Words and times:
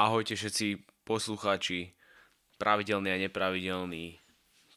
Ahojte 0.00 0.32
všetci 0.32 0.80
poslucháči, 1.04 1.92
pravidelní 2.56 3.12
a 3.12 3.20
nepravidelní 3.20 4.16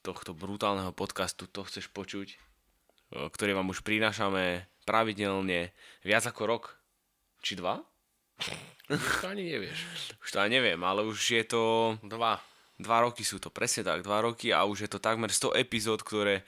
tohto 0.03 0.35
brutálneho 0.35 0.91
podcastu 0.91 1.47
To 1.47 1.63
chceš 1.63 1.87
počuť, 1.95 2.35
ktorý 3.31 3.55
vám 3.55 3.71
už 3.71 3.87
prinášame 3.87 4.67
pravidelne 4.83 5.71
viac 6.03 6.27
ako 6.27 6.43
rok. 6.43 6.63
Či 7.39 7.55
dva? 7.55 7.79
Už 8.91 9.23
to 9.23 9.31
ani 9.31 9.47
nevieš. 9.47 9.79
Už 10.27 10.27
to 10.27 10.43
ani 10.43 10.59
neviem, 10.59 10.83
ale 10.83 11.07
už 11.07 11.15
je 11.15 11.43
to... 11.47 11.95
Dva. 12.03 12.43
Dva 12.75 13.07
roky 13.07 13.23
sú 13.23 13.39
to, 13.39 13.47
presne 13.47 13.87
tak, 13.87 14.03
dva 14.03 14.27
roky 14.27 14.51
a 14.51 14.67
už 14.67 14.83
je 14.83 14.89
to 14.91 14.99
takmer 14.99 15.31
100 15.31 15.55
epizód, 15.55 16.03
ktoré 16.03 16.43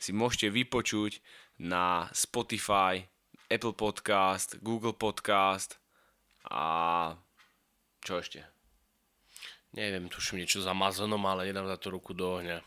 si 0.00 0.16
môžete 0.16 0.48
vypočuť 0.48 1.20
na 1.60 2.08
Spotify, 2.16 3.04
Apple 3.52 3.76
Podcast, 3.76 4.56
Google 4.64 4.96
Podcast 4.96 5.76
a 6.48 7.20
čo 8.04 8.20
ešte? 8.20 8.44
Neviem, 9.74 10.06
tuším 10.06 10.44
niečo 10.44 10.62
s 10.62 10.70
Amazonom, 10.70 11.18
ale 11.26 11.50
nedám 11.50 11.66
za 11.66 11.80
to 11.80 11.90
ruku 11.90 12.14
do 12.14 12.38
ohňa. 12.38 12.62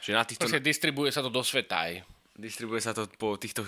Že 0.00 0.10
na 0.16 0.24
týchto... 0.24 0.48
Proste 0.48 0.64
distribuje 0.64 1.10
sa 1.12 1.20
to 1.20 1.28
do 1.28 1.44
sveta 1.44 1.90
aj. 1.90 2.06
Distribuje 2.38 2.80
sa 2.80 2.96
to 2.96 3.04
po 3.20 3.36
týchto 3.36 3.66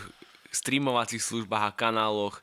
streamovacích 0.49 1.21
službách 1.21 1.65
a 1.69 1.77
kanáloch 1.77 2.41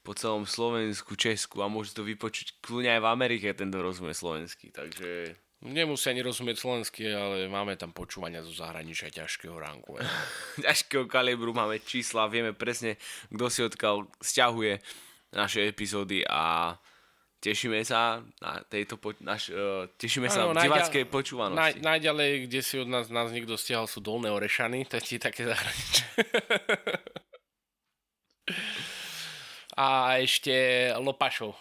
po 0.00 0.16
celom 0.16 0.48
Slovensku, 0.48 1.12
Česku 1.12 1.60
a 1.60 1.68
môže 1.68 1.92
to 1.92 2.00
vypočuť 2.00 2.64
kľudne 2.64 2.96
aj 2.96 3.00
v 3.04 3.10
Amerike, 3.12 3.52
ten 3.52 3.68
rozumie 3.68 4.16
slovenský, 4.16 4.72
takže... 4.72 5.36
Nemusí 5.60 6.08
ani 6.08 6.24
rozumieť 6.24 6.56
slovensky, 6.56 7.04
ale 7.12 7.44
máme 7.44 7.76
tam 7.76 7.92
počúvania 7.92 8.40
zo 8.40 8.48
zahraničia 8.48 9.12
ťažkého 9.12 9.52
ránku. 9.60 10.00
ťažkého 10.64 11.04
kalibru, 11.04 11.52
máme 11.52 11.76
čísla, 11.84 12.32
vieme 12.32 12.56
presne, 12.56 12.96
kto 13.28 13.44
si 13.52 13.60
odkiaľ 13.60 14.08
stiahuje 14.24 14.80
naše 15.36 15.68
epizódy 15.68 16.24
a 16.24 16.72
tešíme 17.40 17.80
sa 17.82 18.20
na 18.38 18.60
tejto 18.68 19.00
po, 19.00 19.16
naš, 19.24 19.48
uh, 19.50 19.88
tešíme 19.96 20.28
sa 20.28 20.46
v 20.52 20.60
diváckej 20.60 21.08
počúvanosti. 21.08 21.56
Naj, 21.56 21.72
najďalej, 21.80 22.30
kde 22.46 22.60
si 22.60 22.76
od 22.76 22.88
nás, 22.88 23.08
nás 23.08 23.32
niekto 23.32 23.56
stiahol, 23.56 23.88
sú 23.88 24.04
Dolné 24.04 24.28
Orešany, 24.28 24.84
to 24.84 25.00
je 25.00 25.16
také 25.16 25.48
zahraničie. 25.48 26.04
a 29.80 30.20
ešte 30.20 30.54
Lopašov. 31.00 31.56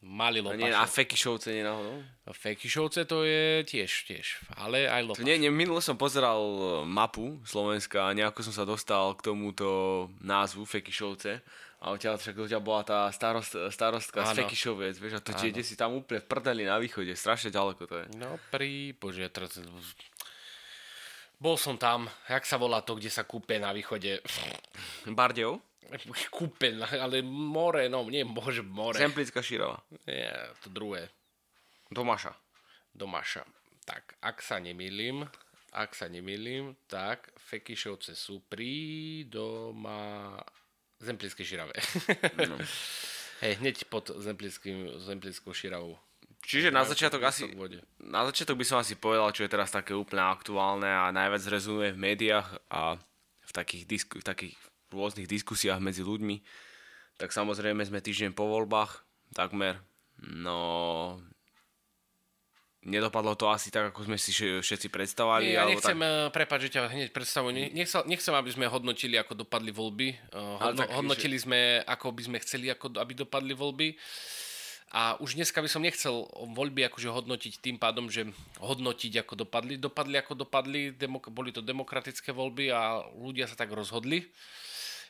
Mali 0.00 0.40
Lopašov. 0.40 0.64
Nie, 0.64 0.72
a 0.72 0.88
Fekišovce 0.88 1.52
nenáhodou? 1.52 2.00
Fekišovce 2.32 3.04
to 3.04 3.26
je 3.26 3.66
tiež, 3.68 3.90
tiež, 4.08 4.40
ale 4.56 4.88
aj 4.88 5.12
Lopašov. 5.12 5.26
Nie, 5.28 5.36
nie, 5.36 5.52
minule 5.52 5.84
som 5.84 5.98
pozeral 6.00 6.40
mapu 6.88 7.36
Slovenska 7.44 8.08
a 8.08 8.16
nejako 8.16 8.40
som 8.46 8.54
sa 8.56 8.64
dostal 8.64 9.12
k 9.18 9.28
tomuto 9.28 10.08
názvu 10.24 10.64
Fekišovce 10.64 11.44
a 11.80 11.96
odtiaľ, 11.96 12.20
však 12.20 12.36
odtiaľ 12.36 12.60
bola 12.60 12.82
tá 12.84 13.08
starost, 13.08 13.56
starostka 13.72 14.20
z 14.28 14.44
Fekišoviec, 14.44 15.00
vieš, 15.00 15.16
a 15.16 15.24
to 15.24 15.32
ide 15.48 15.64
si 15.64 15.80
tam 15.80 15.96
úplne 15.96 16.20
v 16.20 16.28
prdeli 16.28 16.68
na 16.68 16.76
východe, 16.76 17.16
strašne 17.16 17.48
ďaleko 17.48 17.82
to 17.88 17.94
je. 18.04 18.06
No 18.20 18.36
pri, 18.52 18.92
bože, 19.00 19.24
teraz... 19.32 19.56
Bol 21.40 21.56
som 21.56 21.80
tam, 21.80 22.04
jak 22.28 22.44
sa 22.44 22.60
volá 22.60 22.84
to, 22.84 23.00
kde 23.00 23.08
sa 23.08 23.24
kúpe 23.24 23.56
na 23.56 23.72
východe? 23.72 24.20
Bardejov? 25.08 25.56
Kúpe, 26.28 26.76
ale 26.84 27.24
more, 27.24 27.88
no 27.88 28.04
nie, 28.12 28.28
bože, 28.28 28.60
more. 28.60 29.00
Zemplická 29.00 29.40
šírova. 29.40 29.80
Nie, 30.04 30.52
to 30.60 30.68
druhé. 30.68 31.08
Domaša. 31.88 32.36
Domaša. 32.92 33.42
Tak, 33.88 34.20
ak 34.20 34.44
sa 34.44 34.60
nemýlim, 34.60 35.24
ak 35.72 35.96
sa 35.96 36.12
nemýlim, 36.12 36.76
tak 36.86 37.32
Fekišovce 37.40 38.12
sú 38.12 38.44
pri 38.44 39.24
doma 39.26 40.36
Zemplínskej 41.00 41.46
širave. 41.48 41.74
No. 42.46 42.60
Hej, 43.42 43.56
hneď 43.64 43.88
pod 43.88 44.12
Zemplickou 44.20 45.56
širavou. 45.56 45.96
Čiže 46.44 46.72
na 46.72 46.84
začiatok 46.84 47.24
asi, 47.24 47.48
na 48.00 48.24
začiatok 48.24 48.56
by 48.56 48.64
som 48.64 48.80
asi 48.80 48.96
povedal, 48.96 49.28
čo 49.32 49.44
je 49.44 49.52
teraz 49.52 49.72
také 49.72 49.92
úplne 49.92 50.24
aktuálne 50.24 50.88
a 50.88 51.12
najviac 51.12 51.44
rezonuje 51.48 51.92
v 51.92 52.00
médiách 52.00 52.48
a 52.72 52.96
v 53.44 53.50
takých, 53.52 53.84
disku, 53.84 54.14
v 54.20 54.28
takých 54.28 54.56
rôznych 54.88 55.28
diskusiách 55.28 55.80
medzi 55.80 56.00
ľuďmi. 56.00 56.40
Tak 57.20 57.32
samozrejme 57.32 57.84
sme 57.84 58.00
týždeň 58.00 58.32
po 58.32 58.48
voľbách, 58.48 59.04
takmer. 59.36 59.80
No, 60.20 61.20
nedopadlo 62.84 63.36
to 63.36 63.52
asi 63.52 63.68
tak, 63.68 63.92
ako 63.92 64.08
sme 64.08 64.16
si 64.16 64.32
všetci 64.32 64.88
predstavovali. 64.88 65.52
Ja 65.52 65.68
nechcem, 65.68 65.98
tak... 66.00 66.08
Eh, 66.08 66.28
prepáč, 66.32 66.60
že 66.68 66.80
ťa 66.80 66.82
hneď 66.88 67.08
predstavujem, 67.12 67.76
nechcem, 67.76 68.00
nechcem, 68.08 68.32
aby 68.32 68.50
sme 68.52 68.64
hodnotili, 68.72 69.20
ako 69.20 69.44
dopadli 69.44 69.68
voľby. 69.68 70.08
Eh, 70.16 70.56
hodno, 70.64 70.80
tak, 70.80 70.88
hodnotili 70.96 71.36
že... 71.36 71.44
sme, 71.44 71.60
ako 71.84 72.06
by 72.16 72.22
sme 72.24 72.36
chceli, 72.40 72.66
ako, 72.72 72.96
aby 72.96 73.12
dopadli 73.12 73.52
voľby. 73.52 73.88
A 74.90 75.14
už 75.22 75.38
dneska 75.38 75.62
by 75.62 75.70
som 75.70 75.86
nechcel 75.86 76.26
voľby 76.34 76.82
akože 76.90 77.14
hodnotiť 77.14 77.62
tým 77.62 77.78
pádom, 77.78 78.10
že 78.10 78.26
hodnotiť, 78.58 79.22
ako 79.22 79.46
dopadli. 79.46 79.78
Dopadli, 79.78 80.18
ako 80.18 80.34
dopadli, 80.42 80.90
demok- 80.90 81.30
boli 81.30 81.54
to 81.54 81.62
demokratické 81.62 82.34
voľby 82.34 82.74
a 82.74 83.06
ľudia 83.14 83.46
sa 83.46 83.54
tak 83.54 83.70
rozhodli. 83.70 84.26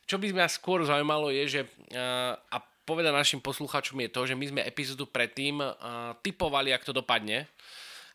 Čo 0.04 0.20
by 0.20 0.36
mňa 0.36 0.52
skôr 0.52 0.84
zaujímalo 0.84 1.32
je, 1.32 1.44
že 1.48 1.60
uh, 1.96 2.36
a 2.36 2.56
povedať 2.90 3.14
našim 3.14 3.38
poslucháčom 3.38 3.94
je 4.02 4.10
to, 4.10 4.20
že 4.26 4.34
my 4.34 4.44
sme 4.50 4.66
epizódu 4.66 5.06
predtým 5.06 5.62
uh, 5.62 6.18
typovali, 6.26 6.74
ak 6.74 6.82
to 6.82 6.90
dopadne. 6.90 7.46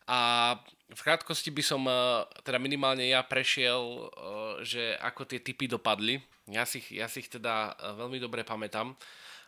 A 0.04 0.52
v 0.92 1.00
krátkosti 1.00 1.48
by 1.48 1.62
som, 1.64 1.88
uh, 1.88 2.28
teda 2.44 2.60
minimálne 2.60 3.08
ja 3.08 3.24
prešiel, 3.24 3.80
uh, 3.80 4.60
že 4.60 4.92
ako 5.00 5.24
tie 5.24 5.40
typy 5.40 5.64
dopadli. 5.64 6.20
Ja 6.52 6.68
si, 6.68 6.84
ja 6.92 7.08
si 7.08 7.24
ich 7.24 7.32
teda 7.32 7.72
veľmi 7.96 8.20
dobre 8.20 8.44
pamätám. 8.44 8.92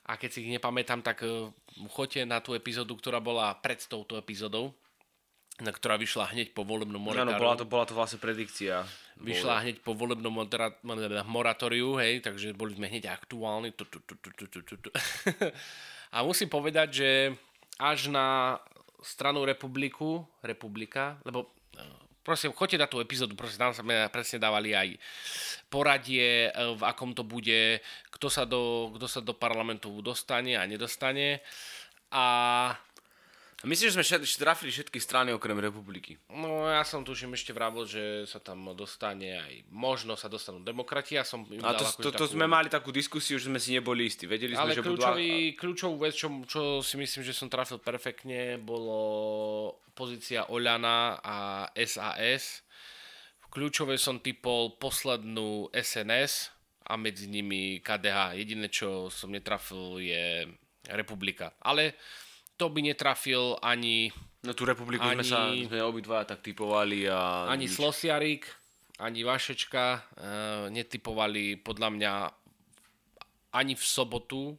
A 0.09 0.17
keď 0.17 0.31
si 0.33 0.49
ich 0.49 0.53
nepamätám, 0.57 1.05
tak 1.05 1.21
uh, 1.29 1.53
choďte 1.93 2.25
na 2.25 2.41
tú 2.41 2.57
epizódu, 2.57 2.97
ktorá 2.97 3.21
bola 3.21 3.53
pred 3.61 3.85
touto 3.85 4.17
epizódou 4.17 4.73
na 5.59 5.75
ktorá 5.75 5.99
vyšla 5.99 6.31
hneď 6.31 6.55
po 6.55 6.63
volebnom 6.63 7.03
moratóriu. 7.03 7.35
Áno, 7.35 7.43
bola 7.43 7.55
to, 7.59 7.65
bola 7.67 7.85
to 7.87 7.95
vlastne 7.99 8.23
predikcia. 8.23 8.87
Vyšla 9.19 9.67
hneď 9.67 9.83
po 9.83 9.99
volebnom 9.99 10.31
moratóriu, 11.27 11.99
hej, 11.99 12.23
takže 12.23 12.55
boli 12.55 12.79
sme 12.79 12.87
hneď 12.87 13.11
aktuálni. 13.11 13.75
A 16.15 16.23
musím 16.23 16.49
povedať, 16.49 16.89
že 16.95 17.11
až 17.83 18.15
na 18.15 18.59
stranu 19.03 19.43
Republiku, 19.43 20.23
Republika, 20.43 21.19
lebo 21.27 21.51
e, 21.75 21.83
prosím, 22.23 22.55
choďte 22.55 22.79
na 22.79 22.91
tú 22.91 23.03
epizódu, 23.03 23.35
prosím, 23.35 23.59
tam 23.59 23.75
sme 23.75 24.07
presne 24.11 24.43
dávali 24.43 24.75
aj 24.75 24.99
poradie, 25.71 26.49
e, 26.49 26.51
v 26.75 26.83
akom 26.87 27.15
to 27.15 27.27
bude, 27.27 27.83
kto 28.15 28.27
sa 28.31 28.47
do, 28.47 28.95
kto 28.95 29.07
sa 29.07 29.21
do 29.23 29.35
parlamentu 29.35 30.03
dostane 30.03 30.59
a 30.59 30.67
nedostane. 30.67 31.43
A 32.09 32.73
Myslím, 33.67 33.91
že 33.91 33.95
sme 33.99 34.07
všetky, 34.07 34.39
trafili 34.39 34.71
všetky 34.71 34.99
strany 35.03 35.35
okrem 35.35 35.59
republiky. 35.59 36.15
No 36.31 36.71
ja 36.71 36.87
som 36.87 37.03
tuším 37.03 37.35
ešte 37.35 37.51
vravil, 37.51 37.91
že 37.91 38.23
sa 38.31 38.39
tam 38.39 38.71
dostane 38.71 39.35
aj, 39.35 39.53
možno 39.75 40.15
sa 40.15 40.31
dostanú 40.31 40.63
demokrati. 40.63 41.19
Ja 41.19 41.27
som 41.27 41.43
a 41.43 41.75
to, 41.75 41.83
to, 41.99 42.15
to 42.15 42.23
takú... 42.23 42.39
sme 42.39 42.47
mali 42.47 42.71
takú 42.71 42.95
diskusiu, 42.95 43.35
že 43.35 43.51
sme 43.51 43.59
si 43.59 43.75
neboli 43.75 44.07
istí. 44.07 44.31
Vedeli 44.31 44.55
sme, 44.55 44.63
Ale 44.63 44.79
že 44.79 44.87
kľúčový, 44.87 45.31
budú... 45.51 45.59
kľúčovú 45.59 45.97
vec, 46.07 46.15
čo, 46.15 46.31
čo 46.47 46.87
si 46.87 46.95
myslím, 47.03 47.27
že 47.27 47.35
som 47.35 47.51
trafil 47.51 47.83
perfektne, 47.83 48.63
bolo 48.63 48.99
pozícia 49.91 50.47
Oľana 50.47 51.19
a 51.19 51.37
SAS. 51.83 52.63
Kľúčové 53.51 53.99
som 53.99 54.23
typol 54.23 54.79
poslednú 54.79 55.67
SNS 55.75 56.55
a 56.87 56.95
medzi 56.95 57.27
nimi 57.27 57.83
KDH. 57.83 58.39
Jediné, 58.39 58.71
čo 58.71 59.11
som 59.11 59.35
netrafil, 59.35 59.99
je 59.99 60.47
Republika. 60.95 61.59
Ale 61.59 61.99
to 62.59 62.67
by 62.69 62.83
netrafil 62.83 63.57
ani... 63.63 64.11
No 64.43 64.55
tú 64.55 64.67
republiku 64.67 65.03
ani, 65.07 65.23
sme 65.23 65.25
sa 65.25 65.51
sme 65.51 65.83
obidva 65.83 66.27
tak 66.27 66.43
typovali 66.43 67.07
a... 67.07 67.47
Ani 67.47 67.71
nič. 67.71 67.79
Slosiarik, 67.79 68.47
ani 68.99 69.23
Vašečka 69.23 69.85
e, 69.95 70.01
netypovali 70.75 71.59
podľa 71.63 71.89
mňa 71.95 72.13
ani 73.55 73.75
v 73.79 73.85
sobotu. 73.87 74.59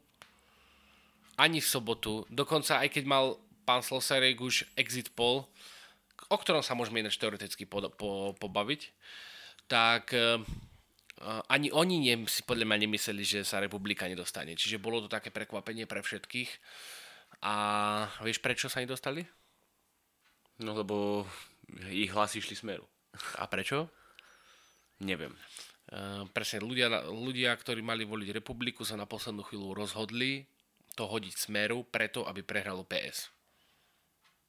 Ani 1.36 1.60
v 1.60 1.68
sobotu. 1.68 2.24
Dokonca 2.32 2.84
aj 2.84 2.90
keď 2.92 3.04
mal 3.08 3.26
pán 3.68 3.84
Slosiarik 3.84 4.40
už 4.40 4.68
exit 4.80 5.12
poll, 5.12 5.48
o 6.32 6.38
ktorom 6.40 6.64
sa 6.64 6.76
môžeme 6.76 7.04
ináč 7.04 7.20
teoreticky 7.20 7.64
po, 7.68 7.84
po, 7.96 8.36
pobaviť, 8.36 8.82
tak 9.68 10.12
e, 10.16 10.40
ani 11.52 11.68
oni 11.72 11.96
ne, 12.00 12.16
si 12.32 12.44
podľa 12.48 12.68
mňa 12.68 12.80
nemysleli, 12.88 13.24
že 13.28 13.40
sa 13.44 13.60
republika 13.60 14.08
nedostane. 14.08 14.56
Čiže 14.56 14.80
bolo 14.80 15.04
to 15.04 15.12
také 15.12 15.32
prekvapenie 15.32 15.84
pre 15.84 16.00
všetkých. 16.00 16.50
A 17.40 17.54
vieš, 18.20 18.44
prečo 18.44 18.68
sa 18.68 18.84
nedostali? 18.84 19.24
No 20.60 20.76
lebo 20.76 21.24
ich 21.88 22.12
hlasy 22.12 22.44
išli 22.44 22.56
smeru. 22.60 22.84
A 23.40 23.48
prečo? 23.48 23.88
Neviem. 25.00 25.32
Uh, 25.90 26.28
presne, 26.36 26.62
ľudia, 26.62 27.08
ľudia, 27.10 27.56
ktorí 27.56 27.82
mali 27.82 28.06
voliť 28.06 28.36
republiku, 28.36 28.86
sa 28.86 29.00
na 29.00 29.10
poslednú 29.10 29.42
chvíľu 29.48 29.74
rozhodli 29.74 30.46
to 30.94 31.08
hodiť 31.08 31.50
smeru 31.50 31.88
preto, 31.88 32.28
aby 32.28 32.44
prehralo 32.44 32.84
PS. 32.84 33.32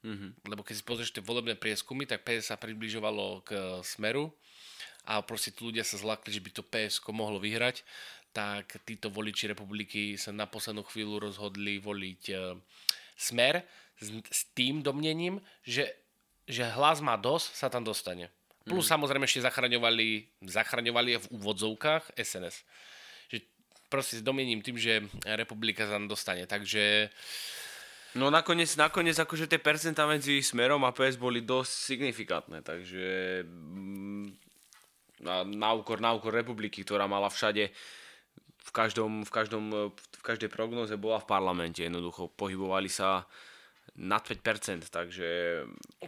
Mm-hmm. 0.02 0.30
Lebo 0.50 0.66
keď 0.66 0.74
si 0.80 0.84
pozrieš 0.84 1.14
tie 1.14 1.22
volebné 1.24 1.54
prieskumy, 1.54 2.08
tak 2.08 2.26
PS 2.26 2.52
sa 2.52 2.56
približovalo 2.58 3.44
k 3.46 3.80
smeru 3.86 4.32
a 5.06 5.20
proste 5.24 5.54
ľudia 5.56 5.84
sa 5.84 6.00
zlakli, 6.00 6.32
že 6.32 6.42
by 6.44 6.50
to 6.52 6.62
PS 6.66 7.00
mohlo 7.12 7.40
vyhrať 7.40 7.84
tak 8.30 8.78
títo 8.86 9.10
voliči 9.10 9.50
republiky 9.50 10.14
sa 10.14 10.30
na 10.30 10.46
poslednú 10.46 10.86
chvíľu 10.86 11.30
rozhodli 11.30 11.82
voliť 11.82 12.22
e, 12.30 12.34
smer 13.18 13.66
s, 14.00 14.48
tým 14.54 14.80
domnením, 14.80 15.42
že, 15.66 15.90
že 16.46 16.64
hlas 16.72 17.02
má 17.04 17.18
dosť, 17.18 17.48
sa 17.52 17.68
tam 17.68 17.84
dostane. 17.84 18.30
Plus 18.64 18.86
mm. 18.86 18.92
samozrejme 18.96 19.26
ešte 19.26 19.44
zachraňovali, 19.44 20.08
zachraňovali 20.46 21.10
v 21.18 21.26
úvodzovkách 21.34 22.16
SNS. 22.16 22.56
Že 23.28 23.38
proste 23.90 24.14
s 24.20 24.22
domiením 24.24 24.62
tým, 24.62 24.78
že 24.78 25.04
republika 25.26 25.84
sa 25.84 25.98
tam 25.98 26.06
dostane. 26.06 26.46
Takže 26.46 27.10
No 28.18 28.26
nakoniec, 28.26 28.74
nakoniec 28.74 29.14
akože 29.22 29.46
tie 29.46 29.62
percentá 29.62 30.02
medzi 30.02 30.42
Smerom 30.42 30.82
a 30.82 30.90
PS 30.90 31.14
boli 31.14 31.46
dosť 31.46 31.70
signifikantné, 31.94 32.58
takže 32.66 33.06
mm, 33.46 34.26
na, 35.22 35.46
na, 35.46 35.70
úkor, 35.78 36.02
na 36.02 36.10
úkor 36.10 36.34
republiky, 36.34 36.82
ktorá 36.82 37.06
mala 37.06 37.30
všade 37.30 37.70
v, 38.60 38.70
každom, 38.70 39.24
v, 39.24 39.30
každom, 39.30 39.64
v 39.96 40.22
každej 40.22 40.52
prognoze 40.52 40.94
bola 41.00 41.18
v 41.20 41.26
parlamente, 41.28 41.80
jednoducho 41.82 42.28
pohybovali 42.36 42.88
sa 42.92 43.24
nad 44.00 44.22
5%, 44.22 44.88
takže... 44.88 45.28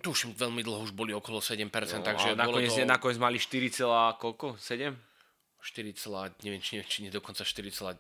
Tu 0.01 0.09
už 0.09 0.33
veľmi 0.39 0.63
dlho 0.63 0.87
už 0.87 0.95
boli 0.95 1.13
okolo 1.13 1.43
7%, 1.43 1.67
no, 1.67 2.07
takže 2.07 2.39
nakoniec, 2.39 2.73
to... 2.73 2.87
nakoniec 2.87 3.19
mali 3.19 3.39
4, 3.43 4.17
koľko? 4.17 4.57
7? 4.57 4.95
4, 5.63 6.43
neviem, 6.43 6.63
či, 6.63 6.83
či 6.83 7.07
nie 7.07 7.13
dokonca 7.13 7.45
4,7 7.45 7.99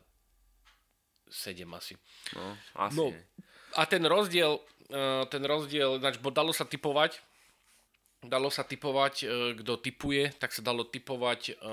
asi. 1.77 1.95
No, 2.35 2.57
asi 2.79 2.97
no, 2.97 3.13
a 3.77 3.83
ten 3.87 4.05
rozdiel, 4.05 4.61
e, 4.91 5.27
ten 5.31 5.43
rozdiel, 5.45 5.99
znači, 6.01 6.19
bo 6.21 6.31
dalo 6.35 6.53
sa 6.53 6.65
typovať, 6.67 7.21
dalo 8.27 8.51
sa 8.51 8.67
typovať, 8.67 9.15
e, 9.23 9.27
kto 9.63 9.79
typuje, 9.81 10.35
tak 10.37 10.53
sa 10.53 10.63
dalo 10.63 10.85
typovať 10.85 11.41
e, 11.53 11.73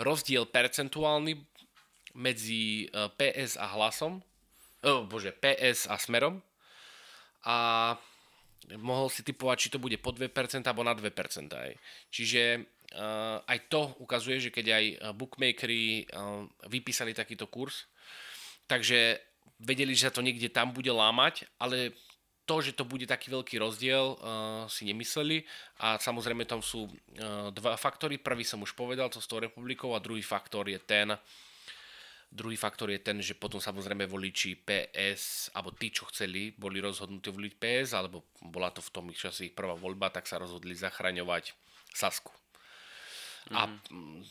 rozdiel 0.00 0.48
percentuálny 0.48 1.36
medzi 2.12 2.88
PS 2.92 3.56
a 3.56 3.66
hlasom, 3.72 4.20
oh, 4.84 5.02
bože, 5.06 5.32
PS 5.32 5.88
a 5.88 5.96
smerom 5.96 6.42
a 7.42 7.56
mohol 8.78 9.10
si 9.10 9.26
typovať, 9.26 9.56
či 9.58 9.72
to 9.74 9.82
bude 9.82 9.98
po 9.98 10.14
2% 10.14 10.30
alebo 10.62 10.86
na 10.86 10.94
2%. 10.94 11.10
Aj. 11.50 11.72
Čiže 12.14 12.62
uh, 12.94 13.42
aj 13.42 13.58
to 13.66 13.90
ukazuje, 13.98 14.38
že 14.38 14.54
keď 14.54 14.66
aj 14.70 14.84
bookmakery 15.18 16.06
uh, 16.06 16.46
vypísali 16.70 17.10
takýto 17.10 17.50
kurz, 17.50 17.90
takže 18.70 19.18
vedeli, 19.58 19.94
že 19.98 20.10
sa 20.10 20.14
to 20.14 20.22
niekde 20.22 20.50
tam 20.50 20.70
bude 20.70 20.90
lámať, 20.90 21.46
ale 21.58 21.94
to, 22.42 22.58
že 22.58 22.74
to 22.74 22.82
bude 22.82 23.06
taký 23.06 23.30
veľký 23.30 23.58
rozdiel, 23.58 24.18
uh, 24.18 24.66
si 24.66 24.86
nemysleli 24.86 25.46
a 25.82 25.98
samozrejme 25.98 26.46
tam 26.46 26.62
sú 26.62 26.86
uh, 26.86 27.50
dva 27.54 27.78
faktory. 27.78 28.18
Prvý 28.18 28.46
som 28.46 28.62
už 28.62 28.74
povedal, 28.74 29.10
to 29.10 29.22
s 29.22 29.30
tou 29.30 29.42
republikou 29.42 29.94
a 29.94 30.02
druhý 30.02 30.22
faktor 30.22 30.70
je 30.70 30.78
ten, 30.82 31.14
druhý 32.32 32.56
faktor 32.56 32.88
je 32.88 33.04
ten, 33.04 33.20
že 33.20 33.36
potom 33.36 33.60
samozrejme 33.60 34.08
voliči 34.08 34.64
PS, 34.64 35.52
alebo 35.52 35.76
tí, 35.76 35.92
čo 35.92 36.08
chceli, 36.08 36.56
boli 36.56 36.80
rozhodnutí 36.80 37.28
voliť 37.28 37.52
PS, 37.60 37.92
alebo 37.92 38.24
bola 38.40 38.72
to 38.72 38.80
v 38.80 38.90
tom 38.90 39.04
ich 39.12 39.20
čase 39.20 39.52
ich 39.52 39.54
prvá 39.54 39.76
voľba, 39.76 40.08
tak 40.08 40.24
sa 40.24 40.40
rozhodli 40.40 40.72
zachraňovať 40.72 41.52
Sasku. 41.92 42.32
Mm-hmm. 43.42 43.58
A 43.58 43.62
mhm. 43.68 44.22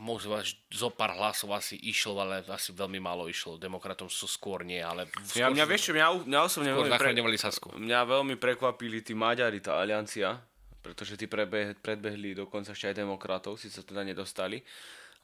možno 0.00 0.38
zo 0.70 0.88
pár 0.94 1.12
hlasov 1.18 1.52
asi 1.52 1.74
išlo, 1.76 2.16
ale 2.22 2.46
asi 2.48 2.70
veľmi 2.72 3.02
málo 3.02 3.26
išlo. 3.28 3.60
Demokratom 3.60 4.06
sú 4.08 4.24
skôr 4.24 4.64
nie, 4.64 4.80
ale... 4.80 5.10
Skôr, 5.26 5.44
ja, 5.44 5.52
mňa, 5.52 5.64
vieš 5.68 5.90
čo, 5.90 5.92
mňa, 5.92 6.24
mňa 6.24 6.40
osobne 6.40 6.70
veľmi, 6.72 6.90
pre, 6.96 7.36
Sasku. 7.36 7.74
mňa 7.76 8.00
veľmi 8.08 8.34
prekvapili 8.40 9.04
tí 9.04 9.12
Maďari, 9.12 9.58
tá 9.58 9.82
aliancia, 9.82 10.38
pretože 10.80 11.18
tí 11.18 11.26
prebe, 11.26 11.74
predbehli 11.82 12.38
dokonca 12.38 12.72
ešte 12.72 12.94
aj 12.94 12.96
demokratov, 13.02 13.58
si 13.58 13.68
sa 13.68 13.82
teda 13.82 14.06
nedostali, 14.06 14.62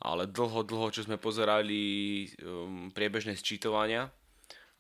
ale 0.01 0.25
dlho, 0.25 0.65
dlho, 0.65 0.89
čo 0.89 1.05
sme 1.05 1.21
pozerali 1.21 2.25
um, 2.41 2.89
priebežné 2.89 3.37
sčítovania, 3.37 4.09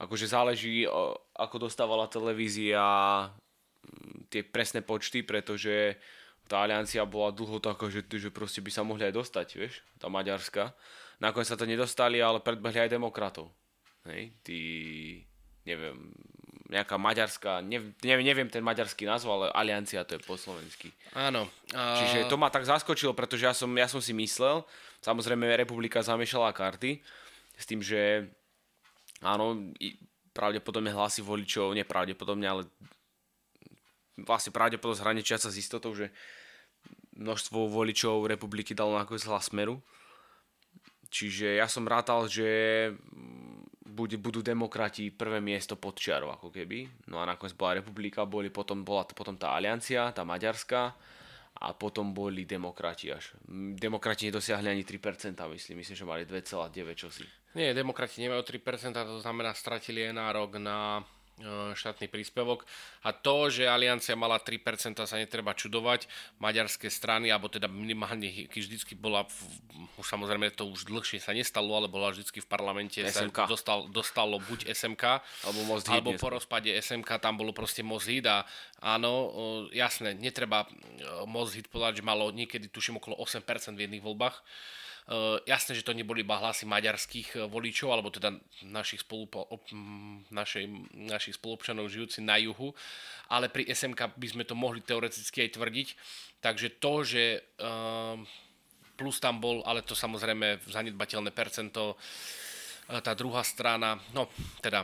akože 0.00 0.26
záleží, 0.26 0.88
ako 1.36 1.68
dostávala 1.68 2.08
televízia 2.08 2.80
um, 3.28 4.24
tie 4.32 4.40
presné 4.40 4.80
počty, 4.80 5.20
pretože 5.20 6.00
tá 6.48 6.64
aliancia 6.64 7.04
bola 7.06 7.30
dlho 7.30 7.62
taká, 7.62 7.86
že, 7.92 8.02
že 8.02 8.32
proste 8.32 8.58
by 8.58 8.70
sa 8.74 8.82
mohli 8.82 9.06
aj 9.06 9.14
dostať, 9.14 9.46
vieš, 9.54 9.86
tá 10.02 10.10
maďarská. 10.10 10.74
Nakoniec 11.20 11.46
sa 11.46 11.60
to 11.60 11.68
nedostali, 11.68 12.18
ale 12.18 12.40
predbehli 12.40 12.80
aj 12.80 12.90
demokratov. 12.90 13.52
Hej, 14.08 14.32
tí, 14.40 14.60
neviem, 15.68 16.10
nejaká 16.72 16.96
maďarská, 16.96 17.60
neviem, 17.60 18.24
neviem 18.24 18.48
ten 18.48 18.64
maďarský 18.64 19.04
názov, 19.04 19.36
ale 19.36 19.46
aliancia 19.52 20.06
to 20.06 20.16
je 20.16 20.22
po 20.24 20.40
slovensky. 20.40 20.94
Áno. 21.12 21.44
A... 21.76 21.98
Čiže 22.00 22.30
to 22.30 22.40
ma 22.40 22.48
tak 22.48 22.64
zaskočilo, 22.64 23.12
pretože 23.12 23.44
ja 23.44 23.52
som, 23.52 23.68
ja 23.74 23.90
som 23.90 23.98
si 24.00 24.16
myslel, 24.16 24.64
samozrejme 25.00 25.48
republika 25.56 26.04
zamiešala 26.04 26.52
karty 26.52 27.00
s 27.56 27.64
tým, 27.68 27.80
že 27.84 28.30
áno, 29.20 29.72
pravdepodobne 30.32 30.92
hlasy 30.94 31.20
voličov, 31.20 31.76
nepravdepodobne, 31.76 32.46
ale 32.48 32.62
vlastne 34.20 34.52
pravdepodobne 34.52 35.00
hraničiaca 35.00 35.48
s 35.52 35.60
istotou, 35.60 35.92
že 35.92 36.12
množstvo 37.20 37.68
voličov 37.68 38.28
republiky 38.28 38.72
dalo 38.72 38.96
nakoniec 38.96 39.24
hlas 39.28 39.52
Smeru. 39.52 39.84
Čiže 41.10 41.58
ja 41.58 41.66
som 41.66 41.90
rátal, 41.90 42.30
že 42.30 42.46
bude, 43.82 44.14
budú 44.14 44.40
demokrati 44.40 45.10
prvé 45.10 45.42
miesto 45.42 45.74
pod 45.74 45.98
čiarou, 45.98 46.30
ako 46.30 46.54
keby. 46.54 46.86
No 47.10 47.18
a 47.18 47.26
nakoniec 47.26 47.58
bola 47.58 47.82
republika, 47.82 48.22
boli 48.22 48.48
potom, 48.48 48.86
bola 48.86 49.02
to 49.02 49.18
potom 49.18 49.34
tá 49.34 49.52
aliancia, 49.58 50.14
tá 50.14 50.22
maďarská 50.22 50.94
a 51.60 51.76
potom 51.76 52.16
boli 52.16 52.48
demokrati 52.48 53.12
až. 53.12 53.36
Demokrati 53.76 54.32
nedosiahli 54.32 54.72
ani 54.72 54.84
3%, 54.84 55.36
myslím, 55.36 55.76
myslím, 55.84 55.96
že 55.96 56.04
mali 56.08 56.24
2,9 56.24 56.96
čosi. 56.96 57.24
Nie, 57.52 57.76
demokrati 57.76 58.24
nemajú 58.24 58.40
3%, 58.40 58.96
to 58.96 59.20
znamená, 59.20 59.52
stratili 59.52 60.08
aj 60.08 60.14
nárok 60.16 60.56
na 60.56 61.04
štátny 61.74 62.06
príspevok. 62.06 62.68
A 63.04 63.16
to, 63.16 63.48
že 63.48 63.68
Aliancia 63.68 64.14
mala 64.14 64.38
3%, 64.38 64.96
sa 65.00 65.16
netreba 65.16 65.56
čudovať. 65.56 66.06
Maďarské 66.38 66.92
strany, 66.92 67.32
alebo 67.32 67.48
teda 67.48 67.66
minimálne 67.66 68.28
vždycky 68.48 68.94
bola, 68.94 69.24
v, 69.24 69.38
samozrejme 70.04 70.52
to 70.52 70.68
už 70.68 70.86
dlhšie 70.86 71.20
sa 71.20 71.32
nestalo, 71.32 71.72
ale 71.76 71.88
bola 71.88 72.12
vždycky 72.12 72.44
v 72.44 72.48
parlamente, 72.48 73.00
SMK. 73.00 73.36
sa 73.36 73.48
dostal, 73.48 73.78
dostalo 73.88 74.36
buď 74.38 74.68
SMK, 74.70 75.04
alebo, 75.48 75.60
Most 75.66 75.88
alebo 75.88 76.12
po 76.16 76.28
rozpade 76.32 76.70
SMK 76.72 77.20
tam 77.20 77.40
bolo 77.40 77.56
proste 77.56 77.80
Mozhid 77.80 78.28
a 78.28 78.44
áno, 78.80 79.32
jasné, 79.72 80.12
netreba 80.16 80.64
e, 80.64 80.68
Mozhid 81.24 81.68
povedať, 81.72 82.00
že 82.00 82.04
malo 82.04 82.32
niekedy 82.32 82.68
tuším 82.68 83.00
okolo 83.00 83.16
8% 83.20 83.76
v 83.76 83.88
jedných 83.88 84.04
voľbách 84.04 84.40
jasné, 85.46 85.74
že 85.74 85.86
to 85.86 85.96
neboli 85.96 86.22
iba 86.22 86.38
hlasy 86.38 86.66
maďarských 86.70 87.28
uh, 87.34 87.40
voličov, 87.50 87.90
alebo 87.90 88.14
teda 88.14 88.30
našich, 88.62 89.02
spolupo, 89.02 89.46
našej, 90.30 90.64
našich 90.94 91.34
spolupčanov 91.34 91.90
žijúci 91.90 92.22
na 92.22 92.38
juhu, 92.38 92.70
ale 93.26 93.50
pri 93.50 93.66
SMK 93.70 94.14
by 94.14 94.26
sme 94.30 94.44
to 94.46 94.54
mohli 94.54 94.82
teoreticky 94.82 95.46
aj 95.46 95.58
tvrdiť. 95.58 95.88
Takže 96.40 96.78
to, 96.78 96.94
že 97.02 97.22
uh, 97.58 98.16
plus 98.94 99.16
tam 99.18 99.40
bol, 99.42 99.64
ale 99.64 99.82
to 99.82 99.96
samozrejme 99.96 100.60
zanedbateľné 100.68 101.32
percento, 101.32 101.96
tá 102.90 103.14
druhá 103.14 103.46
strana, 103.46 103.94
no 104.10 104.26
teda 104.58 104.82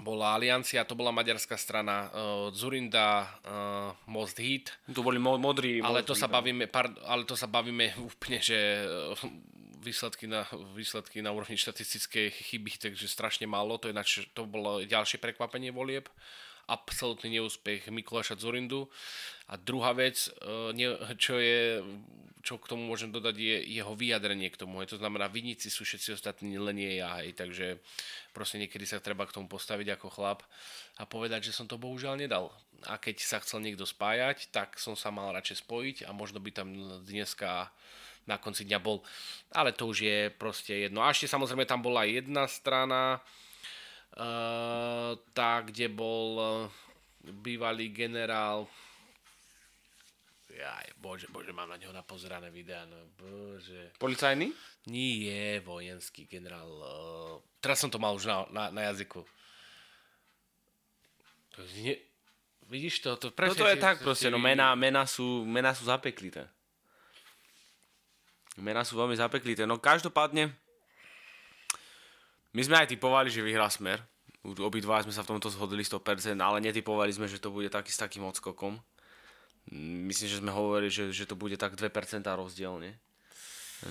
bola 0.00 0.32
Aliancia, 0.32 0.88
to 0.88 0.96
bola 0.96 1.12
maďarská 1.12 1.60
strana, 1.60 2.08
uh, 2.08 2.48
Zurinda, 2.48 3.28
uh, 3.44 3.92
Most 4.08 4.40
Hit. 4.40 4.72
To 4.88 5.04
boli 5.04 5.20
mo- 5.20 5.36
modrí. 5.36 5.84
Ale 5.84 6.00
to, 6.00 6.16
sa 6.16 6.32
bavíme, 6.32 6.64
pard, 6.64 6.96
ale 7.04 7.28
to 7.28 7.36
sa 7.36 7.44
bavíme 7.44 7.92
úplne, 8.00 8.40
že 8.40 8.88
uh, 8.88 9.12
výsledky 9.84 10.24
na, 10.30 10.48
výsledky 10.72 11.20
na 11.20 11.34
úrovni 11.34 11.58
štatistickej 11.60 12.30
chyby, 12.30 12.80
takže 12.80 13.04
strašne 13.04 13.44
málo. 13.44 13.76
To, 13.82 13.90
je 13.90 13.94
nač, 13.96 14.24
to 14.32 14.48
bolo 14.48 14.80
ďalšie 14.80 15.20
prekvapenie 15.20 15.74
volieb. 15.74 16.08
Absolutný 16.70 17.36
neúspech 17.42 17.90
Mikuláša 17.90 18.38
Zurindu. 18.38 18.86
A 19.52 19.60
druhá 19.60 19.92
vec, 19.92 20.32
ne, 20.72 20.96
čo 21.20 21.36
je 21.36 21.84
čo 22.42 22.58
k 22.58 22.74
tomu 22.74 22.90
môžem 22.90 23.14
dodať, 23.14 23.38
je 23.38 23.56
jeho 23.78 23.94
vyjadrenie 23.94 24.50
k 24.50 24.58
tomu. 24.58 24.82
To 24.82 24.98
znamená, 24.98 25.30
vinníci 25.30 25.70
sú 25.70 25.86
všetci 25.86 26.18
ostatní, 26.18 26.58
len 26.58 26.74
nie 26.74 26.98
ja. 26.98 27.22
Hej. 27.22 27.38
Takže 27.38 27.78
proste 28.34 28.58
niekedy 28.58 28.82
sa 28.82 28.98
treba 28.98 29.30
k 29.30 29.38
tomu 29.38 29.46
postaviť 29.46 29.94
ako 29.94 30.10
chlap 30.10 30.42
a 30.98 31.06
povedať, 31.06 31.48
že 31.48 31.54
som 31.54 31.70
to 31.70 31.78
bohužiaľ 31.78 32.18
nedal. 32.18 32.50
A 32.90 32.98
keď 32.98 33.22
sa 33.22 33.38
chcel 33.38 33.62
niekto 33.62 33.86
spájať, 33.86 34.50
tak 34.50 34.74
som 34.74 34.98
sa 34.98 35.14
mal 35.14 35.30
radšej 35.30 35.62
spojiť 35.62 35.96
a 36.02 36.10
možno 36.10 36.42
by 36.42 36.50
tam 36.50 36.74
dneska 37.06 37.70
na 38.26 38.42
konci 38.42 38.66
dňa 38.66 38.78
bol. 38.82 39.06
Ale 39.54 39.70
to 39.70 39.86
už 39.86 40.02
je 40.02 40.18
proste 40.34 40.74
jedno. 40.90 41.06
A 41.06 41.14
ešte 41.14 41.30
samozrejme 41.30 41.62
tam 41.62 41.78
bola 41.78 42.02
jedna 42.10 42.50
strana, 42.50 43.22
uh, 44.18 45.14
tá, 45.30 45.62
kde 45.62 45.86
bol 45.86 46.26
uh, 46.38 46.66
bývalý 47.22 47.94
generál 47.94 48.66
Jaj, 50.52 50.86
bože, 51.00 51.26
bože, 51.32 51.48
mám 51.56 51.72
na 51.72 51.80
neho 51.80 51.96
napozerané 51.96 52.52
videá, 52.52 52.84
no 52.84 53.08
bože. 53.16 53.96
Policajný? 53.96 54.52
Nie, 54.92 55.64
vojenský 55.64 56.28
generál. 56.28 56.68
Uh, 56.68 57.40
teraz 57.64 57.80
som 57.80 57.88
to 57.88 57.96
mal 57.96 58.12
už 58.12 58.28
na, 58.28 58.36
na, 58.52 58.64
na 58.68 58.82
jazyku. 58.92 59.24
To 61.56 61.58
nie, 61.80 61.96
vidíš 62.68 63.00
to? 63.00 63.16
to 63.16 63.32
no 63.32 63.54
to 63.56 63.68
je 63.68 63.80
tak 63.80 64.04
proste, 64.04 64.28
no 64.28 64.36
mená, 64.36 64.76
mená, 64.76 65.08
sú, 65.08 65.44
mená 65.48 65.72
sú 65.72 65.88
zapeklité. 65.88 66.44
Mená 68.60 68.84
sú 68.84 69.00
veľmi 69.00 69.16
zapeklité. 69.16 69.64
No 69.64 69.80
každopádne, 69.80 70.52
my 72.52 72.60
sme 72.60 72.76
aj 72.76 72.92
typovali, 72.92 73.32
že 73.32 73.40
vyhrá 73.40 73.72
Smer. 73.72 74.04
Obidva 74.44 75.00
sme 75.00 75.14
sa 75.14 75.24
v 75.24 75.32
tomto 75.32 75.48
zhodli 75.48 75.80
100%, 75.80 76.36
ale 76.36 76.60
netypovali 76.60 77.08
sme, 77.08 77.24
že 77.24 77.40
to 77.40 77.48
bude 77.48 77.72
taký 77.72 77.88
s 77.88 77.96
takým 77.96 78.28
odskokom. 78.28 78.76
Myslím, 79.70 80.28
že 80.28 80.40
sme 80.42 80.50
hovorili, 80.50 80.90
že, 80.90 81.14
že 81.14 81.28
to 81.28 81.38
bude 81.38 81.54
tak 81.54 81.78
2% 81.78 81.86
rozdielne. 82.26 82.98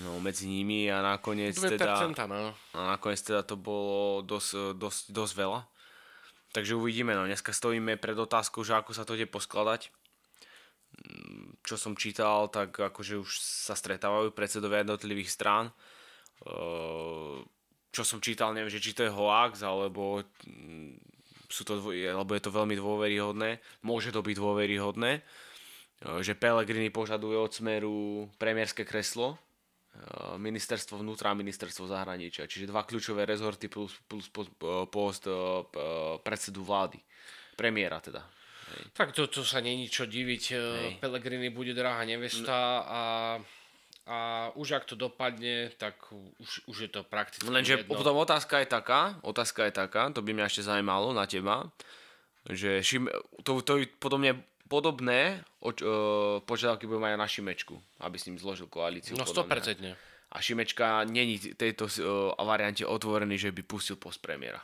No, 0.04 0.24
medzi 0.24 0.48
nimi 0.48 0.88
a 0.88 1.04
nakoniec 1.04 1.52
2%, 1.60 1.76
teda, 1.76 2.08
no. 2.32 2.56
a 2.56 2.96
nakoniec 2.96 3.20
teda 3.20 3.44
to 3.44 3.60
bolo 3.60 4.24
dosť, 4.24 4.80
dosť, 4.80 5.02
dosť 5.12 5.34
veľa. 5.36 5.62
Takže 6.52 6.80
uvidíme, 6.80 7.12
no 7.16 7.28
dneska 7.28 7.52
stojíme 7.52 8.00
pred 8.00 8.16
otázkou, 8.16 8.64
že 8.64 8.76
ako 8.76 8.92
sa 8.96 9.04
to 9.04 9.16
ide 9.20 9.28
poskladať. 9.28 9.92
Mm, 10.92 11.60
čo 11.64 11.76
som 11.76 11.96
čítal, 11.96 12.48
tak 12.48 12.76
akože 12.76 13.20
už 13.20 13.32
sa 13.40 13.76
stretávajú 13.76 14.32
predsedovia 14.32 14.84
jednotlivých 14.84 15.32
strán. 15.32 15.76
Čo 17.92 18.04
som 18.08 18.24
čítal, 18.24 18.56
neviem, 18.56 18.72
že 18.72 18.84
či 18.84 18.96
to 18.96 19.04
je 19.04 19.12
hoax, 19.12 19.60
alebo 19.64 20.24
mm, 20.48 20.96
sú 21.52 21.68
to, 21.68 21.84
alebo 21.92 22.32
je 22.32 22.44
to 22.44 22.52
veľmi 22.52 22.80
dôveryhodné. 22.80 23.60
Môže 23.84 24.16
to 24.16 24.24
byť 24.24 24.36
dôveryhodné, 24.40 25.20
že 26.02 26.34
Pellegrini 26.34 26.90
požaduje 26.90 27.38
od 27.38 27.54
Smeru 27.54 28.26
premiérske 28.42 28.82
kreslo, 28.82 29.38
Eh, 29.92 30.40
ministerstvo 30.40 31.04
vnútra 31.04 31.36
a 31.36 31.38
ministerstvo 31.38 31.84
zahraničia. 31.84 32.48
Čiže 32.48 32.72
dva 32.72 32.88
kľúčové 32.88 33.28
rezorty 33.28 33.68
plus, 33.68 33.92
plus 34.08 34.32
post 34.88 35.28
eh, 35.28 35.36
predsedu 36.24 36.64
vlády. 36.64 36.96
Premiéra 37.60 38.00
teda. 38.00 38.24
Hej. 38.72 38.96
Tak 38.96 39.12
to, 39.12 39.28
to 39.28 39.44
sa 39.44 39.60
není 39.60 39.92
čo 39.92 40.08
diviť. 40.08 40.44
Eh, 40.56 40.58
Hej. 40.58 40.92
Pellegrini 41.04 41.52
bude 41.52 41.76
drahá 41.76 42.08
nevesta 42.08 42.88
a, 42.88 43.02
a 44.08 44.18
už 44.56 44.80
ak 44.80 44.88
to 44.88 44.96
dopadne, 44.96 45.76
tak 45.76 46.00
už, 46.40 46.72
už 46.72 46.78
je 46.88 46.90
to 46.96 47.04
prakticky 47.04 47.52
Lenže 47.52 47.84
jedno. 47.84 47.92
potom 47.92 48.16
otázka 48.16 48.64
je 48.64 48.72
taká, 48.72 49.20
otázka 49.28 49.68
je 49.68 49.74
taká, 49.76 50.08
to 50.16 50.24
by 50.24 50.32
mňa 50.32 50.48
ešte 50.48 50.72
zaujímalo 50.72 51.12
na 51.12 51.28
teba, 51.28 51.68
že 52.48 52.80
šim, 52.80 53.12
to, 53.44 53.60
to 53.60 53.84
podobne 54.00 54.40
podobné 54.72 55.44
oč, 55.60 55.84
uh, 55.84 56.40
požiadavky 56.48 56.88
budú 56.88 57.04
mať 57.04 57.12
aj 57.12 57.20
na 57.20 57.28
Šimečku, 57.28 57.76
aby 58.00 58.16
s 58.16 58.32
ním 58.32 58.40
zložil 58.40 58.72
koalíciu. 58.72 59.20
No 59.20 59.28
100%. 59.28 59.84
A 60.32 60.38
Šimečka 60.40 61.04
není 61.12 61.36
tejto 61.60 61.92
uh, 61.92 62.40
variante 62.40 62.88
otvorený, 62.88 63.36
že 63.36 63.52
by 63.52 63.68
pustil 63.68 64.00
post 64.00 64.24
premiéra. 64.24 64.64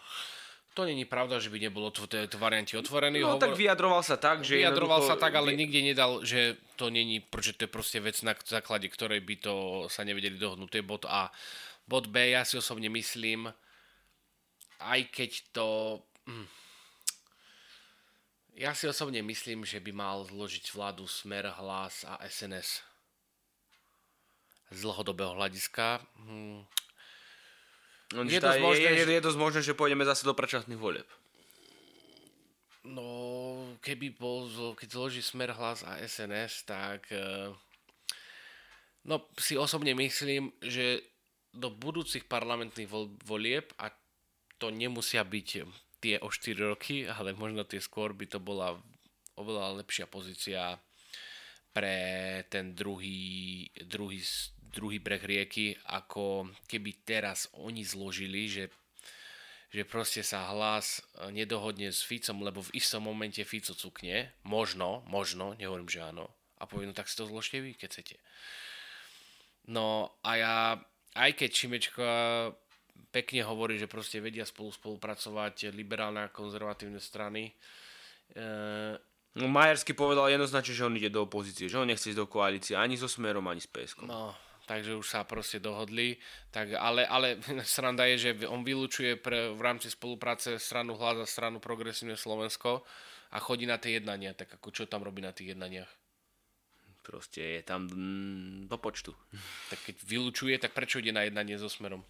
To 0.79 0.85
není 0.85 1.09
pravda, 1.09 1.41
že 1.41 1.49
by 1.49 1.57
nebolo 1.57 1.89
v 1.89 2.05
tejto 2.05 2.37
variante 2.37 2.77
otvorený. 2.77 3.25
No 3.25 3.35
Hovor... 3.35 3.43
tak 3.49 3.57
vyjadroval 3.57 4.05
sa 4.05 4.15
tak, 4.15 4.45
že... 4.45 4.61
Vyjadroval 4.61 5.01
sa 5.09 5.17
tak, 5.17 5.33
ale 5.33 5.57
nikde 5.57 5.81
nedal, 5.81 6.21
že 6.21 6.53
to 6.77 6.93
není, 6.93 7.17
pretože 7.17 7.57
to 7.57 7.65
je 7.65 7.71
proste 7.73 7.97
vec, 7.97 8.21
na 8.21 8.37
základe 8.37 8.85
ktorej 8.85 9.25
by 9.25 9.35
to 9.41 9.53
sa 9.89 10.05
nevedeli 10.05 10.37
dohodnúť. 10.37 10.69
To 10.69 10.77
je 10.77 10.85
bod 10.85 11.03
A. 11.09 11.33
Bod 11.89 12.13
B, 12.13 12.29
ja 12.29 12.45
si 12.45 12.61
osobne 12.61 12.93
myslím, 12.93 13.49
aj 14.85 14.99
keď 15.09 15.31
to... 15.49 15.65
Hm, 16.29 16.45
ja 18.57 18.73
si 18.73 18.89
osobne 18.89 19.21
myslím, 19.21 19.61
že 19.61 19.77
by 19.77 19.93
mal 19.93 20.25
zložiť 20.25 20.73
vládu 20.73 21.05
Smer, 21.05 21.45
Hlas 21.61 22.01
a 22.09 22.17
SNS. 22.25 22.81
Z 24.73 24.77
dlhodobého 24.81 25.37
hľadiska. 25.37 26.01
Hm. 26.25 26.65
No, 28.17 28.19
je, 28.25 28.39
dosť 28.41 28.59
možné, 28.63 28.89
je, 28.89 29.03
je, 29.03 29.15
je 29.19 29.25
dosť 29.29 29.39
možné, 29.39 29.59
že 29.61 29.77
pôjdeme 29.77 30.07
zase 30.07 30.25
do 30.25 30.33
predčasných 30.33 30.79
volieb. 30.79 31.07
No, 32.87 33.77
keby 33.83 34.15
bol, 34.15 34.47
keď 34.73 34.89
zloží 34.89 35.21
Smer, 35.21 35.53
Hlas 35.53 35.85
a 35.85 36.01
SNS, 36.01 36.65
tak 36.65 37.05
eh, 37.13 37.51
no, 39.05 39.27
si 39.37 39.53
osobne 39.59 39.93
myslím, 39.93 40.49
že 40.63 41.03
do 41.53 41.69
budúcich 41.69 42.25
parlamentných 42.25 42.89
volieb, 43.21 43.69
a 43.77 43.91
to 44.57 44.73
nemusia 44.73 45.21
byť 45.21 45.47
tie 45.97 46.21
o 46.21 46.29
4 46.29 46.57
roky, 46.61 47.05
ale 47.09 47.33
možno 47.33 47.65
tie 47.65 47.81
skôr 47.81 48.13
by 48.13 48.25
to 48.29 48.37
bola 48.37 48.77
oveľa 49.37 49.81
lepšia 49.81 50.09
pozícia 50.09 50.81
pre 51.73 52.41
ten 52.49 52.73
druhý, 52.73 53.69
druhý, 53.85 54.17
druhý 54.73 54.97
breh 54.97 55.21
rieky, 55.21 55.77
ako 55.85 56.49
keby 56.65 57.05
teraz 57.05 57.45
oni 57.53 57.85
zložili, 57.85 58.49
že, 58.49 58.73
že 59.69 59.85
proste 59.85 60.25
sa 60.25 60.49
hlas 60.49 61.05
nedohodne 61.29 61.93
s 61.93 62.01
Ficom, 62.01 62.41
lebo 62.41 62.65
v 62.65 62.73
istom 62.81 63.05
momente 63.05 63.45
Fico 63.45 63.77
cukne, 63.77 64.33
možno, 64.41 65.05
možno, 65.05 65.53
nehovorím, 65.53 65.85
že 65.85 66.01
áno, 66.01 66.33
a 66.57 66.65
poviem, 66.65 66.89
no 66.89 66.97
tak 66.97 67.05
si 67.05 67.17
to 67.17 67.29
zložte 67.29 67.61
vy, 67.61 67.77
keď 67.77 67.89
chcete. 67.93 68.17
No 69.69 70.17
a 70.25 70.31
ja, 70.33 70.55
aj 71.13 71.31
keď 71.37 71.49
Šimečka 71.53 72.09
pekne 73.11 73.41
hovorí, 73.47 73.79
že 73.79 73.89
proste 73.89 74.21
vedia 74.21 74.45
spolu 74.45 74.69
spolupracovať 74.73 75.71
liberálne 75.73 76.27
a 76.27 76.33
konzervatívne 76.33 77.01
strany. 77.01 77.53
E... 78.35 78.95
No 79.37 79.45
Majersky 79.45 79.93
povedal 79.93 80.33
jednoznačne, 80.33 80.73
že 80.73 80.85
on 80.87 80.97
ide 80.97 81.13
do 81.13 81.29
opozície, 81.29 81.69
že 81.69 81.77
on 81.77 81.85
nechce 81.85 82.09
ísť 82.09 82.19
do 82.19 82.27
koalície 82.29 82.73
ani 82.73 82.97
so 82.97 83.05
Smerom, 83.05 83.45
ani 83.45 83.61
s 83.61 83.69
PSK. 83.69 84.09
No, 84.09 84.33
takže 84.65 84.97
už 84.97 85.05
sa 85.05 85.21
proste 85.29 85.61
dohodli. 85.61 86.17
Tak, 86.49 86.73
ale, 86.73 87.05
ale 87.05 87.37
sranda 87.63 88.09
je, 88.09 88.17
že 88.17 88.49
on 88.49 88.65
vylúčuje 88.65 89.21
pre, 89.21 89.53
v 89.53 89.61
rámci 89.61 89.93
spolupráce 89.93 90.57
stranu 90.57 90.97
Hlas 90.97 91.21
a 91.21 91.27
stranu 91.29 91.61
Progresívne 91.61 92.17
Slovensko 92.17 92.81
a 93.29 93.37
chodí 93.37 93.69
na 93.69 93.77
tie 93.77 94.01
jednania. 94.01 94.33
Tak 94.33 94.57
ako 94.57 94.73
čo 94.73 94.83
tam 94.89 95.05
robí 95.05 95.21
na 95.21 95.31
tých 95.31 95.53
jednaniach? 95.53 95.89
Proste 97.05 97.39
je 97.39 97.61
tam 97.63 97.87
mm, 97.87 98.67
do 98.67 98.77
počtu. 98.81 99.15
Tak 99.71 99.79
keď 99.85 99.95
vylúčuje, 100.03 100.59
tak 100.59 100.75
prečo 100.75 100.99
ide 100.99 101.15
na 101.15 101.23
jednanie 101.23 101.55
so 101.55 101.71
Smerom? 101.71 102.03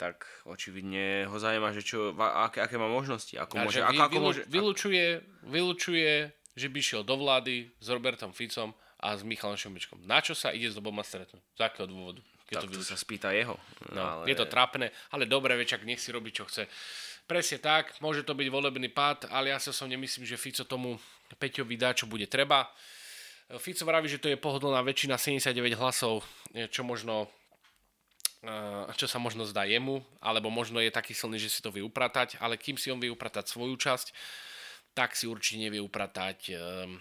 Tak 0.00 0.24
očividne 0.48 1.28
ho 1.28 1.36
zaujíma, 1.36 1.76
že 1.76 1.84
čo, 1.84 2.16
aké, 2.16 2.64
aké 2.64 2.80
má 2.80 2.88
možnosti. 2.88 3.36
Ako 3.36 3.60
môže, 3.60 3.84
ako, 3.84 4.00
ako 4.00 4.18
môže, 4.24 4.42
vylučuje, 4.48 5.20
vylučuje, 5.44 6.32
že 6.56 6.68
by 6.72 6.80
šiel 6.80 7.02
do 7.04 7.20
vlády 7.20 7.68
s 7.76 7.86
Robertom 7.92 8.32
Ficom 8.32 8.72
a 8.96 9.12
s 9.12 9.20
Michalom 9.20 9.60
Šumičkom. 9.60 10.00
Na 10.08 10.24
čo 10.24 10.32
sa 10.32 10.56
ide 10.56 10.72
s 10.72 10.80
oboma 10.80 11.04
stretnúť? 11.04 11.44
Z 11.52 11.60
akého 11.60 11.84
dôvodu? 11.84 12.24
Keď 12.48 12.54
tak 12.56 12.72
to, 12.72 12.80
to 12.80 12.88
sa 12.88 12.96
spýta 12.96 13.28
jeho. 13.36 13.60
No, 13.92 14.24
ale... 14.24 14.32
Je 14.32 14.36
to 14.40 14.48
trápne, 14.48 14.88
ale 15.12 15.28
dobre, 15.28 15.52
večak 15.60 15.84
nech 15.84 16.00
si 16.00 16.08
robí, 16.08 16.32
čo 16.32 16.48
chce. 16.48 16.64
Presne 17.28 17.60
tak, 17.60 17.94
môže 18.00 18.24
to 18.24 18.32
byť 18.32 18.48
volebný 18.50 18.88
pád, 18.90 19.28
ale 19.30 19.52
ja 19.52 19.60
sa 19.60 19.70
som 19.70 19.86
nemyslím, 19.86 20.26
že 20.26 20.40
Fico 20.40 20.64
tomu 20.64 20.96
Peťovi 21.36 21.76
dá, 21.78 21.94
čo 21.94 22.10
bude 22.10 22.26
treba. 22.26 22.66
Fico 23.60 23.86
vraví, 23.86 24.10
že 24.10 24.18
to 24.18 24.32
je 24.32 24.40
pohodlná 24.40 24.82
väčšina 24.82 25.14
79 25.14 25.78
hlasov, 25.78 26.26
čo 26.74 26.82
možno 26.82 27.30
čo 28.96 29.04
sa 29.04 29.20
možno 29.20 29.44
zdá 29.44 29.68
jemu, 29.68 30.00
alebo 30.20 30.48
možno 30.48 30.80
je 30.80 30.88
taký 30.88 31.12
silný, 31.12 31.36
že 31.36 31.52
si 31.52 31.60
to 31.60 31.68
vie 31.68 31.84
upratať, 31.84 32.40
ale 32.40 32.56
kým 32.56 32.80
si 32.80 32.88
on 32.88 32.96
vie 32.96 33.12
upratať 33.12 33.52
svoju 33.52 33.76
časť, 33.76 34.16
tak 34.96 35.12
si 35.12 35.28
určite 35.28 35.68
nevie 35.68 35.78
upratať 35.78 36.38
ehm, 36.56 36.98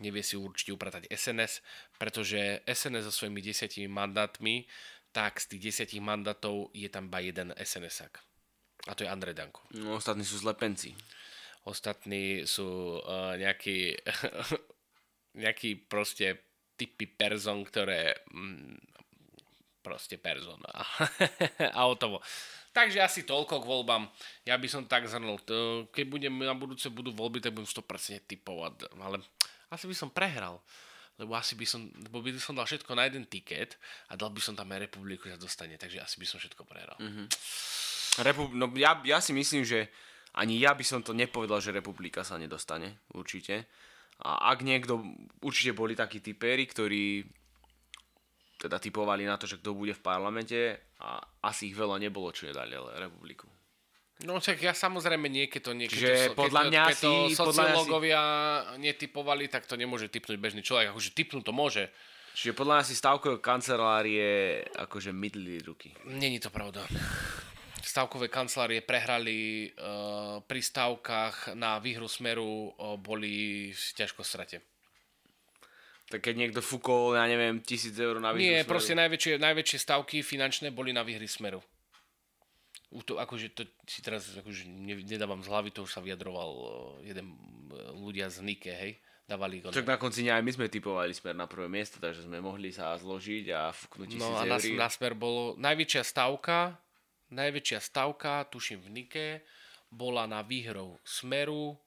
nevie 0.00 0.24
si 0.24 0.34
určite 0.34 0.72
upratať 0.72 1.06
SNS, 1.12 1.60
pretože 2.00 2.64
SNS 2.64 3.06
so 3.06 3.12
svojimi 3.12 3.44
desiatimi 3.44 3.86
mandátmi, 3.86 4.64
tak 5.12 5.38
z 5.38 5.54
tých 5.54 5.62
desiatich 5.70 6.02
mandátov 6.02 6.72
je 6.72 6.88
tam 6.88 7.12
iba 7.12 7.20
jeden 7.20 7.48
SNSak. 7.54 8.18
A 8.88 8.96
to 8.96 9.04
je 9.04 9.12
Andrej 9.12 9.36
Danko. 9.36 9.60
No, 9.76 10.00
ostatní 10.00 10.24
sú 10.24 10.40
zlepenci. 10.40 10.96
Ostatní 11.68 12.48
sú 12.48 12.96
uh, 13.04 13.36
nejakí, 13.36 13.92
nejaký 15.44 15.84
proste 15.84 16.40
typy 16.80 17.04
person, 17.04 17.60
ktoré 17.60 18.24
mm, 18.32 18.80
proste 19.80 20.20
persona. 20.20 20.70
a 21.78 21.80
o 21.88 21.94
toho. 21.96 22.20
Takže 22.70 23.02
asi 23.02 23.26
toľko 23.26 23.64
k 23.64 23.68
voľbám. 23.68 24.06
Ja 24.46 24.54
by 24.54 24.68
som 24.70 24.86
tak 24.86 25.10
zhrnul. 25.10 25.42
Keď 25.90 26.04
budem 26.06 26.30
na 26.38 26.54
budúce 26.54 26.86
budú 26.86 27.10
voľby, 27.10 27.42
tak 27.42 27.50
budem 27.50 27.66
100% 27.66 28.30
typovať. 28.30 28.94
Ale 28.94 29.18
asi 29.74 29.90
by 29.90 29.94
som 29.96 30.08
prehral. 30.14 30.62
Lebo 31.18 31.34
asi 31.36 31.58
by 31.58 31.66
som, 31.66 31.90
lebo 31.90 32.22
by 32.22 32.32
som 32.38 32.56
dal 32.56 32.64
všetko 32.64 32.96
na 32.96 33.10
jeden 33.10 33.26
tiket 33.28 33.76
a 34.08 34.16
dal 34.16 34.32
by 34.32 34.40
som 34.40 34.56
tam 34.56 34.70
aj 34.72 34.88
republiku, 34.88 35.28
že 35.28 35.36
dostane. 35.36 35.76
Takže 35.76 36.00
asi 36.00 36.16
by 36.16 36.26
som 36.30 36.38
všetko 36.38 36.62
prehral. 36.64 36.96
Mm-hmm. 36.96 37.26
Repub- 38.24 38.54
no 38.54 38.70
ja, 38.78 38.96
ja 39.04 39.18
si 39.18 39.34
myslím, 39.34 39.66
že 39.66 39.90
ani 40.38 40.62
ja 40.62 40.72
by 40.72 40.84
som 40.86 41.02
to 41.02 41.10
nepovedal, 41.10 41.58
že 41.58 41.74
republika 41.74 42.22
sa 42.22 42.38
nedostane. 42.38 43.02
Určite. 43.12 43.66
A 44.20 44.52
ak 44.54 44.62
niekto, 44.62 45.02
určite 45.42 45.74
boli 45.74 45.98
takí 45.98 46.22
typéri, 46.22 46.68
ktorí 46.68 47.24
teda 48.60 48.76
typovali 48.76 49.24
na 49.24 49.40
to, 49.40 49.48
že 49.48 49.56
kto 49.56 49.72
bude 49.72 49.96
v 49.96 50.04
parlamente 50.04 50.76
a 51.00 51.16
asi 51.48 51.72
ich 51.72 51.76
veľa 51.76 51.96
nebolo, 51.96 52.28
čo 52.28 52.44
nedali 52.44 52.76
ale 52.76 53.00
republiku. 53.00 53.48
No 54.20 54.36
však 54.36 54.60
ja 54.60 54.76
samozrejme 54.76 55.32
nie, 55.32 55.48
keď 55.48 55.62
to 55.64 55.72
nie, 55.72 55.88
keď 55.88 56.36
to, 56.36 56.36
podľa 56.36 56.68
mňa 56.68 56.82
keď 56.92 56.98
to 57.00 57.12
si, 57.32 57.40
sociológovia 57.40 58.20
si... 58.76 58.84
netypovali, 58.84 59.48
tak 59.48 59.64
to 59.64 59.80
nemôže 59.80 60.12
typnúť 60.12 60.36
bežný 60.36 60.60
človek. 60.60 60.92
Akože 60.92 61.16
typnúť 61.16 61.40
to 61.48 61.52
môže. 61.56 61.88
Čiže 62.36 62.52
podľa 62.52 62.74
mňa 62.80 62.84
si 62.84 62.94
stavkové 63.00 63.40
kancelárie 63.40 64.60
akože 64.76 65.10
mydli 65.16 65.64
ruky. 65.64 65.96
Není 66.04 66.36
to 66.36 66.52
pravda. 66.52 66.84
Stavkové 67.80 68.28
kancelárie 68.28 68.84
prehrali 68.84 69.72
uh, 69.72 70.44
pri 70.44 70.60
stavkách 70.60 71.56
na 71.56 71.80
výhru 71.80 72.04
smeru 72.04 72.76
uh, 72.76 73.00
boli 73.00 73.72
v 73.72 73.80
ťažko 73.96 74.20
strate. 74.20 74.69
Tak 76.10 76.26
keď 76.26 76.34
niekto 76.34 76.60
fúkol, 76.60 77.14
ja 77.14 77.24
neviem, 77.30 77.62
tisíc 77.62 77.94
eur 77.94 78.18
na 78.18 78.34
výhru 78.34 78.50
Nie, 78.50 78.66
smeru. 78.66 78.70
proste 78.74 78.98
najväčšie, 78.98 79.38
najväčšie 79.38 79.78
stavky 79.78 80.26
finančné 80.26 80.74
boli 80.74 80.90
na 80.90 81.06
výhry 81.06 81.30
smeru. 81.30 81.62
to, 83.06 83.14
akože 83.14 83.54
to 83.54 83.62
si 83.86 84.02
teraz 84.02 84.26
akože 84.34 84.66
nedávam 85.06 85.38
z 85.38 85.48
hlavy, 85.48 85.70
to 85.70 85.86
už 85.86 85.94
sa 85.94 86.02
vyjadroval 86.02 86.50
jeden 87.06 87.38
ľudia 87.94 88.26
z 88.26 88.42
Nike, 88.42 88.74
hej, 88.74 88.98
dávali 89.30 89.62
Čak 89.62 89.86
na 89.86 89.94
konci 89.94 90.26
aj 90.26 90.42
my 90.42 90.50
sme 90.50 90.66
typovali 90.66 91.14
smer 91.14 91.38
na 91.38 91.46
prvé 91.46 91.70
miesto, 91.70 92.02
takže 92.02 92.26
sme 92.26 92.42
mohli 92.42 92.74
sa 92.74 92.98
zložiť 92.98 93.46
a 93.54 93.70
fúknuť 93.70 94.18
No 94.18 94.34
a 94.34 94.42
na, 94.42 94.58
na 94.58 94.88
smer 94.90 95.14
bolo 95.14 95.54
najväčšia 95.62 96.02
stavka, 96.02 96.74
najväčšia 97.30 97.78
stavka, 97.78 98.50
tuším 98.50 98.82
v 98.82 98.88
Nike, 98.90 99.28
bola 99.86 100.26
na 100.26 100.42
výhrou 100.42 100.98
smeru 101.06 101.78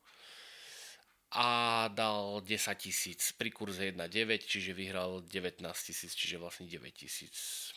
a 1.34 1.90
dal 1.90 2.46
10 2.46 2.78
tisíc 2.78 3.34
pri 3.34 3.50
kurze 3.50 3.90
1,9, 3.90 4.46
čiže 4.46 4.78
vyhral 4.78 5.25
19 5.25 5.66
tisíc, 5.66 6.13
čiže 6.13 6.38
vlastne 6.38 6.70
9 6.70 6.94
tisíc. 6.94 7.74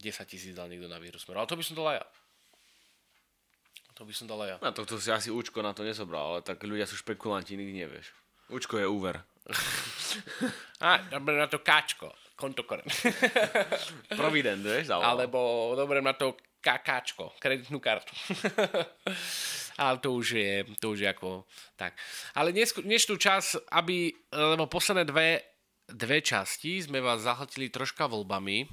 10 0.00 0.24
tisíc 0.28 0.52
dal 0.52 0.68
niekto 0.68 0.88
na 0.88 1.00
výhru 1.00 1.16
smeru, 1.16 1.40
ale 1.40 1.48
to 1.48 1.56
by 1.56 1.64
som 1.64 1.76
dal 1.76 1.88
aj 1.92 1.96
ja. 2.00 2.06
To 3.96 4.02
by 4.04 4.12
som 4.16 4.28
dal 4.28 4.40
aj 4.44 4.48
ja. 4.48 4.56
Na 4.60 4.72
to, 4.72 4.84
to 4.84 4.96
si 5.00 5.08
asi 5.12 5.28
účko 5.32 5.64
na 5.64 5.72
to 5.72 5.84
nezobral, 5.84 6.36
ale 6.36 6.40
tak 6.44 6.60
ľudia 6.60 6.84
sú 6.84 6.96
špekulanti, 7.00 7.56
nikdy 7.56 7.84
nevieš. 7.84 8.12
Účko 8.52 8.80
je 8.80 8.88
úver. 8.88 9.20
A, 10.84 11.04
dobre 11.08 11.36
na 11.36 11.48
to 11.48 11.60
káčko. 11.60 12.12
Kontokorent. 12.36 12.88
Provident, 14.16 14.64
vieš? 14.64 14.88
Zavolal. 14.88 15.08
Alebo 15.12 15.38
dobre 15.76 16.00
na 16.00 16.16
to 16.16 16.36
kakáčko, 16.60 17.32
kreditnú 17.40 17.80
kartu. 17.80 18.12
ale 19.82 19.96
to 19.98 20.12
už 20.12 20.36
je, 20.36 20.52
to 20.76 20.92
už 20.92 20.98
je 21.04 21.08
ako 21.08 21.48
tak. 21.76 21.96
Ale 22.36 22.52
dnes, 22.52 22.76
dnešnú 22.76 23.16
čas, 23.16 23.56
aby, 23.72 24.12
lebo 24.32 24.68
posledné 24.68 25.08
dve, 25.08 25.40
dve 25.88 26.20
časti 26.20 26.84
sme 26.84 27.00
vás 27.00 27.24
zahltili 27.24 27.72
troška 27.72 28.04
voľbami, 28.06 28.68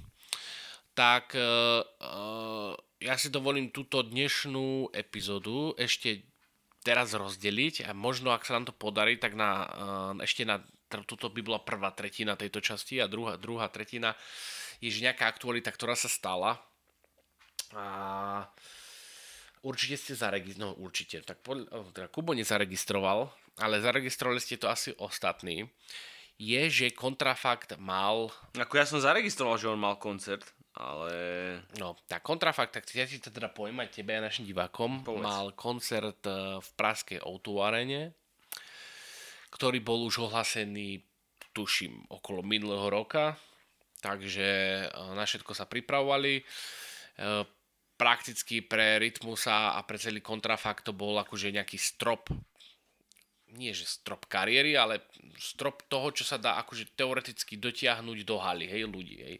tak 0.91 1.37
uh, 1.37 1.85
ja 2.97 3.15
si 3.15 3.29
dovolím 3.29 3.69
túto 3.69 4.01
dnešnú 4.01 4.89
epizódu 4.91 5.77
ešte 5.77 6.25
teraz 6.81 7.11
rozdeliť 7.13 7.85
a 7.85 7.91
možno 7.91 8.31
ak 8.31 8.47
sa 8.47 8.55
nám 8.57 8.71
to 8.71 8.73
podarí, 8.73 9.19
tak 9.19 9.35
na, 9.35 9.67
eh, 9.67 10.23
ešte 10.23 10.47
na 10.47 10.63
toto 10.87 11.27
by 11.27 11.43
bola 11.43 11.59
prvá 11.59 11.91
tretina 11.91 12.39
tejto 12.39 12.63
časti 12.63 13.03
a 13.03 13.11
druhá, 13.11 13.35
druhá 13.35 13.67
tretina 13.67 14.15
je 14.79 14.87
nejaká 14.87 15.27
aktualita, 15.27 15.67
ktorá 15.67 15.99
sa 15.99 16.07
stala. 16.07 16.55
A 17.75 18.45
určite 19.65 19.99
ste 19.99 20.13
zaregistrovali, 20.15 20.63
no 20.63 20.79
určite, 20.79 21.19
tak 21.25 21.43
pod, 21.43 21.67
teda 21.91 22.07
Kubo 22.07 22.31
nezaregistroval, 22.31 23.27
ale 23.59 23.83
zaregistrovali 23.83 24.39
ste 24.39 24.55
to 24.55 24.71
asi 24.71 24.95
ostatní. 25.01 25.67
Je, 26.37 26.69
že 26.69 26.93
Kontrafakt 26.93 27.81
mal... 27.81 28.29
Ako 28.53 28.77
ja 28.77 28.85
som 28.85 29.01
zaregistroval, 29.01 29.57
že 29.57 29.73
on 29.73 29.81
mal 29.81 29.97
koncert 29.97 30.45
ale... 30.77 31.13
No, 31.81 31.97
tá 32.05 32.21
kontrafakt, 32.21 32.77
tak 32.77 32.85
ja 32.93 33.09
si 33.09 33.17
to 33.17 33.33
teda 33.33 33.49
poviem 33.49 33.81
aj 33.81 33.97
tebe 33.97 34.13
a 34.13 34.21
našim 34.21 34.45
divákom. 34.45 35.01
Povedz. 35.01 35.25
Mal 35.25 35.47
koncert 35.57 36.21
e, 36.29 36.61
v 36.61 36.69
Praskej 36.77 37.25
O2 37.25 37.49
arene, 37.65 38.13
ktorý 39.49 39.81
bol 39.81 40.05
už 40.05 40.29
ohlasený, 40.29 41.01
tuším, 41.57 42.13
okolo 42.13 42.45
minulého 42.45 42.93
roka, 42.93 43.33
takže 44.05 44.47
e, 44.85 45.17
na 45.17 45.25
všetko 45.25 45.57
sa 45.57 45.65
pripravovali. 45.65 46.45
E, 47.97 47.99
prakticky 47.99 48.61
pre 48.61 49.01
Rytmusa 49.01 49.73
a 49.73 49.81
pre 49.81 49.97
celý 49.97 50.21
kontrafakt 50.21 50.85
to 50.85 50.93
bol 50.93 51.17
akože 51.17 51.49
nejaký 51.49 51.81
strop 51.81 52.29
nie 53.57 53.71
že 53.71 53.87
strop 53.87 54.27
kariéry, 54.27 54.75
ale 54.75 55.01
strop 55.39 55.81
toho, 55.87 56.11
čo 56.11 56.27
sa 56.27 56.37
dá 56.37 56.59
akože 56.61 56.93
teoreticky 56.93 57.55
dotiahnuť 57.55 58.27
do 58.27 58.37
haly, 58.37 58.67
hej, 58.67 58.85
ľudí, 58.85 59.17
hej. 59.23 59.37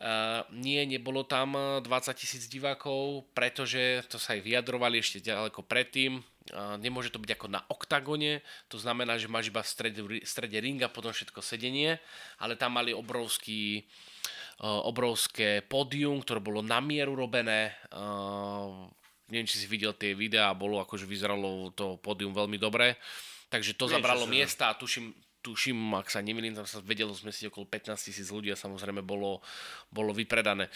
Uh, 0.00 0.46
nie, 0.56 0.80
nebolo 0.86 1.26
tam 1.28 1.58
20 1.82 1.84
tisíc 2.16 2.48
divákov, 2.48 3.28
pretože 3.36 4.00
to 4.08 4.16
sa 4.16 4.32
aj 4.32 4.46
vyjadrovali 4.46 5.02
ešte 5.02 5.20
ďaleko 5.20 5.60
predtým. 5.66 6.22
Uh, 6.54 6.80
nemôže 6.80 7.12
to 7.12 7.20
byť 7.20 7.36
ako 7.36 7.46
na 7.52 7.60
oktagone, 7.68 8.40
to 8.72 8.80
znamená, 8.80 9.20
že 9.20 9.28
máš 9.28 9.52
iba 9.52 9.60
v 9.60 9.68
strede, 9.68 10.00
v 10.00 10.24
strede 10.24 10.56
ringa, 10.56 10.88
potom 10.88 11.12
všetko 11.12 11.44
sedenie, 11.44 12.00
ale 12.40 12.56
tam 12.56 12.78
mali 12.78 12.96
obrovský, 12.96 13.84
uh, 13.84 14.19
obrovské 14.60 15.64
pódium, 15.64 16.20
ktoré 16.20 16.40
bolo 16.44 16.60
na 16.60 16.84
mieru 16.84 17.16
robené. 17.16 17.72
Uh, 17.88 18.92
neviem, 19.32 19.48
či 19.48 19.56
si 19.56 19.66
videl 19.70 19.96
tie 19.96 20.12
videá, 20.12 20.52
bolo 20.52 20.82
akože 20.84 21.08
vyzeralo 21.08 21.72
to 21.72 21.96
pódium 22.04 22.36
veľmi 22.36 22.60
dobre. 22.60 23.00
Takže 23.48 23.74
to 23.74 23.88
Nie, 23.88 23.98
zabralo 23.98 24.28
miesta 24.28 24.68
a 24.70 24.76
tuším, 24.76 25.16
tuším, 25.40 25.96
ak 25.96 26.12
sa 26.12 26.20
nemýlim, 26.20 26.52
tam 26.52 26.68
sa 26.68 26.84
vedelo 26.84 27.10
zmestiť 27.16 27.48
okolo 27.48 27.66
15 27.66 28.06
tisíc 28.12 28.28
ľudí 28.28 28.52
a 28.52 28.58
samozrejme 28.60 29.00
bolo, 29.00 29.40
bolo 29.88 30.12
vypredané. 30.12 30.68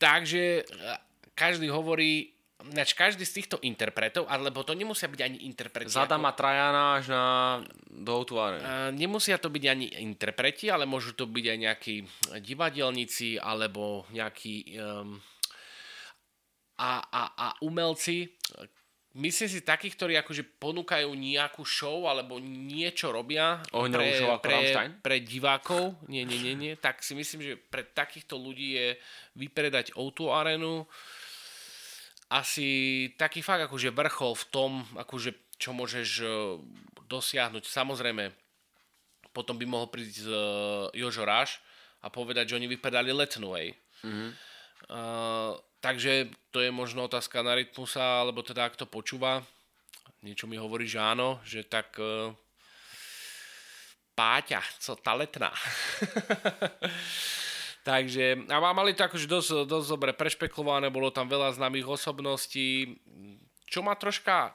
Takže 0.00 0.66
každý 1.36 1.70
hovorí, 1.70 2.32
Nač 2.70 2.94
každý 2.94 3.26
z 3.26 3.42
týchto 3.42 3.56
interpretov, 3.66 4.30
alebo 4.30 4.62
to 4.62 4.78
nemusia 4.78 5.10
byť 5.10 5.20
ani 5.26 5.38
interpreti. 5.50 5.90
Zadama 5.90 6.30
ako... 6.30 6.38
Trajana 6.38 6.84
až 7.02 7.04
na 7.10 7.24
do 7.90 8.22
uh, 8.22 8.94
Nemusia 8.94 9.42
to 9.42 9.50
byť 9.50 9.64
ani 9.66 9.86
interpreti, 9.98 10.70
ale 10.70 10.86
môžu 10.86 11.18
to 11.18 11.26
byť 11.26 11.44
aj 11.50 11.58
nejakí 11.58 11.96
divadelníci, 12.38 13.42
alebo 13.42 14.06
nejakí 14.14 14.78
um, 14.78 15.18
a, 16.78 17.02
a, 17.02 17.22
a 17.34 17.46
umelci, 17.66 18.30
Myslím 19.12 19.48
si 19.52 19.60
takých, 19.60 19.92
ktorí 19.92 20.14
akože 20.24 20.56
ponúkajú 20.56 21.12
nejakú 21.12 21.68
show 21.68 22.08
alebo 22.08 22.40
niečo 22.40 23.12
robia 23.12 23.60
pre, 23.68 24.08
pre, 24.40 24.58
pre 25.04 25.16
divákov, 25.20 26.00
nie, 26.08 26.24
nie, 26.24 26.40
nie, 26.40 26.56
nie, 26.56 26.72
tak 26.80 27.04
si 27.04 27.12
myslím, 27.12 27.44
že 27.44 27.54
pre 27.60 27.84
takýchto 27.84 28.40
ľudí 28.40 28.72
je 28.72 28.88
vypredať 29.36 29.92
O2 30.00 30.32
arenu 30.32 30.88
asi 32.32 32.68
taký 33.20 33.44
fakt 33.44 33.68
akože 33.68 33.92
vrchol 33.92 34.32
v 34.32 34.44
tom, 34.48 34.70
akože 34.96 35.60
čo 35.60 35.76
môžeš 35.76 36.08
e, 36.20 36.26
dosiahnuť. 37.06 37.68
Samozrejme, 37.68 38.32
potom 39.36 39.56
by 39.56 39.64
mohol 39.64 39.88
prísť 39.88 40.28
uh, 40.28 40.92
Jožo 40.92 41.24
Ráš 41.24 41.56
a 42.04 42.12
povedať, 42.12 42.52
že 42.52 42.56
oni 42.60 42.68
vypredali 42.68 43.16
letnú, 43.16 43.56
Mm-hmm. 44.04 44.30
Uh, 44.92 45.56
Takže 45.82 46.30
to 46.54 46.62
je 46.62 46.70
možno 46.70 47.10
otázka 47.10 47.42
na 47.42 47.58
Rytmusa, 47.58 48.22
alebo 48.22 48.46
teda 48.46 48.70
ak 48.70 48.78
to 48.78 48.86
počúva, 48.86 49.42
niečo 50.22 50.46
mi 50.46 50.54
hovorí, 50.54 50.86
že 50.86 51.02
áno, 51.02 51.42
že 51.42 51.66
tak 51.66 51.98
uh, 51.98 52.30
Páťa, 54.14 54.62
co 54.78 54.94
tá 55.02 55.18
letná. 55.18 55.50
Takže, 57.82 58.46
a 58.46 58.58
mali 58.70 58.94
to 58.94 59.02
akože 59.02 59.26
dosť, 59.26 59.66
dosť 59.66 59.88
dobre 59.90 60.10
prešpeklované, 60.14 60.86
bolo 60.86 61.10
tam 61.10 61.26
veľa 61.26 61.58
známych 61.58 61.86
osobností. 61.86 62.94
Čo 63.66 63.82
ma 63.82 63.98
troška 63.98 64.54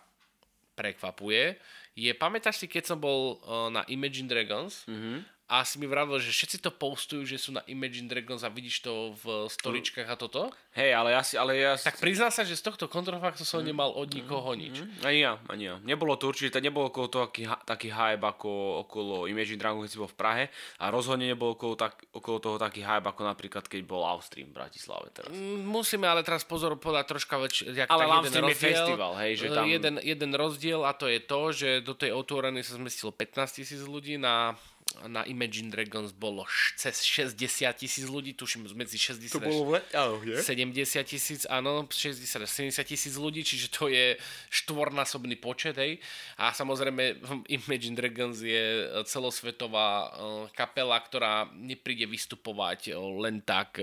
prekvapuje, 0.79 1.59
je, 1.97 2.11
pamätáš 2.13 2.63
si, 2.63 2.71
keď 2.71 2.93
som 2.93 2.99
bol 3.01 3.41
uh, 3.41 3.67
na 3.73 3.81
Imagine 3.89 4.29
Dragons 4.29 4.85
mm-hmm 4.85 5.36
a 5.47 5.63
si 5.63 5.79
mi 5.79 5.87
vravil, 5.87 6.19
že 6.19 6.35
všetci 6.35 6.59
to 6.59 6.75
postujú, 6.75 7.23
že 7.23 7.39
sú 7.39 7.55
na 7.55 7.63
Imagine 7.71 8.11
Dragons 8.11 8.43
a 8.43 8.51
vidíš 8.51 8.83
to 8.83 9.15
v 9.15 9.47
storičkách 9.47 10.03
a 10.03 10.19
toto. 10.19 10.51
Hej, 10.75 10.91
ale 10.91 11.15
ja 11.15 11.23
si... 11.23 11.39
Ale 11.39 11.55
ja 11.55 11.79
si... 11.79 11.87
Tak 11.87 12.03
prizná 12.03 12.27
sa, 12.27 12.43
že 12.43 12.59
z 12.59 12.67
tohto 12.67 12.91
kontrafaktu 12.91 13.47
som 13.47 13.63
mm. 13.63 13.67
nemal 13.71 13.95
od 13.95 14.11
nikoho 14.11 14.51
mm. 14.51 14.59
nič. 14.59 14.75
Mm. 14.83 15.07
Ani 15.07 15.19
ja, 15.23 15.33
ani 15.47 15.63
ja. 15.71 15.75
Nebolo 15.87 16.19
to 16.19 16.35
určite, 16.35 16.59
nebolo 16.59 16.91
okolo 16.91 17.07
toho 17.07 17.23
taký, 17.31 17.47
taký 17.63 17.95
hype 17.95 18.27
ako 18.27 18.83
okolo 18.83 19.23
Imagine 19.31 19.55
Dragons, 19.55 19.87
keď 19.87 19.91
si 19.95 20.01
bol 20.03 20.11
v 20.11 20.19
Prahe 20.19 20.43
a 20.83 20.91
rozhodne 20.91 21.31
nebolo 21.31 21.55
okolo, 21.55 21.79
tak, 21.79 22.03
okolo 22.11 22.37
toho 22.43 22.57
taký 22.59 22.83
hype 22.83 23.07
ako 23.07 23.21
napríklad 23.23 23.63
keď 23.71 23.87
bol 23.87 24.03
Outstream 24.03 24.51
v 24.51 24.55
Bratislave 24.59 25.15
teraz. 25.15 25.31
Mm, 25.31 25.63
musíme 25.63 26.11
ale 26.11 26.27
teraz 26.27 26.43
pozor 26.43 26.75
podať 26.75 27.07
troška 27.07 27.39
väčšie. 27.39 27.87
Ale 27.87 28.03
rozdiel, 28.03 28.51
je 28.51 28.57
festival, 28.59 29.15
hej, 29.23 29.31
že 29.39 29.47
tam... 29.55 29.63
Jeden, 29.63 29.95
jeden 30.03 30.31
rozdiel 30.35 30.83
a 30.83 30.91
to 30.91 31.07
je 31.07 31.23
to, 31.23 31.41
že 31.55 31.69
do 31.87 31.95
tej 31.95 32.11
otvorenej 32.11 32.67
sa 32.67 32.75
zmestilo 32.75 33.15
15 33.15 33.63
tisíc 33.63 33.79
ľudí 33.87 34.19
na 34.19 34.59
na 35.05 35.21
Imagine 35.29 35.69
Dragons 35.69 36.09
bolo 36.09 36.49
cez 36.73 37.05
60 37.05 37.37
tisíc 37.77 38.05
ľudí, 38.09 38.33
tuším 38.33 38.65
medzi 38.73 38.97
60 38.97 39.29
to 39.29 39.41
bolo 39.43 39.77
oh, 39.77 40.17
yeah. 40.25 40.41
70 40.41 41.05
tisíc, 41.05 41.45
áno, 41.45 41.85
60 41.85 42.25
70 42.25 42.81
tisíc 42.81 43.13
ľudí, 43.13 43.45
čiže 43.45 43.69
to 43.69 43.91
je 43.93 44.17
štvornásobný 44.49 45.37
počet, 45.37 45.77
hej. 45.77 46.01
A 46.41 46.55
samozrejme 46.55 47.21
Imagine 47.53 47.93
Dragons 47.93 48.41
je 48.41 48.89
celosvetová 49.05 50.09
uh, 50.09 50.09
kapela, 50.57 50.97
ktorá 50.97 51.45
nepríde 51.53 52.09
vystupovať 52.09 52.93
uh, 52.93 53.01
len 53.21 53.45
tak 53.45 53.77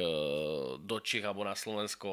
do 0.81 0.97
Čech 0.99 1.23
alebo 1.23 1.47
na 1.47 1.55
Slovensko 1.55 2.09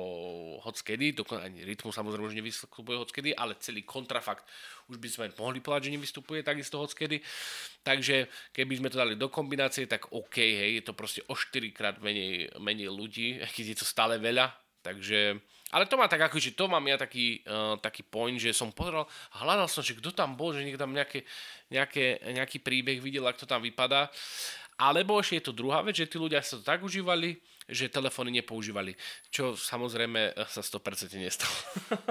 hockedy, 0.62 1.16
dokonca 1.16 1.48
ani 1.48 1.64
Rytmu 1.64 1.90
samozrejme 1.90 2.30
už 2.30 2.38
nevystupuje 2.38 2.98
hockedy, 3.00 3.30
ale 3.34 3.58
celý 3.58 3.82
kontrafakt 3.88 4.46
už 4.92 5.00
by 5.00 5.08
sme 5.08 5.26
mohli 5.40 5.64
povedať, 5.64 5.88
že 5.88 5.96
nevystupuje 5.96 6.44
takisto 6.44 6.84
hockedy. 6.84 7.24
Takže 7.82 8.30
keby 8.54 8.74
sme 8.78 8.91
to 8.92 9.00
dali 9.00 9.16
do 9.16 9.32
kombinácie, 9.32 9.88
tak 9.88 10.12
OK, 10.12 10.38
hej, 10.38 10.82
je 10.82 10.84
to 10.84 10.94
proste 10.94 11.24
o 11.32 11.34
4 11.34 11.72
krát 11.72 11.96
menej, 12.04 12.52
menej 12.60 12.92
ľudí, 12.92 13.40
keď 13.56 13.66
je 13.74 13.78
to 13.80 13.86
stále 13.88 14.20
veľa. 14.20 14.52
Takže, 14.82 15.38
ale 15.70 15.86
to 15.86 15.94
má 15.94 16.10
tak 16.10 16.26
ako, 16.26 16.42
že 16.42 16.58
to 16.58 16.66
mám 16.66 16.82
ja 16.90 16.98
taký, 16.98 17.46
uh, 17.46 17.78
taký 17.78 18.02
point, 18.02 18.42
že 18.42 18.50
som 18.50 18.74
pozeral, 18.74 19.06
hľadal 19.38 19.70
som, 19.70 19.86
že 19.86 19.94
kto 19.94 20.10
tam 20.10 20.34
bol, 20.34 20.58
že 20.58 20.66
niekto 20.66 20.82
tam 20.82 20.90
nejaké, 20.90 21.22
nejaké, 21.70 22.18
nejaký 22.34 22.58
príbeh 22.66 22.98
videl, 22.98 23.30
ako 23.30 23.46
to 23.46 23.48
tam 23.48 23.62
vypadá. 23.62 24.10
Alebo 24.82 25.22
ešte 25.22 25.38
je 25.38 25.46
to 25.46 25.54
druhá 25.54 25.86
vec, 25.86 25.94
že 25.94 26.10
tí 26.10 26.18
ľudia 26.18 26.42
sa 26.42 26.58
to 26.58 26.66
tak 26.66 26.82
užívali, 26.82 27.38
že 27.72 27.88
telefóny 27.88 28.44
nepoužívali. 28.44 28.94
Čo 29.32 29.56
samozrejme 29.56 30.36
sa 30.46 30.60
100% 30.60 31.16
nestalo. 31.16 31.56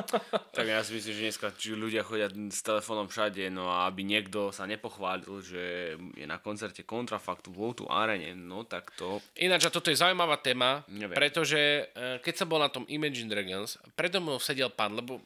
tak 0.56 0.64
ja 0.64 0.80
si 0.80 0.96
myslím, 0.96 1.14
že 1.14 1.24
dneska 1.28 1.48
ľudia 1.76 2.02
chodia 2.02 2.32
s 2.32 2.64
telefónom 2.64 3.06
všade, 3.06 3.52
no 3.52 3.68
a 3.68 3.86
aby 3.86 4.02
niekto 4.02 4.50
sa 4.50 4.64
nepochválil, 4.64 5.44
že 5.44 5.94
je 6.16 6.26
na 6.26 6.40
koncerte 6.40 6.82
kontrafaktu 6.82 7.52
v 7.52 7.76
o 7.84 7.86
Arene, 7.92 8.32
no 8.34 8.64
tak 8.64 8.90
to... 8.96 9.20
Ináč, 9.36 9.68
a 9.68 9.70
toto 9.70 9.92
je 9.92 10.00
zaujímavá 10.00 10.40
téma, 10.40 10.82
Neviem. 10.88 11.14
pretože 11.14 11.60
e, 11.92 12.18
keď 12.24 12.34
som 12.34 12.48
bol 12.48 12.58
na 12.58 12.72
tom 12.72 12.88
Imagine 12.88 13.28
Dragons, 13.28 13.76
predo 13.94 14.18
mnou 14.18 14.40
sedel 14.40 14.72
pán, 14.72 14.96
lebo 14.96 15.20
e, 15.20 15.22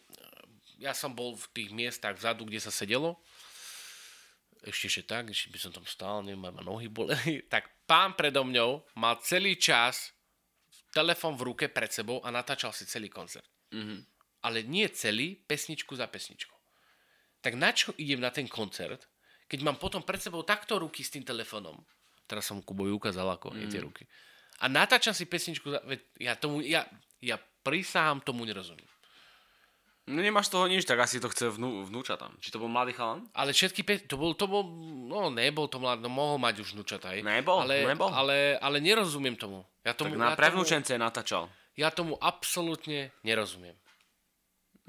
ja 0.82 0.92
som 0.92 1.14
bol 1.14 1.38
v 1.38 1.46
tých 1.54 1.70
miestach 1.70 2.18
vzadu, 2.18 2.44
kde 2.44 2.60
sa 2.60 2.74
sedelo, 2.74 3.16
ešte 4.64 4.88
ešte 4.88 5.02
tak, 5.04 5.30
ešte 5.30 5.52
by 5.52 5.58
som 5.60 5.72
tam 5.72 5.84
stál, 5.84 6.24
neviem, 6.24 6.40
ma 6.40 6.64
nohy 6.64 6.88
boleli, 6.88 7.44
tak 7.52 7.68
pán 7.84 8.16
predo 8.16 8.42
mňou 8.42 8.82
mal 8.96 9.20
celý 9.20 9.60
čas 9.60 10.12
telefon 10.94 11.34
v 11.34 11.50
ruke 11.50 11.66
pred 11.66 11.90
sebou 11.90 12.22
a 12.22 12.30
natáčal 12.30 12.70
si 12.70 12.86
celý 12.86 13.10
koncert. 13.10 13.50
Mm-hmm. 13.74 14.00
Ale 14.46 14.62
nie 14.62 14.86
celý, 14.94 15.34
pesničku 15.34 15.98
za 15.98 16.06
pesničkou. 16.06 16.54
Tak 17.42 17.58
na 17.58 17.74
čo 17.74 17.92
idem 17.98 18.22
na 18.22 18.30
ten 18.30 18.46
koncert, 18.46 19.10
keď 19.50 19.60
mám 19.66 19.76
potom 19.76 20.06
pred 20.06 20.22
sebou 20.22 20.46
takto 20.46 20.78
ruky 20.78 21.02
s 21.02 21.12
tým 21.12 21.26
telefónom? 21.26 21.82
Teraz 22.24 22.48
som 22.48 22.64
Kubovi 22.64 22.94
ukázal, 22.94 23.36
ako 23.36 23.52
mm. 23.52 23.58
je 23.60 23.66
tie 23.68 23.80
mhm. 23.82 23.86
ruky. 23.90 24.04
A 24.62 24.70
natáčam 24.70 25.12
si 25.12 25.26
pesničku, 25.26 25.66
za... 25.68 25.82
ja, 26.16 26.38
tomu, 26.38 26.62
ja, 26.62 26.86
ja 27.18 27.36
prísahám, 27.66 28.22
tomu 28.22 28.46
nerozumiem. 28.46 28.93
No 30.04 30.20
nemáš 30.20 30.52
toho 30.52 30.68
nič, 30.68 30.84
tak 30.84 31.00
asi 31.00 31.16
to 31.16 31.32
chce 31.32 31.48
vnú, 31.48 31.88
vnúča 31.88 32.20
tam. 32.20 32.36
Či 32.36 32.52
to 32.52 32.60
bol 32.60 32.68
mladý 32.68 32.92
chalan? 32.92 33.24
Ale 33.32 33.56
všetky, 33.56 33.80
pe- 33.80 34.04
to 34.04 34.20
bol, 34.20 34.36
to 34.36 34.44
bol, 34.44 34.60
no 35.08 35.32
nebol 35.32 35.64
to 35.64 35.80
mladý, 35.80 36.04
no 36.04 36.12
mohol 36.12 36.36
mať 36.36 36.60
už 36.60 36.76
vnúčata, 36.76 37.16
aj. 37.16 37.24
Nebol, 37.24 37.64
ale, 37.64 37.88
nebol. 37.88 38.12
Ale, 38.12 38.60
ale 38.60 38.84
nerozumiem 38.84 39.32
tomu. 39.32 39.64
Ja 39.80 39.96
tomu 39.96 40.12
tak 40.12 40.20
na 40.20 40.28
ja 40.32 40.36
prevnúčence 40.36 40.92
tomu, 40.92 41.00
natáčal. 41.08 41.42
Ja 41.72 41.88
tomu 41.88 42.20
absolútne 42.20 43.16
nerozumiem. 43.24 43.72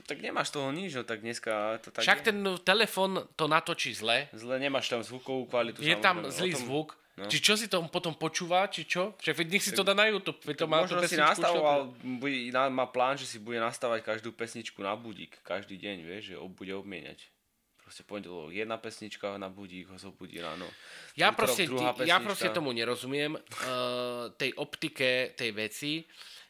Tak 0.04 0.20
nemáš 0.20 0.52
toho 0.52 0.68
nič, 0.76 0.92
no 1.00 1.08
tak 1.08 1.24
dneska 1.24 1.80
to 1.80 1.96
tak 1.96 2.04
Však 2.04 2.20
je. 2.20 2.26
ten 2.28 2.38
telefon 2.68 3.24
to 3.40 3.48
natočí 3.48 3.96
zle. 3.96 4.28
Zle, 4.36 4.60
nemáš 4.60 4.92
tam 4.92 5.00
zvukovú 5.00 5.48
kvalitu. 5.48 5.80
Je 5.80 5.96
tam 5.96 6.28
zlý 6.28 6.52
tom... 6.52 6.62
zvuk 6.68 6.90
No. 7.16 7.32
Či 7.32 7.40
čo 7.40 7.56
si 7.56 7.72
to 7.72 7.80
potom 7.88 8.12
počúva, 8.12 8.68
či 8.68 8.84
čo? 8.84 9.16
Veď 9.24 9.48
nech 9.48 9.64
si 9.64 9.72
to 9.72 9.88
dá 9.88 9.96
na 9.96 10.12
YouTube. 10.12 10.36
To 10.36 10.68
má 10.68 10.84
Možno 10.84 11.00
si 11.08 11.16
nastavoval, 11.16 11.96
bude, 12.20 12.52
má 12.52 12.92
plán, 12.92 13.16
že 13.16 13.24
si 13.24 13.40
bude 13.40 13.56
nastavať 13.56 14.04
každú 14.04 14.36
pesničku 14.36 14.84
na 14.84 15.00
budík. 15.00 15.40
Každý 15.48 15.80
deň, 15.80 15.98
vieš, 16.04 16.24
že 16.32 16.36
bude 16.52 16.76
obmieniať. 16.76 17.32
Proste 17.80 18.04
pondelok 18.04 18.52
jedna 18.52 18.76
pesnička 18.76 19.40
na 19.40 19.48
budík, 19.48 19.88
ho 19.88 19.96
zobudí 19.96 20.44
ráno. 20.44 20.68
Ja 21.16 21.32
proste, 21.32 21.72
ja 22.04 22.20
proste 22.20 22.52
tomu 22.52 22.76
nerozumiem, 22.76 23.40
uh, 23.40 24.28
tej 24.42 24.52
optike, 24.60 25.38
tej 25.40 25.56
veci, 25.56 26.04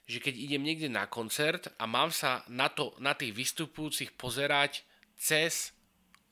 že 0.10 0.18
keď 0.18 0.34
idem 0.34 0.66
niekde 0.66 0.90
na 0.90 1.06
koncert 1.06 1.70
a 1.78 1.86
mám 1.86 2.10
sa 2.10 2.42
na, 2.50 2.74
to, 2.74 2.98
na 2.98 3.14
tých 3.14 3.38
vystupujúcich 3.38 4.18
pozerať 4.18 4.82
cez 5.14 5.78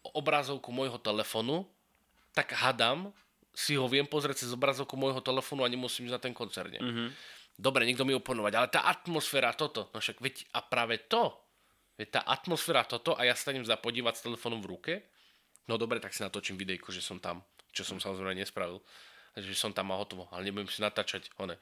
obrazovku 0.01 0.73
môjho 0.73 0.97
telefonu, 0.97 1.69
tak 2.33 2.53
hadam, 2.57 3.13
si 3.53 3.77
ho 3.77 3.85
viem 3.85 4.09
pozrieť 4.09 4.43
cez 4.43 4.49
obrazovku 4.51 4.97
môjho 4.97 5.21
telefónu 5.21 5.61
a 5.61 5.69
nemusím 5.69 6.09
ísť 6.09 6.15
na 6.17 6.21
ten 6.21 6.33
koncert. 6.33 6.73
Mm-hmm. 6.73 7.09
Dobre, 7.53 7.85
niekto 7.85 8.01
mi 8.01 8.17
oponovať, 8.17 8.53
ale 8.57 8.67
tá 8.67 8.89
atmosféra 8.89 9.53
toto, 9.53 9.93
no 9.93 10.01
však 10.01 10.17
veď 10.17 10.49
a 10.57 10.65
práve 10.65 11.05
to, 11.05 11.37
veď 12.01 12.19
tá 12.19 12.21
atmosféra 12.25 12.81
toto 12.81 13.13
a 13.13 13.21
ja 13.29 13.37
sa 13.37 13.53
idem 13.53 13.61
zapodívať 13.61 14.13
s 14.17 14.25
telefónom 14.25 14.57
v 14.65 14.69
ruke, 14.73 14.93
no 15.69 15.77
dobre, 15.77 16.01
tak 16.01 16.17
si 16.17 16.25
natočím 16.25 16.57
videjko, 16.57 16.89
že 16.89 17.05
som 17.05 17.21
tam, 17.21 17.45
čo 17.69 17.85
som 17.85 18.01
samozrejme 18.01 18.41
nespravil, 18.41 18.81
že 19.37 19.53
som 19.53 19.69
tam 19.69 19.93
a 19.93 20.01
hotovo, 20.01 20.25
ale 20.33 20.49
nebudem 20.49 20.65
si 20.65 20.81
natáčať, 20.81 21.29
one, 21.37 21.61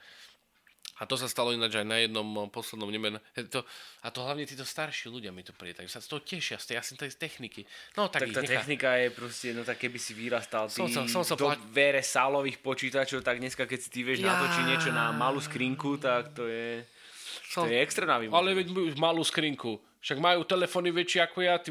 a 1.01 1.09
to 1.09 1.17
sa 1.17 1.25
stalo 1.25 1.49
ináč 1.49 1.81
aj 1.81 1.87
na 1.89 1.97
jednom 1.97 2.45
eh, 2.45 2.49
poslednom 2.53 2.93
nemen. 2.93 3.17
To, 3.49 3.65
a 4.05 4.07
to 4.13 4.21
hlavne 4.21 4.45
títo 4.45 4.61
starší 4.61 5.09
ľudia 5.09 5.33
mi 5.33 5.41
to 5.41 5.49
príde, 5.49 5.81
takže 5.81 5.97
sa 5.97 6.01
z 6.05 6.07
toho 6.13 6.21
tešia, 6.21 6.61
z 6.61 6.65
tej, 6.69 6.77
asi 6.77 6.93
tej 6.93 7.09
techniky. 7.17 7.65
No, 7.97 8.05
tak, 8.05 8.29
tak 8.29 8.37
tá 8.37 8.41
nechá... 8.45 8.61
technika 8.61 8.89
je 9.01 9.07
proste, 9.09 9.47
no 9.57 9.65
tak 9.65 9.81
keby 9.81 9.97
si 9.97 10.13
vyrastal 10.13 10.69
som, 10.69 10.85
som, 10.85 11.09
som 11.09 11.25
do 11.25 11.49
pla... 11.49 11.57
vere 11.73 12.05
sálových 12.05 12.61
počítačov, 12.61 13.25
tak 13.25 13.41
dneska 13.41 13.65
keď 13.65 13.79
si 13.81 13.89
ty 13.89 14.05
vieš 14.05 14.21
ja... 14.21 14.29
natočiť 14.29 14.63
niečo 14.69 14.89
na 14.93 15.09
malú 15.09 15.41
skrinku, 15.41 15.97
tak 15.97 16.37
to 16.37 16.45
je, 16.45 16.85
som... 17.49 17.65
to 17.65 17.73
je 17.73 17.81
extrémna 17.81 18.21
výmožnosť. 18.21 18.37
Ale 18.37 18.49
veď 18.53 18.67
malú 19.01 19.25
skrinku. 19.25 19.81
Však 20.01 20.17
majú 20.17 20.41
telefóny 20.49 20.89
väčšie 20.89 21.29
ako 21.29 21.37
ja, 21.45 21.61
tí, 21.61 21.69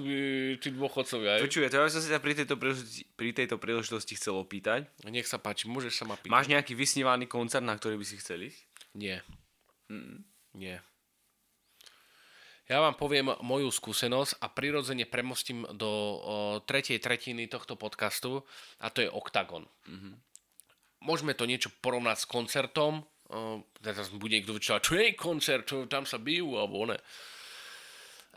tí 0.62 0.70
dôchodcovia. 0.70 1.42
Počuje, 1.42 1.66
to 1.66 1.82
ja 1.82 1.90
som 1.90 1.98
sa 1.98 2.22
pri 2.22 2.38
tejto, 2.38 2.54
príležitosti, 2.54 3.02
pri 3.18 3.34
tejto 3.34 3.58
príležitosti 3.58 4.14
chcel 4.14 4.38
opýtať. 4.38 4.86
Nech 5.02 5.26
sa 5.26 5.42
páči, 5.42 5.66
môžeš 5.66 5.98
sa 5.98 6.04
ma 6.06 6.14
pýtať. 6.14 6.30
Máš 6.30 6.46
nejaký 6.46 6.78
vysnívaný 6.78 7.26
koncert, 7.26 7.66
na 7.66 7.74
ktorý 7.74 7.98
by 7.98 8.06
si 8.06 8.22
chcel 8.22 8.46
ísť? 8.46 8.69
Nie. 8.94 9.22
Mm. 9.90 10.24
Nie. 10.54 10.82
Ja 12.70 12.78
vám 12.78 12.94
poviem 12.94 13.34
moju 13.42 13.66
skúsenosť 13.74 14.38
a 14.38 14.46
prirodzene 14.46 15.02
premostím 15.02 15.66
do 15.74 15.90
o, 15.90 16.14
tretej 16.62 17.02
tretiny 17.02 17.50
tohto 17.50 17.74
podcastu 17.74 18.46
a 18.78 18.94
to 18.94 19.02
je 19.02 19.10
Octagon. 19.10 19.66
Mm-hmm. 19.90 20.14
Môžeme 21.02 21.34
to 21.34 21.50
niečo 21.50 21.74
porovnať 21.82 22.22
s 22.22 22.30
koncertom. 22.30 23.02
O, 23.02 23.66
teraz 23.82 24.14
bude 24.14 24.38
niekto 24.38 24.54
vyčovať, 24.54 24.80
čo 24.86 24.94
je 24.94 25.18
koncert, 25.18 25.66
čo 25.66 25.90
tam 25.90 26.06
sa 26.06 26.22
bijú, 26.22 26.54
alebo 26.54 26.86
ne. 26.86 26.98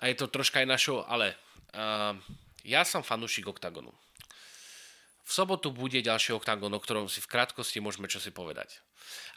A 0.01 0.09
je 0.09 0.17
to 0.17 0.33
troška 0.33 0.65
aj 0.65 0.67
našo, 0.67 1.05
ale 1.05 1.37
uh, 1.77 2.17
ja 2.65 2.81
som 2.81 3.05
fanúšik 3.05 3.45
Octagonu. 3.45 3.93
V 5.23 5.31
sobotu 5.31 5.71
bude 5.71 6.03
ďalší 6.03 6.35
Octagon, 6.35 6.71
o 6.71 6.83
ktorom 6.83 7.07
si 7.07 7.23
v 7.23 7.31
krátkosti 7.31 7.79
môžeme 7.79 8.11
čosi 8.11 8.35
povedať. 8.35 8.83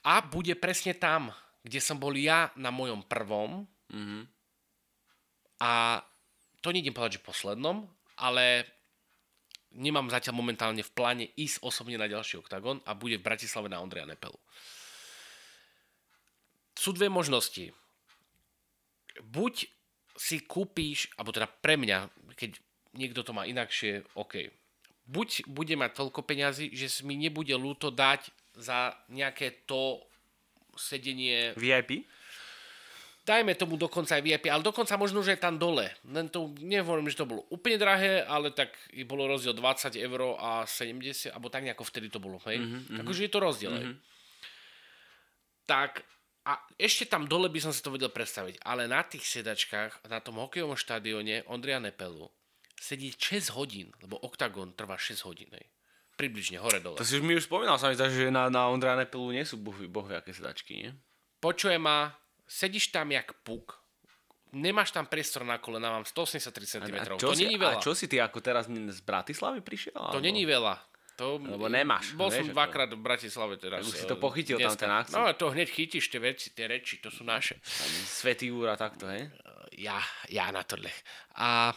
A 0.03 0.19
bude 0.19 0.59
presne 0.59 0.99
tam, 0.99 1.31
kde 1.63 1.79
som 1.79 1.99
bol 1.99 2.15
ja 2.19 2.51
na 2.59 2.75
mojom 2.75 3.07
prvom 3.07 3.67
mm-hmm. 3.91 4.23
a 5.63 6.03
to 6.63 6.75
nejdem 6.75 6.95
povedať, 6.95 7.23
že 7.23 7.27
poslednom, 7.27 7.87
ale 8.19 8.67
nemám 9.75 10.11
zatiaľ 10.11 10.35
momentálne 10.35 10.83
v 10.83 10.95
pláne 10.95 11.27
ísť 11.39 11.63
osobne 11.63 11.95
na 12.01 12.11
ďalší 12.11 12.43
oktagon 12.43 12.83
a 12.83 12.99
bude 12.99 13.21
v 13.21 13.27
Bratislave 13.27 13.71
na 13.71 13.79
Ondreja 13.79 14.09
Nepelu. 14.09 14.39
Sú 16.75 16.91
dve 16.91 17.07
možnosti. 17.07 17.71
Buď 19.23 19.71
si 20.17 20.43
kúpíš, 20.45 21.13
alebo 21.15 21.33
teda 21.33 21.49
pre 21.49 21.77
mňa, 21.77 22.11
keď 22.37 22.59
niekto 22.97 23.21
to 23.23 23.37
má 23.37 23.45
inakšie, 23.45 24.05
OK. 24.17 24.49
Buď 25.07 25.47
bude 25.47 25.75
mať 25.79 25.91
toľko 26.03 26.21
peňazí, 26.27 26.75
že 26.75 26.91
mi 27.07 27.15
nebude 27.15 27.55
ľúto 27.55 27.95
dať 27.95 28.31
za 28.59 28.95
nejaké 29.07 29.65
to 29.65 30.03
sedenie... 30.75 31.55
VIP? 31.55 32.05
Dajme 33.27 33.59
tomu 33.59 33.75
dokonca 33.75 34.15
aj 34.15 34.23
VIP, 34.23 34.47
ale 34.47 34.63
dokonca 34.63 34.95
možno, 34.95 35.19
že 35.19 35.35
je 35.35 35.43
tam 35.43 35.59
dole. 35.59 35.91
Len 36.07 36.31
to 36.31 36.55
nehovorím, 36.63 37.11
že 37.11 37.19
to 37.19 37.27
bolo 37.27 37.43
úplne 37.51 37.75
drahé, 37.75 38.23
ale 38.23 38.55
tak 38.55 38.71
bolo 39.03 39.27
rozdiel 39.27 39.51
20 39.51 39.99
eur 39.99 40.39
a 40.39 40.63
70, 40.63 41.35
alebo 41.35 41.51
tak 41.51 41.67
nejako 41.67 41.83
vtedy 41.83 42.07
to 42.07 42.23
bolo. 42.23 42.39
Hej? 42.47 42.63
Mm-hmm, 42.63 43.03
Takže 43.03 43.23
je 43.27 43.33
to 43.35 43.41
rozdiel. 43.43 43.75
Mm-hmm. 43.75 43.97
Tak 45.67 46.07
a 46.47 46.63
ešte 46.79 47.11
tam 47.11 47.27
dole 47.27 47.51
by 47.51 47.59
som 47.59 47.75
si 47.75 47.83
to 47.83 47.91
vedel 47.91 48.15
predstaviť, 48.15 48.63
ale 48.63 48.87
na 48.87 49.03
tých 49.03 49.27
sedačkách, 49.27 50.07
na 50.07 50.23
tom 50.23 50.39
hokejovom 50.39 50.79
štadióne 50.79 51.43
Ondria 51.51 51.83
Nepelu 51.83 52.31
sedí 52.81 53.13
6 53.13 53.57
hodín, 53.57 53.91
lebo 54.05 54.21
OKTAGON 54.21 54.77
trvá 54.77 54.97
6 55.01 55.25
hodín. 55.27 55.49
Hej. 55.53 55.67
Približne, 56.17 56.57
hore 56.61 56.81
dole. 56.81 56.97
To 56.97 57.05
si 57.05 57.21
už 57.21 57.25
mi 57.25 57.37
už 57.37 57.45
spomínal, 57.45 57.77
sa 57.77 57.93
mi 57.93 57.97
zdá, 57.97 58.09
že 58.09 58.33
na, 58.33 58.49
na 58.49 58.73
Ondra 58.73 58.97
Nepelu 58.97 59.37
nie 59.37 59.45
sú 59.45 59.61
bohy, 59.61 59.85
bohy 59.85 60.17
aké 60.17 60.33
sedačky, 60.33 60.73
nie? 60.81 60.91
Počuje 61.45 61.77
ma, 61.77 62.17
sedíš 62.49 62.89
tam 62.89 63.13
jak 63.13 63.37
puk, 63.45 63.77
nemáš 64.57 64.97
tam 64.97 65.05
priestor 65.05 65.45
na 65.45 65.61
kolena, 65.61 65.93
mám 65.93 66.09
183 66.09 66.81
cm. 66.81 66.97
A, 66.97 67.05
a 67.05 67.21
to 67.21 67.37
si, 67.37 67.45
není 67.45 67.61
veľa. 67.61 67.77
A 67.77 67.85
čo 67.85 67.93
si 67.93 68.09
ty 68.09 68.17
ako 68.17 68.41
teraz 68.41 68.65
z 68.73 69.01
Bratislavy 69.05 69.61
prišiel? 69.61 69.93
To 69.93 70.17
alebo? 70.17 70.25
není 70.25 70.49
veľa. 70.49 70.81
To, 71.17 71.41
Lebo 71.41 71.73
nemáš. 71.73 72.13
Bol 72.13 72.29
som 72.29 72.45
dvakrát 72.45 72.93
v 72.93 73.01
Bratislave 73.01 73.57
teraz. 73.57 73.89
Už 73.89 74.05
si 74.05 74.05
to 74.05 74.21
pochytil 74.21 74.61
dneska. 74.61 74.77
tam 74.77 74.81
ten 74.85 74.93
akcent. 74.93 75.17
No 75.17 75.33
to 75.33 75.49
hneď 75.49 75.73
chytíš 75.73 76.13
tie 76.13 76.21
veci, 76.21 76.53
tie 76.53 76.69
reči, 76.69 77.01
to 77.01 77.09
sú 77.09 77.25
naše. 77.25 77.57
Svetý 78.05 78.53
úra 78.53 78.77
takto, 78.77 79.09
hej? 79.09 79.33
Ja, 79.81 79.97
ja 80.29 80.53
na 80.53 80.61
tohle. 80.61 80.93
A 81.41 81.73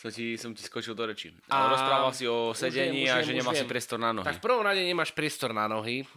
som 0.00 0.08
ti, 0.08 0.40
som 0.40 0.56
ti 0.56 0.64
skočil 0.64 0.96
do 0.96 1.04
reči. 1.04 1.28
A 1.52 1.68
rozprával 1.76 2.16
si 2.16 2.24
o 2.24 2.56
sedení 2.56 3.04
a 3.12 3.20
že 3.20 3.36
nemáš 3.36 3.60
si 3.60 3.66
priestor 3.68 4.00
na 4.00 4.16
nohy. 4.16 4.24
Tak 4.24 4.40
v 4.40 4.44
prvom 4.48 4.64
rade 4.64 4.80
nemáš 4.80 5.12
priestor 5.12 5.52
na 5.52 5.68
nohy. 5.68 6.08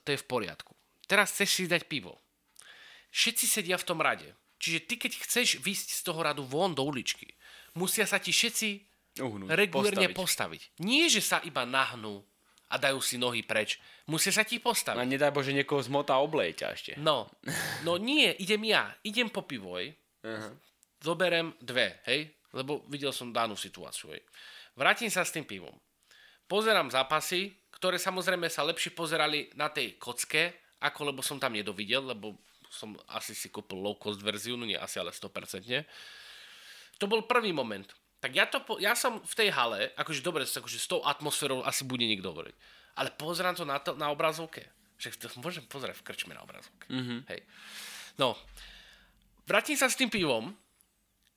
To 0.00 0.08
je 0.08 0.16
v 0.16 0.24
poriadku. 0.24 0.72
Teraz 1.04 1.36
chceš 1.36 1.50
si 1.52 1.64
dať 1.68 1.84
pivo. 1.84 2.16
Všetci 3.12 3.44
sedia 3.44 3.76
v 3.76 3.84
tom 3.84 4.00
rade. 4.00 4.32
Čiže 4.56 4.88
ty, 4.88 4.96
keď 4.96 5.20
chceš 5.20 5.60
vysť 5.60 5.88
z 5.92 6.00
toho 6.00 6.24
radu 6.24 6.48
von 6.48 6.72
do 6.72 6.80
uličky, 6.80 7.28
musia 7.76 8.08
sa 8.08 8.16
ti 8.16 8.32
všetci 8.32 8.68
Uhnúť, 9.20 9.52
regulérne 9.52 10.08
postaviť. 10.08 10.16
postaviť. 10.16 10.62
Nie, 10.80 11.12
že 11.12 11.20
sa 11.20 11.44
iba 11.44 11.68
nahnú 11.68 12.24
a 12.72 12.80
dajú 12.80 13.04
si 13.04 13.20
nohy 13.20 13.44
preč. 13.44 13.76
Musia 14.08 14.32
sa 14.32 14.48
ti 14.48 14.56
postaviť. 14.56 14.96
A 14.96 15.04
nedaj 15.04 15.36
Bože, 15.36 15.52
niekoho 15.52 15.84
zmotá 15.84 16.16
obleje 16.16 16.56
ešte. 16.64 16.96
No, 16.96 17.28
no 17.84 18.00
nie, 18.00 18.32
idem 18.40 18.64
ja. 18.64 18.88
Idem 19.04 19.28
po 19.28 19.44
pivoj, 19.44 19.92
uh-huh. 20.24 20.52
zoberem 21.04 21.52
dve, 21.60 22.00
hej? 22.08 22.32
Lebo 22.54 22.86
videl 22.86 23.10
som 23.10 23.34
danú 23.34 23.58
situáciu. 23.58 24.14
Hej. 24.14 24.22
Vrátim 24.78 25.10
sa 25.10 25.26
s 25.26 25.34
tým 25.34 25.44
pivom. 25.44 25.74
pozerám 26.46 26.88
zápasy, 26.88 27.50
ktoré 27.74 27.98
samozrejme 27.98 28.46
sa 28.46 28.62
lepšie 28.62 28.94
pozerali 28.94 29.50
na 29.58 29.68
tej 29.68 29.98
kocke, 29.98 30.72
ako 30.78 31.10
lebo 31.10 31.20
som 31.20 31.40
tam 31.42 31.56
nedovidel, 31.56 32.04
lebo 32.14 32.38
som 32.68 32.94
asi 33.14 33.34
si 33.34 33.48
kúpil 33.48 33.78
low 33.78 33.94
cost 33.98 34.18
verziu, 34.22 34.58
no 34.58 34.66
nie 34.66 34.78
asi, 34.78 34.98
ale 34.98 35.14
100%. 35.14 35.30
To 36.98 37.04
bol 37.06 37.26
prvý 37.26 37.54
moment. 37.54 37.86
Tak 38.18 38.32
ja, 38.32 38.48
to, 38.48 38.64
po, 38.64 38.80
ja 38.80 38.96
som 38.96 39.20
v 39.20 39.34
tej 39.36 39.48
hale, 39.52 39.92
akože 40.00 40.24
dobre, 40.24 40.48
akože 40.48 40.78
s 40.80 40.88
tou 40.88 41.04
atmosférou 41.04 41.60
asi 41.60 41.84
bude 41.84 42.08
niekto 42.08 42.32
hovoriť. 42.32 42.56
Ale 42.96 43.12
pozerám 43.14 43.54
to 43.58 43.68
na, 43.68 43.76
to, 43.82 43.92
na 43.98 44.08
obrazovke. 44.08 44.64
Však 44.96 45.20
to 45.20 45.26
môžem 45.44 45.66
pozerať 45.66 46.00
v 46.00 46.06
krčme 46.06 46.32
na 46.32 46.40
obrazovke. 46.40 46.86
Mm-hmm. 46.88 47.20
Hej. 47.28 47.40
No, 48.16 48.38
vrátim 49.44 49.76
sa 49.76 49.90
s 49.90 49.98
tým 49.98 50.08
pivom. 50.08 50.54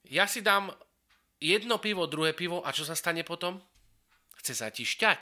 Ja 0.07 0.29
si 0.29 0.39
dám 0.39 0.71
jedno 1.41 1.77
pivo, 1.77 2.09
druhé 2.09 2.33
pivo 2.33 2.61
a 2.65 2.73
čo 2.73 2.83
sa 2.85 2.97
stane 2.97 3.21
potom? 3.21 3.61
Chce 4.37 4.53
sa 4.53 4.67
ti 4.69 4.85
šťať. 4.85 5.19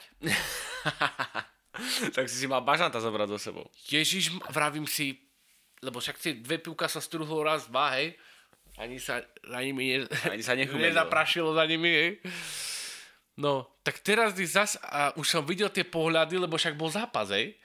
tak 2.16 2.26
si 2.32 2.36
si 2.36 2.48
mal 2.48 2.64
bažanta 2.64 3.00
zobrať 3.00 3.28
do 3.28 3.40
sebou. 3.40 3.66
Ježiš, 3.88 4.36
vravím 4.52 4.88
si, 4.88 5.20
lebo 5.84 6.00
však 6.00 6.18
tie 6.20 6.34
dve 6.40 6.60
pivka 6.60 6.88
sa 6.88 7.04
strúhol 7.04 7.44
raz, 7.48 7.68
dva, 7.68 7.96
hej. 8.00 8.16
Ani 8.76 9.00
sa 9.00 9.24
za 9.24 9.60
nimi 9.64 9.96
ne, 9.96 10.08
Ani 10.28 10.44
sa 10.44 10.56
nezaprašilo 10.60 11.56
za 11.56 11.64
nimi, 11.68 11.92
hej. 11.92 12.12
No, 13.36 13.68
tak 13.84 14.00
teraz 14.00 14.32
zas, 14.48 14.80
a 14.80 15.12
už 15.20 15.28
som 15.28 15.44
videl 15.44 15.68
tie 15.68 15.84
pohľady, 15.84 16.40
lebo 16.40 16.56
však 16.56 16.80
bol 16.80 16.88
zápas, 16.88 17.36
hej. 17.36 17.56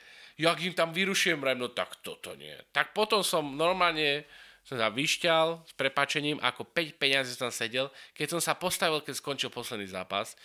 Jak 0.40 0.56
im 0.64 0.74
tam 0.74 0.90
vyrušujem, 0.90 1.38
no 1.54 1.70
tak 1.70 2.00
toto 2.00 2.32
nie. 2.34 2.54
Tak 2.72 2.96
potom 2.96 3.20
som 3.20 3.44
normálne 3.54 4.24
som 4.70 4.78
sa 4.78 4.86
vyšťal 4.86 5.66
s 5.66 5.72
prepačením, 5.74 6.38
ako 6.38 6.62
5 6.62 6.94
peňazí 6.94 7.34
som 7.34 7.50
sedel. 7.50 7.90
Keď 8.14 8.38
som 8.38 8.40
sa 8.40 8.54
postavil, 8.54 9.02
keď 9.02 9.18
skončil 9.18 9.50
posledný 9.50 9.90
zápas, 9.90 10.38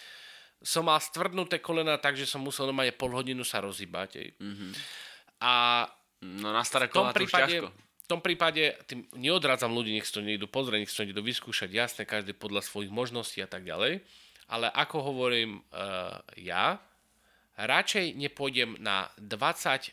som 0.65 0.89
mal 0.89 0.97
stvrdnuté 0.97 1.61
kolena 1.61 2.01
tak, 2.01 2.17
že 2.17 2.25
som 2.25 2.41
musel 2.41 2.65
normálne 2.65 2.89
pol 2.89 3.13
hodinu 3.13 3.45
sa 3.45 3.61
rozhýbať. 3.61 4.33
Mm-hmm. 4.41 4.71
A 5.45 5.85
no 6.25 6.49
na 6.49 6.65
staré 6.65 6.89
kolena 6.89 7.13
to 7.13 7.21
už 7.21 7.37
ťažko 7.37 7.69
v 8.05 8.13
tom 8.13 8.21
prípade 8.21 8.77
tým 8.85 9.09
neodrádzam 9.17 9.73
ľudí, 9.73 9.89
nech 9.89 10.05
to 10.05 10.21
niekto 10.21 10.45
pozrie, 10.45 10.77
nech 10.77 10.93
to 10.93 11.01
niekto 11.01 11.25
vyskúšať, 11.25 11.73
jasne, 11.73 12.05
každý 12.05 12.37
podľa 12.37 12.61
svojich 12.61 12.93
možností 12.93 13.41
a 13.41 13.49
tak 13.49 13.65
ďalej. 13.65 14.05
Ale 14.45 14.69
ako 14.69 15.09
hovorím 15.09 15.65
uh, 15.73 16.21
ja, 16.37 16.77
radšej 17.57 18.13
nepôjdem 18.13 18.77
na 18.77 19.09
25 19.17 19.89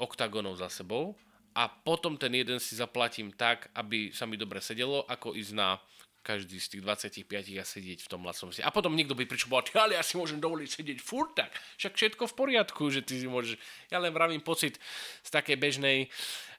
oktagonov 0.00 0.56
za 0.56 0.72
sebou 0.72 1.20
a 1.54 1.70
potom 1.70 2.18
ten 2.18 2.34
jeden 2.34 2.58
si 2.58 2.74
zaplatím 2.74 3.30
tak, 3.30 3.70
aby 3.78 4.10
sa 4.10 4.26
mi 4.26 4.34
dobre 4.34 4.58
sedelo, 4.58 5.06
ako 5.06 5.38
ísť 5.38 5.54
na 5.54 5.78
každý 6.24 6.56
z 6.56 6.80
tých 6.80 6.82
25 7.28 7.60
a 7.60 7.64
sedieť 7.68 7.98
v 8.00 8.08
tom 8.08 8.24
lacnom 8.24 8.48
A 8.64 8.72
potom 8.72 8.96
niekto 8.96 9.12
by 9.12 9.28
pričo 9.28 9.52
povedal, 9.52 9.86
ale 9.86 10.00
ja 10.00 10.02
si 10.02 10.16
môžem 10.16 10.40
dovoliť 10.40 10.68
sedieť 10.72 10.98
furt 11.04 11.36
tak. 11.36 11.52
Však 11.76 11.92
všetko 11.92 12.24
v 12.32 12.34
poriadku, 12.34 12.88
že 12.88 13.04
ty 13.04 13.20
si 13.20 13.28
môžeš... 13.28 13.60
Ja 13.92 14.00
len 14.00 14.08
vravím 14.08 14.40
pocit 14.40 14.80
z 15.20 15.28
takej 15.28 15.60
bežnej, 15.60 16.08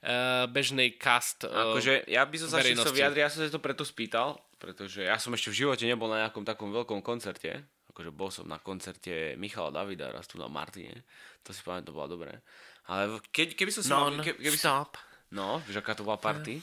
uh, 0.06 0.46
bežnej 0.46 0.94
cast 1.02 1.50
uh, 1.50 1.74
Akože 1.74 2.06
ja 2.06 2.22
by 2.22 2.38
som 2.38 2.48
sa 2.54 2.62
ešte 2.62 2.94
vyjadriť, 2.94 3.24
ja 3.26 3.34
som 3.34 3.42
sa 3.42 3.50
to 3.50 3.58
preto 3.58 3.82
spýtal, 3.82 4.38
pretože 4.62 5.02
ja 5.02 5.18
som 5.18 5.34
ešte 5.34 5.50
v 5.50 5.66
živote 5.66 5.90
nebol 5.90 6.14
na 6.14 6.30
nejakom 6.30 6.46
takom 6.46 6.70
veľkom 6.70 7.02
koncerte. 7.02 7.66
Akože 7.90 8.14
bol 8.14 8.30
som 8.30 8.46
na 8.46 8.62
koncerte 8.62 9.34
Michala 9.42 9.74
Davida 9.74 10.14
raz 10.14 10.30
tu 10.30 10.38
na 10.38 10.46
Martine. 10.46 11.02
To 11.42 11.50
si 11.50 11.66
pamätám, 11.66 11.90
to 11.90 11.98
bolo 11.98 12.22
dobré. 12.22 12.38
Ale 12.86 13.18
keď, 13.34 13.58
keby 13.58 13.72
som 13.74 13.82
si 13.82 13.92
non, 13.92 14.18
mal... 14.18 14.26
Keby, 14.26 14.40
keby 14.42 14.58
stop. 14.58 14.96
Som, 14.96 15.06
No, 15.34 15.60
že 15.68 15.82
aká 15.82 15.98
to 15.98 16.06
bola 16.06 16.22
party. 16.22 16.62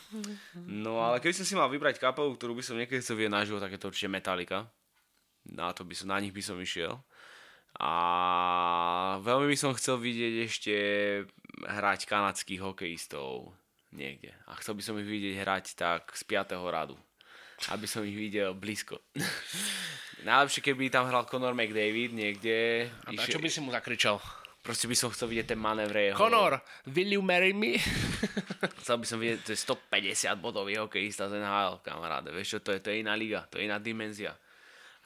No 0.54 1.02
ale 1.02 1.20
keby 1.20 1.34
som 1.34 1.44
si 1.44 1.52
mal 1.52 1.68
vybrať 1.68 2.00
kapelu, 2.00 2.32
ktorú 2.32 2.56
by 2.56 2.64
som 2.64 2.78
niekedy 2.78 3.02
chcel 3.02 3.20
vidieť 3.20 3.34
naživo, 3.34 3.58
tak 3.60 3.74
je 3.74 3.80
to 3.80 3.92
určite 3.92 4.08
Metallica. 4.08 4.64
Na, 5.44 5.76
to 5.76 5.82
by 5.84 5.92
som, 5.92 6.08
na 6.08 6.22
nich 6.22 6.32
by 6.32 6.40
som 6.40 6.56
išiel. 6.56 7.02
A 7.76 7.92
veľmi 9.20 9.52
by 9.52 9.56
som 9.58 9.76
chcel 9.76 10.00
vidieť 10.00 10.34
ešte 10.46 10.74
hrať 11.68 12.06
kanadských 12.08 12.64
hokejistov 12.64 13.52
niekde. 13.92 14.32
A 14.48 14.56
chcel 14.62 14.78
by 14.78 14.82
som 14.84 14.96
ich 14.96 15.08
vidieť 15.08 15.34
hrať 15.42 15.64
tak 15.76 16.14
z 16.16 16.22
5. 16.24 16.56
radu. 16.72 16.96
Aby 17.68 17.84
som 17.84 18.06
ich 18.06 18.16
videl 18.16 18.56
blízko. 18.56 19.02
Najlepšie, 20.28 20.62
keby 20.62 20.88
tam 20.88 21.10
hral 21.10 21.26
Conor 21.26 21.52
McDavid 21.52 22.14
niekde. 22.14 22.88
A 23.04 23.10
išiel... 23.10 23.36
čo 23.36 23.42
by 23.42 23.48
si 23.50 23.58
mu 23.58 23.74
zakričal? 23.74 24.22
Proste 24.62 24.86
by 24.86 24.94
som 24.94 25.10
chcel 25.10 25.26
vidieť 25.26 25.52
ten 25.52 25.60
manévr 25.60 26.14
jeho. 26.14 26.14
Conor, 26.14 26.62
will 26.86 27.18
you 27.18 27.22
marry 27.22 27.50
me? 27.50 27.82
chcel 28.82 29.02
by 29.02 29.06
som 29.10 29.18
vidieť, 29.18 29.42
to 29.42 29.50
je 29.50 29.58
150 29.58 30.38
bodový 30.38 30.78
hokejista 30.78 31.26
z 31.26 31.42
NHL, 31.42 31.82
kamaráde. 31.82 32.30
Vieš 32.30 32.56
čo, 32.56 32.58
to 32.62 32.70
je, 32.70 32.78
to 32.78 32.94
je 32.94 33.02
iná 33.02 33.18
liga, 33.18 33.42
to 33.50 33.58
je 33.58 33.66
iná 33.66 33.82
dimenzia. 33.82 34.38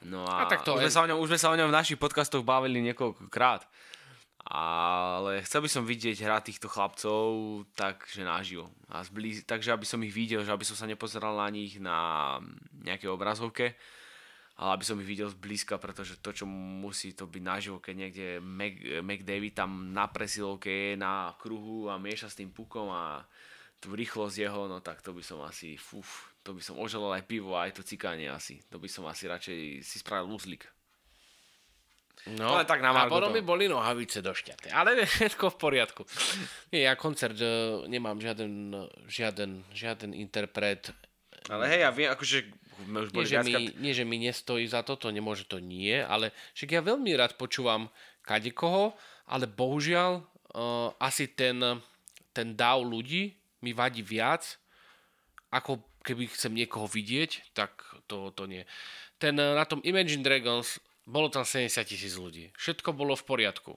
No 0.05 0.29
a, 0.29 0.45
a 0.45 0.53
tak 0.53 0.61
to 0.61 0.77
už, 0.77 0.85
je... 0.85 0.93
sme 0.93 0.93
sa 0.93 1.01
o 1.03 1.09
ňom, 1.09 1.19
už 1.25 1.29
sme 1.33 1.41
sa 1.41 1.49
o 1.49 1.57
ňom 1.57 1.73
v 1.73 1.79
našich 1.81 1.97
podcastoch 1.97 2.45
bavili 2.45 2.85
niekoľkokrát. 2.93 3.65
Ale 4.47 5.43
chcel 5.43 5.65
by 5.65 5.71
som 5.73 5.83
vidieť 5.83 6.23
hrať 6.23 6.53
týchto 6.53 6.69
chlapcov 6.71 7.27
takže 7.75 8.23
naživo. 8.23 8.71
A 8.93 9.03
zblíz, 9.03 9.43
takže 9.43 9.73
aby 9.73 9.89
som 9.89 9.99
ich 10.05 10.13
videl, 10.13 10.45
že 10.45 10.53
aby 10.53 10.63
som 10.63 10.79
sa 10.79 10.87
nepozeral 10.87 11.35
na 11.35 11.49
nich 11.49 11.81
na 11.81 12.39
nejakej 12.85 13.09
obrazovke, 13.11 13.75
ale 14.57 14.71
aby 14.73 14.85
som 14.89 14.97
ich 14.97 15.09
videl 15.09 15.29
zblízka, 15.29 15.77
pretože 15.77 16.17
to, 16.17 16.33
čo 16.33 16.49
musí 16.49 17.13
to 17.13 17.29
byť 17.29 17.43
naživo, 17.45 17.77
keď 17.77 17.95
niekde 17.95 18.27
Mac, 18.41 18.75
McDavid 19.05 19.53
tam 19.53 19.93
na 19.93 20.09
presilovke 20.09 20.73
je 20.73 20.91
na 20.97 21.37
kruhu 21.37 21.93
a 21.93 22.01
mieša 22.01 22.33
s 22.33 22.39
tým 22.41 22.49
pukom 22.49 22.89
a 22.89 23.21
tú 23.77 23.93
rýchlosť 23.93 24.49
jeho, 24.49 24.65
no 24.65 24.81
tak 24.81 25.05
to 25.05 25.13
by 25.13 25.21
som 25.21 25.45
asi, 25.45 25.77
fuf, 25.77 26.33
to 26.41 26.57
by 26.57 26.65
som 26.65 26.81
oželal 26.81 27.13
aj 27.13 27.29
pivo 27.29 27.53
a 27.53 27.69
aj 27.69 27.77
to 27.77 27.83
cikanie 27.85 28.33
asi. 28.33 28.65
To 28.73 28.81
by 28.81 28.89
som 28.89 29.05
asi 29.05 29.29
radšej 29.29 29.85
si 29.85 29.97
spravil 30.01 30.33
úzlik. 30.33 30.65
No, 32.27 32.59
ale 32.59 32.67
tak 32.67 32.83
na 32.83 32.91
a 32.91 33.07
potom 33.07 33.31
by 33.31 33.45
boli 33.45 33.71
nohavice 33.71 34.19
došťaté. 34.19 34.75
Ale 34.75 34.99
všetko 35.07 35.53
v 35.53 35.57
poriadku. 35.61 36.03
Nie, 36.73 36.91
ja 36.91 36.93
koncert 36.99 37.39
uh, 37.39 37.85
nemám 37.87 38.19
žiaden, 38.19 38.73
žiaden, 39.07 39.63
žiaden 39.71 40.11
interpret. 40.17 40.91
Ale 41.47 41.71
hej, 41.71 41.87
ja 41.87 41.91
viem, 41.95 42.11
akože 42.11 42.66
už 42.77 43.13
nie, 43.13 43.25
že 43.25 43.39
mi, 43.41 43.55
nie, 43.81 43.93
že 43.97 44.05
mi 44.05 44.17
nestojí 44.21 44.69
za 44.69 44.85
to, 44.85 45.01
to 45.01 45.09
nemôže 45.09 45.49
to 45.49 45.59
nie, 45.59 45.97
ale 45.97 46.33
však 46.53 46.77
ja 46.77 46.81
veľmi 46.85 47.11
rád 47.17 47.41
počúvam 47.41 47.89
kadekoho, 48.21 48.93
ale 49.27 49.49
bohužiaľ 49.49 50.21
uh, 50.21 50.93
asi 51.01 51.33
ten, 51.33 51.59
ten 52.37 52.53
dáv 52.53 52.85
ľudí 52.85 53.33
mi 53.65 53.73
vadí 53.73 54.05
viac, 54.05 54.61
ako 55.49 55.81
keby 56.05 56.29
chcem 56.31 56.53
niekoho 56.55 56.87
vidieť, 56.87 57.57
tak 57.57 57.73
to, 58.07 58.31
to 58.37 58.45
nie. 58.45 58.63
Ten, 59.17 59.41
uh, 59.41 59.57
na 59.57 59.65
tom 59.65 59.81
Imagine 59.83 60.23
Dragons 60.23 60.79
bolo 61.07 61.31
tam 61.31 61.47
70 61.47 61.87
tisíc 61.87 62.19
ľudí. 62.19 62.53
Všetko 62.59 62.93
bolo 62.93 63.15
v 63.15 63.25
poriadku. 63.25 63.73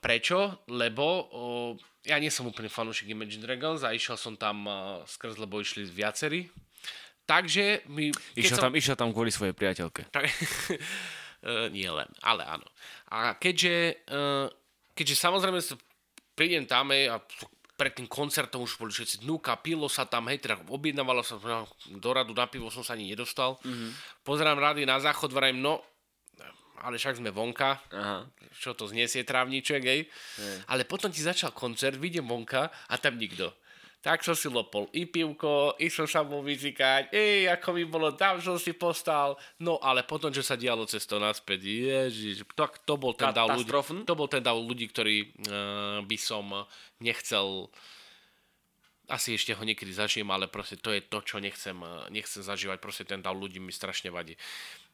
Prečo? 0.00 0.64
Lebo 0.66 1.06
uh, 1.06 1.72
ja 2.08 2.16
nie 2.16 2.32
som 2.32 2.48
úplne 2.48 2.72
fanúšik 2.72 3.12
Imagine 3.12 3.44
Dragons 3.44 3.84
a 3.84 3.92
išiel 3.92 4.16
som 4.16 4.34
tam 4.34 4.64
uh, 4.64 5.04
skrz, 5.04 5.36
lebo 5.36 5.60
išli 5.60 5.84
viacerí 5.84 6.48
Takže 7.30 7.86
my... 7.86 8.10
Išiel, 8.34 8.58
som... 8.58 8.64
tam, 8.66 8.74
išiel 8.74 8.98
tam 8.98 9.14
kvôli 9.14 9.30
svojej 9.30 9.54
priateľke. 9.54 10.10
Tak, 10.10 10.26
uh, 10.26 11.70
nie 11.76 11.86
len, 11.86 12.10
ale 12.26 12.42
áno. 12.42 12.66
A 13.14 13.38
keďže, 13.38 14.02
uh, 14.10 14.50
keďže 14.98 15.14
samozrejme 15.14 15.62
prídem 16.34 16.66
tam 16.66 16.90
a 16.90 17.22
pred 17.78 17.94
tým 17.94 18.10
koncertom 18.10 18.66
už 18.66 18.82
boli 18.82 18.90
všetci 18.90 19.22
dnúka, 19.22 19.54
pilo 19.62 19.86
sa 19.86 20.04
tam, 20.10 20.26
hej, 20.26 20.42
teda 20.42 20.58
objednávalo 20.68 21.22
sa, 21.22 21.38
do 21.86 22.10
radu 22.10 22.34
na 22.34 22.50
pivo 22.50 22.68
som 22.68 22.82
sa 22.82 22.98
ani 22.98 23.08
nedostal. 23.08 23.56
Mm-hmm. 23.62 23.90
Pozerám 24.26 24.58
rady 24.58 24.84
na 24.84 25.00
záchod, 25.00 25.32
vrajím, 25.32 25.64
no, 25.64 25.80
ale 26.82 27.00
však 27.00 27.20
sme 27.20 27.32
vonka, 27.32 27.80
Aha. 27.92 28.28
čo 28.56 28.76
to 28.76 28.88
zniesie 28.88 29.24
trávniček, 29.24 29.82
hej. 29.84 30.08
Ale 30.68 30.88
potom 30.88 31.12
ti 31.12 31.20
začal 31.20 31.52
koncert, 31.52 31.96
vidím 31.96 32.28
vonka 32.28 32.68
a 32.68 32.94
tam 32.96 33.16
nikto 33.16 33.52
tak 34.00 34.24
som 34.24 34.32
si 34.32 34.48
lopol 34.48 34.88
i 34.96 35.04
pivko, 35.04 35.76
i 35.76 35.92
som 35.92 36.08
sa 36.08 36.24
bol 36.24 36.40
vyzikať, 36.40 37.12
ej, 37.12 37.52
ako 37.52 37.68
mi 37.76 37.84
bolo, 37.84 38.16
tam 38.16 38.40
som 38.40 38.56
si 38.56 38.72
postal, 38.72 39.36
no 39.60 39.76
ale 39.76 40.08
potom, 40.08 40.32
čo 40.32 40.40
sa 40.40 40.56
dialo 40.56 40.88
cestou 40.88 41.20
naspäť, 41.20 41.68
ježiš, 41.68 42.48
to, 42.56 42.64
to 42.88 42.94
bol 42.96 43.12
ten 43.12 43.28
dav 43.36 43.52
ľudí, 43.52 43.68
to 44.08 44.16
bol 44.16 44.28
ten 44.28 44.40
dav 44.40 44.56
ľudí, 44.56 44.88
ktorý 44.88 45.16
uh, 45.20 46.00
by 46.00 46.16
som 46.16 46.48
nechcel 47.04 47.68
asi 49.10 49.34
ešte 49.34 49.58
ho 49.58 49.62
niekedy 49.66 49.90
zažijem, 49.90 50.30
ale 50.30 50.46
proste 50.46 50.78
to 50.78 50.94
je 50.94 51.02
to, 51.02 51.18
čo 51.26 51.42
nechcem, 51.42 51.74
nechcem 52.14 52.46
zažívať, 52.46 52.78
proste 52.78 53.02
ten 53.02 53.18
dav 53.18 53.34
ľudí 53.34 53.58
mi 53.58 53.74
strašne 53.74 54.08
vadí. 54.08 54.38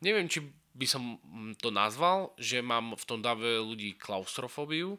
Neviem, 0.00 0.24
či 0.24 0.40
by 0.72 0.86
som 0.88 1.20
to 1.60 1.68
nazval, 1.68 2.32
že 2.40 2.64
mám 2.64 2.96
v 2.96 3.04
tom 3.04 3.20
dave 3.20 3.60
ľudí 3.60 4.00
klaustrofóbiu, 4.00 4.96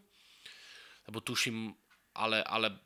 lebo 1.09 1.17
tuším, 1.25 1.73
ale, 2.13 2.45
ale 2.45 2.77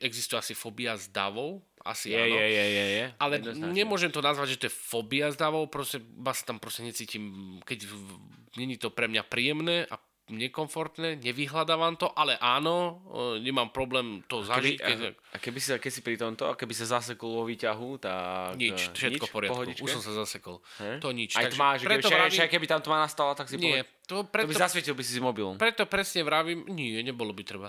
existuje 0.00 0.38
asi 0.38 0.54
fobia 0.56 0.96
z 0.96 1.08
davov, 1.12 1.64
asi 1.80 2.12
je, 2.12 2.20
áno. 2.20 2.36
Je, 2.36 2.46
je, 2.46 2.64
je, 2.66 2.86
je. 3.00 3.06
Ale 3.16 3.34
nemôžem 3.72 4.12
to 4.12 4.20
nazvať, 4.20 4.56
že 4.56 4.60
to 4.60 4.66
je 4.68 4.74
fobia 4.74 5.32
z 5.32 5.36
davov, 5.40 5.68
proste, 5.72 6.00
ba 6.00 6.36
sa 6.36 6.44
tam 6.44 6.60
proste 6.60 6.84
necítim, 6.84 7.56
keď 7.64 7.88
není 8.60 8.76
to 8.76 8.92
pre 8.92 9.08
mňa 9.08 9.22
príjemné 9.24 9.88
a 9.88 9.96
nekomfortné, 10.30 11.18
nevyhľadávam 11.18 11.98
to, 11.98 12.06
ale 12.14 12.38
áno, 12.38 13.02
nemám 13.42 13.74
problém 13.74 14.22
to 14.30 14.46
zažiť. 14.46 14.78
Keby, 14.78 14.86
keď... 14.86 14.98
A 15.34 15.36
keby 15.42 15.58
si, 15.58 15.68
keď 15.74 15.90
si 15.90 16.00
pri 16.06 16.16
tomto, 16.16 16.46
a 16.46 16.54
keby 16.54 16.70
sa 16.70 16.86
zasekol 16.98 17.42
vo 17.42 17.44
výťahu, 17.50 17.88
tak... 17.98 18.54
Nič, 18.54 18.94
všetko 18.94 19.26
nič, 19.26 19.30
v 19.30 19.34
poriadku, 19.34 19.54
pohodičke? 19.58 19.82
už 19.82 19.90
som 19.98 20.02
sa 20.02 20.12
zasekol. 20.14 20.62
He? 20.78 21.02
To 21.02 21.10
nič. 21.10 21.34
Aj 21.34 21.50
tma, 21.50 21.76
že 21.76 21.84
keby, 21.90 22.06
vravím... 22.06 22.40
keby 22.46 22.66
tam 22.70 22.80
tma 22.80 22.96
nastala, 23.04 23.34
tak 23.34 23.50
si 23.50 23.58
Nie, 23.58 23.82
to, 24.06 24.22
preto, 24.22 24.46
to 24.46 24.50
by 24.54 24.62
zasvietil 24.62 24.94
by 24.94 25.02
si 25.02 25.12
si 25.18 25.20
mobilom. 25.20 25.58
Preto 25.58 25.84
presne 25.90 26.22
vravím, 26.22 26.62
nie, 26.70 27.02
nebolo 27.02 27.34
by 27.34 27.42
treba. 27.42 27.68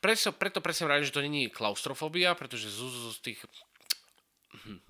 Preto, 0.00 0.32
preto 0.32 0.58
presne 0.64 0.88
vravím, 0.88 1.06
že 1.06 1.16
to 1.16 1.24
není 1.24 1.52
klaustrofobia, 1.52 2.32
pretože 2.32 2.72
z, 2.72 2.80
z 3.12 3.18
tých... 3.20 3.40
Hm, 4.64 4.80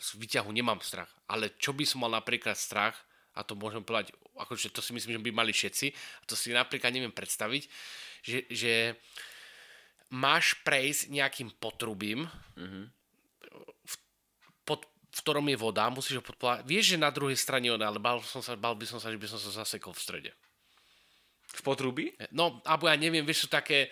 z 0.00 0.08
výťahu 0.16 0.50
nemám 0.50 0.80
strach. 0.80 1.12
Ale 1.28 1.52
čo 1.60 1.76
by 1.76 1.84
som 1.84 2.02
mal 2.02 2.10
napríklad 2.10 2.56
strach, 2.56 2.96
a 3.36 3.44
to 3.46 3.54
môžem 3.54 3.84
povedať, 3.84 4.16
akože 4.34 4.72
to 4.72 4.80
si 4.80 4.96
myslím, 4.96 5.20
že 5.20 5.24
by 5.28 5.30
mali 5.30 5.52
všetci, 5.52 5.92
a 5.92 6.22
to 6.26 6.34
si 6.34 6.50
napríklad 6.50 6.90
neviem 6.90 7.14
predstaviť, 7.14 7.62
že, 8.24 8.38
že 8.50 8.72
máš 10.10 10.58
prejsť 10.66 11.14
nejakým 11.14 11.48
potrubím, 11.60 12.26
mm-hmm. 12.58 12.84
v, 13.86 13.94
pod, 14.66 14.88
v 14.88 15.18
ktorom 15.22 15.46
je 15.46 15.58
voda, 15.60 15.86
musíš 15.92 16.18
ho 16.18 16.24
podplávať. 16.24 16.66
Vieš, 16.66 16.96
že 16.96 16.98
na 16.98 17.12
druhej 17.14 17.38
strane 17.38 17.70
ona, 17.70 17.86
ale 17.92 18.02
bal, 18.02 18.18
som 18.24 18.42
sa, 18.42 18.58
bal 18.58 18.74
by 18.74 18.88
som 18.88 18.98
sa, 18.98 19.12
že 19.12 19.20
by 19.20 19.28
som 19.30 19.38
sa 19.38 19.62
zasekol 19.62 19.94
v 19.94 20.02
strede. 20.02 20.30
V 21.50 21.60
potrubí? 21.66 22.14
No, 22.30 22.62
alebo 22.62 22.86
ja 22.86 22.94
neviem, 22.94 23.26
vieš, 23.26 23.44
sú 23.44 23.48
také, 23.50 23.90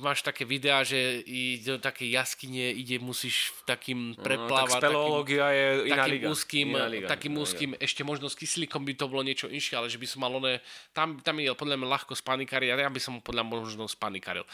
máš 0.00 0.24
také 0.24 0.48
videá, 0.48 0.80
že 0.80 1.20
ide 1.28 1.76
do 1.76 1.80
také 1.80 2.08
jaskyne, 2.08 2.72
ide, 2.72 2.96
musíš 2.96 3.52
takým 3.68 4.16
preplávať. 4.16 4.88
No, 4.88 5.20
tak 5.20 5.28
je 5.28 5.66
iná 5.92 6.08
takým 6.08 6.16
liga. 6.16 6.26
úzkým, 6.32 6.68
iná 6.72 6.88
liga. 6.88 7.06
takým 7.06 7.32
iná 7.36 7.42
úzkým, 7.44 7.70
liga. 7.76 7.84
ešte 7.84 8.00
možno 8.00 8.32
s 8.32 8.36
kyslíkom 8.40 8.80
by 8.88 8.92
to 8.96 9.12
bolo 9.12 9.20
niečo 9.20 9.52
inšie, 9.52 9.76
ale 9.76 9.92
že 9.92 10.00
by 10.00 10.06
som 10.08 10.24
mal 10.24 10.32
one, 10.32 10.56
tam, 10.96 11.20
tam 11.20 11.36
je 11.36 11.52
podľa 11.52 11.76
mňa 11.76 11.88
ľahko 12.00 12.16
spanikariť, 12.16 12.72
ja 12.72 12.88
by 12.88 13.00
som 13.02 13.20
podľa 13.20 13.44
možno 13.44 13.84
spanikaril. 13.84 14.48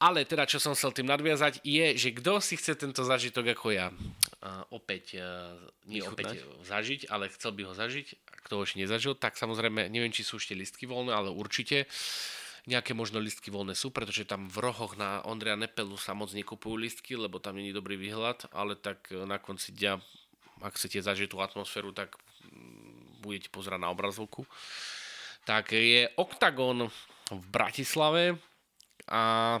Ale 0.00 0.24
teda, 0.24 0.48
čo 0.48 0.56
som 0.56 0.72
chcel 0.72 0.96
tým 0.96 1.12
nadviazať, 1.12 1.60
je, 1.60 1.92
že 1.92 2.16
kto 2.16 2.40
si 2.40 2.56
chce 2.56 2.72
tento 2.72 3.04
zažitok 3.04 3.52
ako 3.52 3.68
ja? 3.68 3.92
Uh, 4.40 4.64
opäť, 4.72 5.20
uh, 5.20 5.52
nie 5.84 6.00
opäť 6.00 6.40
zažiť, 6.64 7.12
ale 7.12 7.28
chcel 7.28 7.52
by 7.52 7.68
ho 7.68 7.76
zažiť, 7.76 8.06
kto 8.48 8.52
ho 8.56 8.64
ešte 8.64 8.80
nezažil, 8.80 9.12
tak 9.12 9.36
samozrejme, 9.36 9.92
neviem, 9.92 10.08
či 10.08 10.24
sú 10.24 10.40
ešte 10.40 10.56
listky 10.56 10.88
voľné, 10.88 11.12
ale 11.12 11.28
určite. 11.28 11.84
Nejaké 12.68 12.92
možno 12.92 13.20
listky 13.20 13.48
voľné 13.48 13.72
sú, 13.72 13.88
pretože 13.88 14.28
tam 14.28 14.48
v 14.48 14.60
rohoch 14.60 14.96
na 14.96 15.24
Ondreja 15.24 15.56
Nepelu 15.56 15.96
sa 15.96 16.12
moc 16.12 16.32
nekupujú 16.32 16.76
listky, 16.76 17.16
lebo 17.16 17.40
tam 17.40 17.56
není 17.56 17.72
dobrý 17.72 17.96
výhľad, 17.96 18.52
ale 18.52 18.76
tak 18.76 19.08
e, 19.08 19.24
na 19.24 19.40
konci 19.40 19.72
dňa, 19.72 19.96
ak 20.60 20.76
chcete 20.76 21.00
zažiť 21.00 21.32
tú 21.32 21.40
atmosféru, 21.40 21.96
tak 21.96 22.20
mm, 22.52 23.24
budete 23.24 23.48
pozerať 23.48 23.80
na 23.80 23.88
obrazovku. 23.88 24.44
Tak 25.48 25.72
je 25.72 26.12
Octagon 26.20 26.92
v 27.32 27.44
Bratislave 27.48 28.36
a 29.08 29.56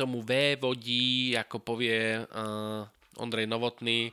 tomu 0.00 0.24
V 0.24 0.56
vodí, 0.56 1.36
ako 1.36 1.60
povie 1.60 2.24
uh, 2.24 2.88
Ondrej 3.20 3.44
Novotný, 3.44 4.08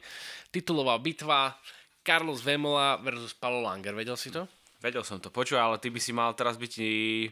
titulová 0.51 0.99
bitva 0.99 1.55
Carlos 2.03 2.43
Vemola 2.43 2.99
versus 2.99 3.31
Paulo 3.31 3.63
Langer. 3.63 3.95
Vedel 3.95 4.19
si 4.19 4.27
to? 4.27 4.43
Vedel 4.83 5.07
som 5.07 5.23
to. 5.23 5.31
Počuj, 5.31 5.55
ale 5.55 5.79
ty 5.79 5.87
by 5.87 5.99
si 5.99 6.11
mal 6.11 6.35
teraz 6.37 6.59
byť 6.59 6.73
eh, 6.79 7.31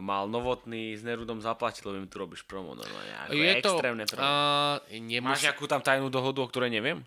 mal 0.00 0.28
novotný 0.30 0.94
s 0.94 1.02
Nerudom 1.02 1.40
mi 1.40 2.08
tu 2.08 2.16
robíš 2.20 2.46
promo 2.46 2.76
normálne. 2.76 3.12
Ako 3.26 3.34
je 3.34 3.54
to, 3.64 3.72
extrémne 3.76 4.04
promo. 4.06 4.24
Uh, 4.24 4.76
nemus... 5.00 5.36
Máš 5.36 5.44
nejakú 5.48 5.64
tam 5.66 5.82
tajnú 5.82 6.12
dohodu, 6.12 6.38
o 6.44 6.48
ktorej 6.48 6.70
neviem? 6.70 7.02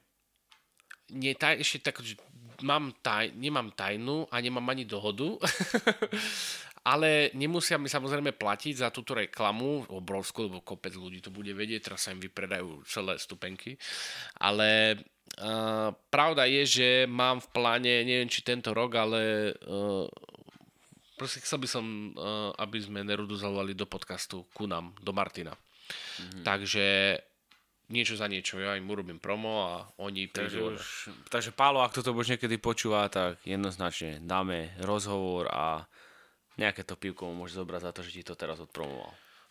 Nie, 1.10 1.34
taj, 1.34 1.58
ešte 1.64 1.90
tak, 1.90 2.04
že 2.06 2.20
mám 2.63 2.95
taj, 3.04 3.32
nemám 3.36 3.72
tajnú 3.76 4.28
a 4.30 4.39
nemám 4.41 4.65
ani 4.72 4.84
dohodu. 4.88 5.36
ale 6.89 7.30
nemusia 7.36 7.76
mi 7.76 7.91
samozrejme 7.91 8.34
platiť 8.34 8.82
za 8.82 8.89
túto 8.89 9.13
reklamu, 9.13 9.86
obrovskú, 9.91 10.48
lebo 10.48 10.63
kopec 10.63 10.95
ľudí 10.95 11.19
to 11.19 11.30
bude 11.30 11.52
vedieť, 11.52 11.91
teraz 11.91 12.08
sa 12.08 12.15
im 12.15 12.24
vypredajú 12.24 12.88
celé 12.88 13.19
stupenky, 13.19 13.76
ale 14.39 14.95
uh, 15.43 15.91
pravda 16.10 16.48
je, 16.48 16.63
že 16.65 16.89
mám 17.06 17.43
v 17.43 17.48
pláne, 17.52 17.93
neviem 18.08 18.32
či 18.32 18.41
tento 18.41 18.72
rok, 18.72 18.95
ale 18.95 19.54
uh, 19.67 20.08
proste 21.19 21.43
chcel 21.43 21.60
by 21.60 21.67
som, 21.67 21.86
uh, 22.15 22.56
aby 22.58 22.80
sme 22.80 23.04
Nerudu 23.04 23.36
zavolali 23.36 23.76
do 23.76 23.84
podcastu 23.84 24.48
ku 24.56 24.63
nám, 24.65 24.95
do 25.04 25.12
Martina. 25.12 25.52
Mm-hmm. 25.52 26.43
Takže 26.45 26.86
niečo 27.89 28.15
za 28.15 28.30
niečo, 28.30 28.62
ja 28.62 28.78
im 28.78 28.88
urobím 28.88 29.17
promo 29.17 29.65
a 29.65 29.73
oni. 29.97 30.30
Takže, 30.30 30.60
už, 30.62 30.82
takže 31.28 31.52
Pálo, 31.52 31.82
ak 31.82 31.97
toto 31.97 32.13
už 32.13 32.38
niekedy 32.38 32.62
počúva, 32.62 33.10
tak 33.10 33.41
jednoznačne 33.43 34.21
dáme 34.21 34.73
rozhovor 34.82 35.49
a 35.49 35.89
nejaké 36.56 36.86
to 36.86 36.93
pivko 36.93 37.34
môže 37.34 37.58
zobrať 37.58 37.82
za 37.89 37.91
to, 37.91 37.99
že 38.06 38.21
ti 38.21 38.23
to 38.23 38.38
teraz 38.38 38.62
odpromoval. 38.62 39.10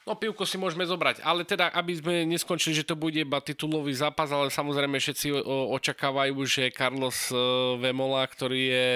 No 0.09 0.17
pivko 0.17 0.49
si 0.49 0.57
môžeme 0.57 0.89
zobrať, 0.89 1.21
ale 1.21 1.45
teda, 1.45 1.69
aby 1.69 1.93
sme 1.93 2.15
neskončili, 2.25 2.73
že 2.73 2.89
to 2.89 2.97
bude 2.97 3.21
iba 3.21 3.45
titulový 3.45 3.93
zápas, 3.93 4.33
ale 4.33 4.49
samozrejme 4.49 4.97
všetci 4.97 5.45
očakávajú, 5.69 6.33
že 6.49 6.73
Carlos 6.73 7.29
e, 7.29 7.37
Vemola, 7.77 8.25
ktorý 8.25 8.63
je 8.73 8.89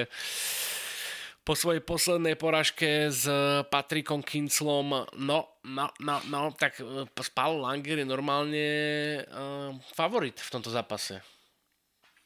po 1.43 1.59
svojej 1.59 1.83
poslednej 1.83 2.39
poražke 2.39 3.11
s 3.11 3.27
Patrikom 3.67 4.23
Kinclom, 4.23 5.11
no, 5.19 5.39
no, 5.67 5.87
no, 5.99 6.17
no, 6.31 6.41
tak 6.55 6.79
e, 6.79 7.07
Paul 7.35 7.67
Langer 7.67 7.99
je 7.99 8.07
normálne 8.07 8.67
uh, 9.27 9.75
favorit 9.91 10.39
v 10.39 10.51
tomto 10.55 10.71
zápase. 10.71 11.19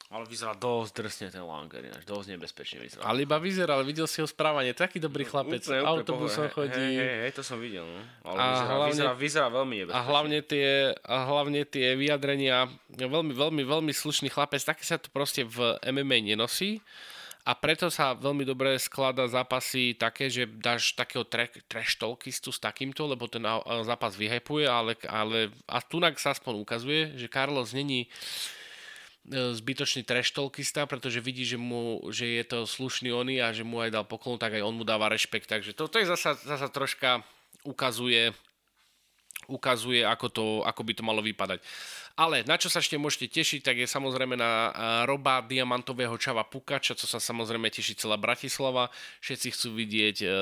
Ale 0.07 0.23
vyzerá 0.23 0.55
dosť 0.55 0.93
drsne 1.03 1.27
ten 1.35 1.43
Langer, 1.43 1.83
ináč 1.83 2.07
dosť 2.07 2.39
nebezpečne 2.39 2.79
vyzerá. 2.79 3.03
Ale 3.11 3.27
iba 3.27 3.43
vyzerá, 3.43 3.75
ale 3.75 3.89
videl 3.89 4.07
si 4.07 4.23
ho 4.23 4.29
správanie, 4.29 4.71
taký 4.71 5.03
dobrý 5.03 5.27
no, 5.27 5.31
chlapec, 5.35 5.67
úplne, 5.67 5.83
úplne 5.83 5.91
autobusom 5.91 6.47
chodí. 6.55 6.79
Hej, 6.79 6.95
hej, 6.95 7.19
hej, 7.27 7.33
to 7.35 7.43
som 7.43 7.59
videl, 7.59 7.83
no. 7.83 8.01
Ale 8.23 8.39
a 8.39 8.45
vyzerá, 8.47 8.69
hlavne, 8.71 8.93
vyzerá, 8.95 9.13
vyzerá 9.19 9.47
veľmi 9.51 9.75
nebezpečne. 9.83 9.99
A 9.99 10.11
hlavne 10.13 10.39
tie, 10.47 10.69
a 11.03 11.17
hlavne 11.27 11.61
tie 11.67 11.87
vyjadrenia, 11.99 12.71
veľmi, 12.95 13.33
veľmi, 13.35 13.63
veľmi 13.67 13.93
slušný 13.97 14.31
chlapec, 14.31 14.63
také 14.63 14.87
sa 14.87 15.01
to 15.01 15.11
proste 15.11 15.43
v 15.43 15.75
MMA 15.83 16.23
nenosí. 16.23 16.85
A 17.47 17.55
preto 17.55 17.87
sa 17.95 18.19
veľmi 18.19 18.43
dobre 18.43 18.75
sklada 18.75 19.31
zápasy 19.31 19.95
také, 19.95 20.27
že 20.27 20.51
dáš 20.51 20.99
takého 20.99 21.23
tre- 21.23 21.63
trash 21.71 21.95
talkistu 21.95 22.51
s 22.51 22.59
takýmto, 22.59 23.07
lebo 23.07 23.31
ten 23.31 23.47
zápas 23.87 24.19
vyhypuje, 24.19 24.67
ale, 24.67 24.99
ale 25.07 25.55
a 25.71 25.79
tunak 25.79 26.19
sa 26.19 26.35
aspoň 26.35 26.55
ukazuje, 26.59 27.15
že 27.15 27.31
Carlos 27.31 27.71
není 27.71 28.11
E, 29.27 29.59
zbytočný 29.59 30.07
treštolkista, 30.07 30.87
pretože 30.87 31.19
vidí, 31.19 31.43
že, 31.43 31.59
mu, 31.59 31.99
že 32.15 32.39
je 32.39 32.45
to 32.47 32.59
slušný 32.63 33.11
oný 33.11 33.43
a 33.43 33.51
že 33.51 33.67
mu 33.67 33.83
aj 33.83 33.91
dal 33.91 34.07
poklon, 34.07 34.39
tak 34.39 34.55
aj 34.55 34.63
on 34.63 34.79
mu 34.79 34.87
dáva 34.87 35.11
rešpekt. 35.11 35.51
Takže 35.51 35.75
toto 35.75 35.99
je 35.99 36.07
zasa, 36.07 36.39
zasa 36.39 36.71
troška 36.71 37.27
ukazuje, 37.67 38.31
ukazuje 39.47 40.03
ako, 40.03 40.27
to, 40.31 40.45
ako 40.67 40.81
by 40.83 40.93
to 40.95 41.03
malo 41.03 41.21
vypadať. 41.23 41.63
Ale 42.17 42.41
na 42.49 42.57
čo 42.57 42.73
sa 42.73 42.81
ešte 42.81 42.97
môžete 42.97 43.29
tešiť, 43.29 43.61
tak 43.61 43.77
je 43.77 43.85
samozrejme 43.85 44.41
na 44.41 44.51
e, 44.51 44.71
roba 45.05 45.45
diamantového 45.45 46.17
čava 46.17 46.49
Pukača, 46.49 46.97
čo 46.97 47.05
sa 47.05 47.21
samozrejme 47.21 47.69
teší 47.69 47.93
celá 48.01 48.17
Bratislava. 48.17 48.89
Všetci 49.21 49.49
chcú 49.53 49.69
vidieť 49.77 50.17
uh, 50.25 50.33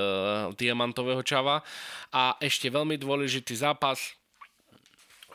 diamantového 0.54 1.26
čava. 1.26 1.66
A 2.14 2.38
ešte 2.38 2.70
veľmi 2.70 2.94
dôležitý 2.94 3.58
zápas, 3.58 4.14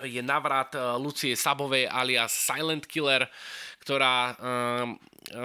je 0.03 0.21
navrat 0.23 0.75
eh, 0.75 0.81
Lucie 0.95 1.35
Sabovej 1.35 1.87
alias 1.91 2.31
Silent 2.31 2.87
Killer, 2.87 3.27
ktorá 3.79 4.35
um, 4.35 4.99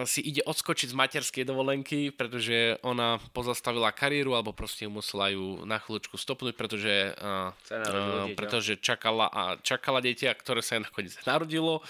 si 0.05 0.21
ide 0.25 0.43
odskočiť 0.43 0.91
z 0.91 0.99
materskej 0.99 1.45
dovolenky, 1.47 2.11
pretože 2.11 2.77
ona 2.83 3.23
pozastavila 3.33 3.95
kariéru 3.95 4.35
alebo 4.35 4.57
proste 4.57 4.91
musela 4.91 5.31
ju 5.31 5.63
na 5.69 5.79
chvíľučku 5.79 6.19
stopnúť, 6.19 6.55
pretože, 6.59 7.15
uh, 7.15 7.55
uh, 7.55 8.27
pretože 8.35 8.81
čakala, 8.81 9.31
a 9.31 9.43
čakala 9.63 10.03
dieťa, 10.03 10.35
ktoré 10.35 10.61
sa 10.61 10.83
nakoniec 10.83 11.15
narodilo. 11.23 11.81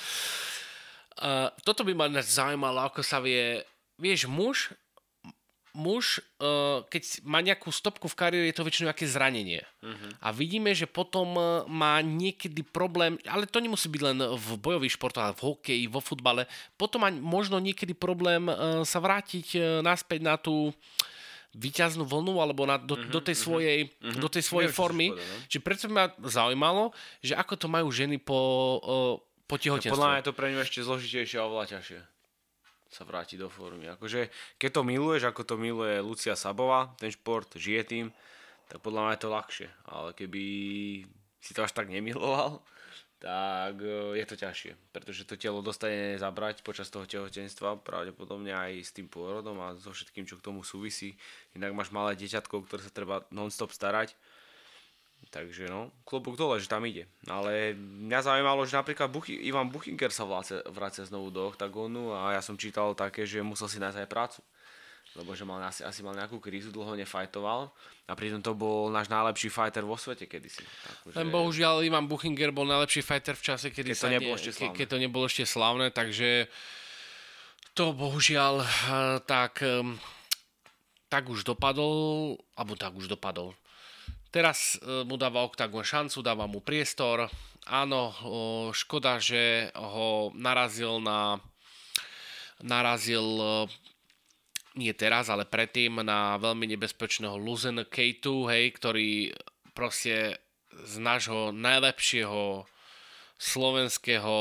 Uh, 1.16 1.48
toto 1.62 1.86
by 1.86 1.94
ma 1.96 2.06
zaujímalo, 2.20 2.84
ako 2.86 3.00
sa 3.00 3.22
vie, 3.22 3.62
vieš, 3.96 4.26
muž 4.26 4.74
muž, 5.74 6.22
uh, 6.38 6.86
keď 6.86 7.26
má 7.26 7.42
nejakú 7.42 7.68
stopku 7.74 8.06
v 8.06 8.14
kariére, 8.14 8.46
je 8.46 8.56
to 8.56 8.62
väčšinou 8.62 8.94
nejaké 8.94 9.10
zranenie. 9.10 9.66
Uh-huh. 9.82 10.10
A 10.22 10.30
vidíme, 10.30 10.70
že 10.70 10.86
potom 10.86 11.34
uh, 11.34 11.66
má 11.66 11.98
niekedy 11.98 12.62
problém, 12.62 13.18
ale 13.26 13.50
to 13.50 13.58
nemusí 13.58 13.90
byť 13.90 14.02
len 14.06 14.18
v 14.22 14.48
bojových 14.62 14.94
športoch, 14.94 15.26
ale 15.26 15.34
v 15.34 15.44
hokeji, 15.50 15.84
vo 15.90 15.98
futbale, 15.98 16.46
potom 16.78 17.02
má 17.02 17.10
možno 17.10 17.58
niekedy 17.58 17.92
problém 17.92 18.46
uh, 18.46 18.86
sa 18.86 19.02
vrátiť 19.02 19.82
naspäť 19.82 20.20
na 20.22 20.38
tú 20.38 20.70
vyťaznú 21.54 22.06
vlnu 22.06 22.38
alebo 22.38 22.66
na, 22.66 22.78
do, 22.78 22.94
uh-huh, 22.94 23.10
do 23.10 23.20
tej 23.22 23.34
svojej, 23.34 23.78
uh-huh. 23.90 24.22
do 24.22 24.28
tej 24.30 24.42
svojej 24.46 24.70
Neviem, 24.70 24.78
formy. 24.78 25.06
Povedal, 25.10 25.42
Čiže 25.50 25.62
preto 25.62 25.84
ma 25.90 26.04
zaujímalo, 26.22 26.94
že 27.18 27.34
ako 27.34 27.54
to 27.58 27.66
majú 27.66 27.90
ženy 27.90 28.22
po, 28.22 28.38
po 29.50 29.54
tehotenstve. 29.58 29.94
Podľa 29.94 30.10
mňa 30.10 30.18
je 30.22 30.26
to 30.30 30.34
pre 30.38 30.46
ňu 30.54 30.58
ešte 30.62 30.78
zložitejšie 30.86 31.38
a 31.42 31.46
oveľa 31.50 31.66
ťažšie 31.78 32.13
sa 32.94 33.02
vráti 33.02 33.34
do 33.34 33.50
formy. 33.50 33.90
Akože, 33.90 34.30
keď 34.54 34.70
to 34.78 34.82
miluješ, 34.86 35.26
ako 35.26 35.42
to 35.42 35.54
miluje 35.58 35.98
Lucia 35.98 36.38
Sabová, 36.38 36.94
ten 36.94 37.10
šport, 37.10 37.50
žije 37.58 37.82
tým, 37.82 38.06
tak 38.70 38.78
podľa 38.78 39.00
mňa 39.02 39.12
je 39.18 39.22
to 39.26 39.34
ľahšie. 39.34 39.68
Ale 39.90 40.08
keby 40.14 40.42
si 41.42 41.52
to 41.52 41.66
až 41.66 41.74
tak 41.74 41.90
nemiloval, 41.90 42.62
tak 43.24 43.80
e, 43.80 44.20
je 44.20 44.24
to 44.28 44.36
ťažšie, 44.36 44.72
pretože 44.92 45.24
to 45.24 45.40
telo 45.40 45.64
dostane 45.64 46.20
zabrať 46.20 46.60
počas 46.60 46.92
toho 46.92 47.08
tehotenstva, 47.08 47.80
pravdepodobne 47.80 48.52
aj 48.52 48.84
s 48.84 48.90
tým 48.92 49.08
pôrodom 49.08 49.56
a 49.64 49.72
so 49.80 49.96
všetkým, 49.96 50.28
čo 50.28 50.36
k 50.36 50.44
tomu 50.44 50.60
súvisí. 50.60 51.16
Inak 51.56 51.72
máš 51.72 51.88
malé 51.88 52.20
dieťatko, 52.20 52.68
ktoré 52.68 52.84
sa 52.84 52.92
treba 52.92 53.24
non-stop 53.32 53.72
starať. 53.72 54.12
Takže 55.34 55.66
no, 55.66 55.90
klobúk 56.06 56.38
dole, 56.38 56.62
že 56.62 56.70
tam 56.70 56.86
ide. 56.86 57.10
Ale 57.26 57.74
mňa 57.74 58.22
zaujímalo, 58.22 58.62
že 58.70 58.78
napríklad 58.78 59.10
Buchy, 59.10 59.34
Ivan 59.34 59.66
Buchinger 59.66 60.14
sa 60.14 60.22
vracia 60.70 61.02
znovu 61.02 61.34
do 61.34 61.50
oktagónu 61.50 62.14
a 62.14 62.38
ja 62.38 62.40
som 62.40 62.54
čítal 62.54 62.94
také, 62.94 63.26
že 63.26 63.42
musel 63.42 63.66
si 63.66 63.82
nájsť 63.82 63.98
aj 64.06 64.08
prácu 64.08 64.40
lebo 65.14 65.30
že 65.38 65.46
mal 65.46 65.62
asi, 65.62 65.86
asi 65.86 66.02
mal 66.02 66.18
nejakú 66.18 66.42
krízu, 66.42 66.74
dlho 66.74 66.98
nefajtoval 66.98 67.70
a 68.10 68.12
pritom 68.18 68.42
to 68.42 68.50
bol 68.58 68.90
náš 68.90 69.06
najlepší 69.06 69.46
fighter 69.46 69.86
vo 69.86 69.94
svete 69.94 70.26
kedysi. 70.26 70.66
Takže... 71.06 71.14
Len 71.14 71.28
bohužiaľ 71.30 71.86
Ivan 71.86 72.10
Buchinger 72.10 72.50
bol 72.50 72.66
najlepší 72.66 73.06
fighter 73.06 73.38
v 73.38 73.44
čase, 73.46 73.70
kedy 73.70 73.94
keď 73.94 73.98
to 74.02 74.10
nebolo 74.10 74.34
ešte 74.34 74.52
slavné. 74.58 74.74
Keď 74.74 74.86
to 74.90 74.98
nebolo 74.98 75.24
ešte 75.30 75.44
slavné, 75.46 75.86
takže 75.94 76.30
to 77.78 77.84
bohužiaľ 77.94 78.54
eh, 78.58 78.66
tak, 79.22 79.62
tak 81.06 81.22
už 81.30 81.46
dopadol, 81.46 82.34
alebo 82.58 82.74
tak 82.74 82.98
už 82.98 83.06
dopadol. 83.06 83.54
Teraz 84.34 84.74
eh, 84.82 85.06
mu 85.06 85.14
dáva 85.14 85.46
Octagon 85.46 85.86
šancu, 85.86 86.18
dáva 86.18 86.50
mu 86.50 86.58
priestor. 86.58 87.30
Áno, 87.70 88.12
škoda, 88.74 89.16
že 89.22 89.72
ho 89.72 90.34
narazil 90.34 90.98
na 90.98 91.38
narazil 92.58 93.22
eh, 93.22 93.70
nie 94.74 94.90
teraz, 94.90 95.30
ale 95.30 95.46
predtým 95.46 96.02
na 96.02 96.34
veľmi 96.42 96.66
nebezpečného 96.74 97.38
Luzen 97.38 97.86
K2, 97.86 98.26
hej, 98.50 98.64
ktorý 98.74 99.10
proste 99.70 100.42
z 100.74 100.94
nášho 100.98 101.54
najlepšieho 101.54 102.66
slovenského 103.38 104.34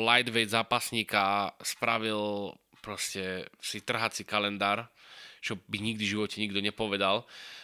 lightweight 0.00 0.48
zápasníka 0.56 1.52
spravil 1.60 2.56
proste 2.80 3.44
si 3.60 3.84
trhací 3.84 4.24
kalendár, 4.24 4.88
čo 5.44 5.60
by 5.68 5.76
nikdy 5.76 6.08
v 6.08 6.12
živote 6.16 6.40
nikto 6.40 6.64
nepovedal. 6.64 7.24
Uh, 7.24 7.63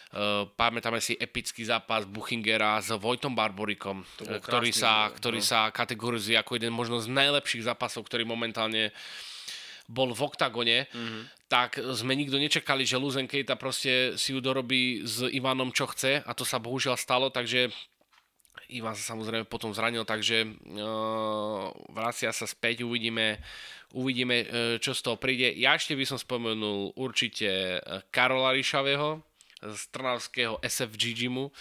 pamätáme 0.59 0.99
si 0.99 1.15
epický 1.15 1.63
zápas 1.63 2.03
Buchingera 2.03 2.83
s 2.83 2.91
Vojtom 2.91 3.31
Barborikom, 3.31 4.03
ktorý, 4.19 4.75
sa, 4.75 5.07
ktorý 5.07 5.39
no. 5.39 5.47
sa 5.47 5.59
kategorizuje 5.71 6.35
ako 6.35 6.59
jeden 6.59 6.75
možno 6.75 6.99
z 6.99 7.07
najlepších 7.07 7.63
zápasov, 7.63 8.03
ktorý 8.03 8.27
momentálne 8.27 8.91
bol 9.87 10.11
v 10.11 10.21
oktagone, 10.23 10.87
mm-hmm. 10.87 11.51
tak 11.51 11.79
sme 11.95 12.15
nikto 12.15 12.39
nečakali, 12.39 12.87
že 12.87 12.99
Luzen 12.99 13.27
Keita 13.27 13.59
proste 13.59 14.15
si 14.15 14.31
ju 14.31 14.39
dorobí 14.39 15.03
s 15.03 15.27
Ivanom 15.27 15.71
čo 15.75 15.87
chce 15.91 16.23
a 16.23 16.31
to 16.31 16.47
sa 16.47 16.59
bohužiaľ 16.63 16.95
stalo, 16.95 17.27
takže 17.31 17.71
Ivan 18.71 18.95
sa 18.95 19.15
samozrejme 19.15 19.47
potom 19.51 19.75
zranil, 19.75 20.07
takže 20.07 20.47
uh, 20.47 21.71
vracia 21.91 22.31
sa 22.31 22.47
späť, 22.47 22.87
uvidíme, 22.87 23.39
uvidíme, 23.91 24.47
čo 24.79 24.95
z 24.95 25.01
toho 25.03 25.19
príde. 25.19 25.51
Ja 25.59 25.75
ešte 25.75 25.91
by 25.91 26.07
som 26.07 26.15
spomenul 26.15 26.95
určite 26.95 27.79
Karola 28.15 28.55
Ríšavého 28.55 29.30
z 29.61 29.81
Trnavského 29.93 30.57
SFG 30.65 31.13
gymu. 31.13 31.53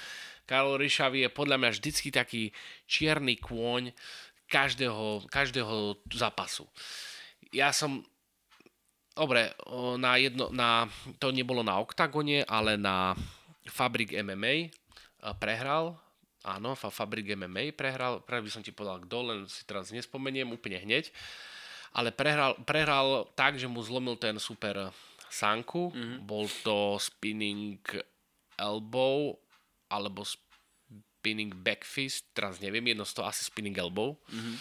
Karol 0.48 0.80
Ríšavý 0.80 1.28
je 1.28 1.30
podľa 1.30 1.56
mňa 1.60 1.70
vždycky 1.76 2.08
taký 2.10 2.42
čierny 2.88 3.38
kôň 3.38 3.94
každého, 4.50 5.28
každého 5.30 6.00
zápasu. 6.10 6.66
Ja 7.54 7.70
som 7.70 8.02
Dobre, 9.20 9.52
na 10.00 10.16
jedno, 10.16 10.48
na, 10.48 10.88
to 11.20 11.28
nebolo 11.28 11.60
na 11.60 11.76
Octagone, 11.76 12.40
ale 12.48 12.80
na 12.80 13.12
Fabrik 13.68 14.16
MMA 14.16 14.72
prehral. 15.36 15.92
Áno, 16.40 16.72
Fabrik 16.72 17.28
MMA 17.36 17.76
prehral. 17.76 18.24
Práve 18.24 18.48
by 18.48 18.50
som 18.54 18.64
ti 18.64 18.72
povedal 18.72 19.04
kto, 19.04 19.16
len 19.20 19.38
si 19.44 19.60
teraz 19.68 19.92
nespomeniem 19.92 20.48
úplne 20.48 20.80
hneď. 20.80 21.12
Ale 21.92 22.16
prehral, 22.16 22.56
prehral 22.64 23.28
tak, 23.36 23.60
že 23.60 23.68
mu 23.68 23.84
zlomil 23.84 24.16
ten 24.16 24.40
super 24.40 24.88
sanku. 25.30 25.94
Mm-hmm. 25.94 26.18
Bol 26.26 26.50
to 26.66 26.98
spinning 26.98 27.80
elbow 28.58 29.38
alebo 29.88 30.26
spinning 30.26 31.54
backfist, 31.54 32.28
teraz 32.34 32.58
neviem, 32.58 32.92
jedno 32.92 33.06
z 33.06 33.14
toho 33.16 33.30
asi 33.30 33.46
spinning 33.46 33.78
elbow. 33.78 34.18
Mm-hmm. 34.28 34.56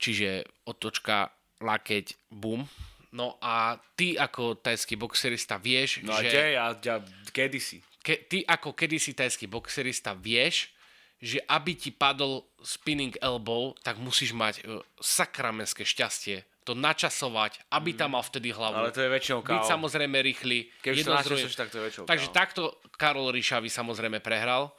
Čiže 0.00 0.28
otočka, 0.64 1.28
lakeť, 1.60 2.32
boom, 2.32 2.64
No 3.10 3.42
a 3.42 3.74
ty 3.98 4.14
ako 4.14 4.62
tajský 4.62 4.94
boxerista 4.94 5.58
vieš, 5.58 6.06
no 6.06 6.14
že... 6.22 6.30
No 6.30 6.38
a 6.38 6.46
ja, 6.46 6.66
ja 6.78 6.96
kedysi. 7.34 7.82
Ke, 8.06 8.22
ty 8.22 8.46
ako 8.46 8.70
kedysi 8.70 9.18
tajský 9.18 9.50
boxerista 9.50 10.14
vieš, 10.14 10.70
že 11.18 11.42
aby 11.50 11.74
ti 11.74 11.90
padol 11.90 12.46
spinning 12.62 13.12
elbow, 13.18 13.74
tak 13.82 13.98
musíš 13.98 14.32
mať 14.32 14.62
uh, 14.62 14.80
sakramenské 15.02 15.82
šťastie 15.82 16.46
to 16.64 16.76
načasovať, 16.76 17.66
aby 17.72 17.96
tam 17.96 18.12
mhm. 18.12 18.14
mal 18.20 18.24
vtedy 18.24 18.48
hlavu. 18.52 18.76
Ale 18.84 18.92
to 18.92 19.00
je 19.00 19.10
väčšinou. 19.10 19.40
Byť 19.42 19.64
samozrejme 19.64 20.16
rýchly. 20.20 20.68
Keď 20.84 20.92
to 21.02 21.12
načasuješ, 21.12 21.56
tak 21.56 21.68
to 21.72 21.80
je 21.80 21.84
väčšinou 21.88 22.04
Takže 22.04 22.28
kávo. 22.30 22.36
takto 22.36 22.62
Karol 23.00 23.32
Ríšavy 23.32 23.72
samozrejme 23.72 24.20
prehral. 24.20 24.72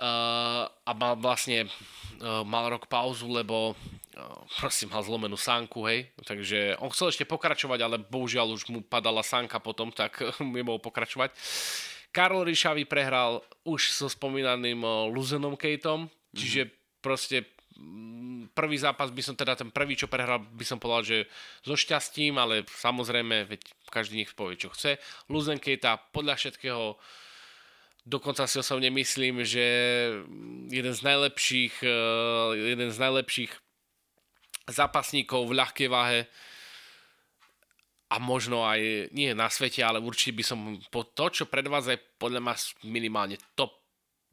Uh, 0.00 0.64
a 0.64 0.90
mal 0.96 1.18
vlastne 1.18 1.66
uh, 1.66 2.40
mal 2.46 2.72
rok 2.72 2.88
pauzu, 2.88 3.28
lebo 3.28 3.76
prosím, 4.58 4.92
mal 4.92 5.02
zlomenú 5.04 5.36
sánku, 5.38 5.86
hej, 5.86 6.10
takže 6.26 6.76
on 6.82 6.90
chcel 6.92 7.12
ešte 7.14 7.24
pokračovať, 7.28 7.78
ale 7.80 7.96
bohužiaľ 8.02 8.56
už 8.56 8.68
mu 8.72 8.80
padala 8.82 9.24
sánka 9.24 9.62
potom, 9.62 9.94
tak 9.94 10.18
nemohol 10.42 10.82
pokračovať. 10.82 11.32
Karol 12.10 12.50
Ríšavý 12.50 12.90
prehral 12.90 13.38
už 13.62 13.94
so 13.94 14.10
spomínaným 14.10 14.82
Luzenom 15.14 15.54
Kejtom, 15.54 16.10
čiže 16.34 16.66
mm-hmm. 16.66 16.98
proste 16.98 17.36
mm, 17.46 17.59
prvý 18.52 18.76
zápas 18.76 19.08
by 19.14 19.22
som 19.22 19.34
teda, 19.38 19.56
ten 19.56 19.70
prvý, 19.70 19.96
čo 19.96 20.10
prehral, 20.10 20.42
by 20.42 20.64
som 20.66 20.82
povedal, 20.82 21.04
že 21.06 21.18
so 21.64 21.78
šťastím, 21.78 22.36
ale 22.36 22.66
samozrejme, 22.66 23.46
veď 23.46 23.60
každý 23.88 24.20
nech 24.20 24.34
povie, 24.34 24.58
čo 24.58 24.72
chce. 24.74 24.98
Luzen 25.30 25.62
Kejta 25.62 25.98
podľa 26.10 26.36
všetkého 26.36 26.98
Dokonca 28.00 28.48
si 28.48 28.56
osobne 28.56 28.88
myslím, 28.96 29.44
že 29.44 29.60
jeden 30.72 30.94
z 30.96 31.00
najlepších, 31.04 31.84
jeden 32.56 32.88
z 32.88 32.96
najlepších 32.96 33.52
zápasníkov 34.72 35.44
v 35.44 35.56
ľahkej 35.60 35.88
váhe 35.92 36.24
a 38.10 38.16
možno 38.18 38.64
aj, 38.64 39.12
nie 39.12 39.36
na 39.36 39.52
svete, 39.52 39.84
ale 39.84 40.00
určite 40.00 40.32
by 40.32 40.44
som 40.44 40.58
po 40.88 41.06
to, 41.12 41.28
čo 41.30 41.44
predvádza, 41.46 42.00
podľa 42.16 42.40
mňa 42.40 42.54
minimálne 42.88 43.36
top, 43.52 43.79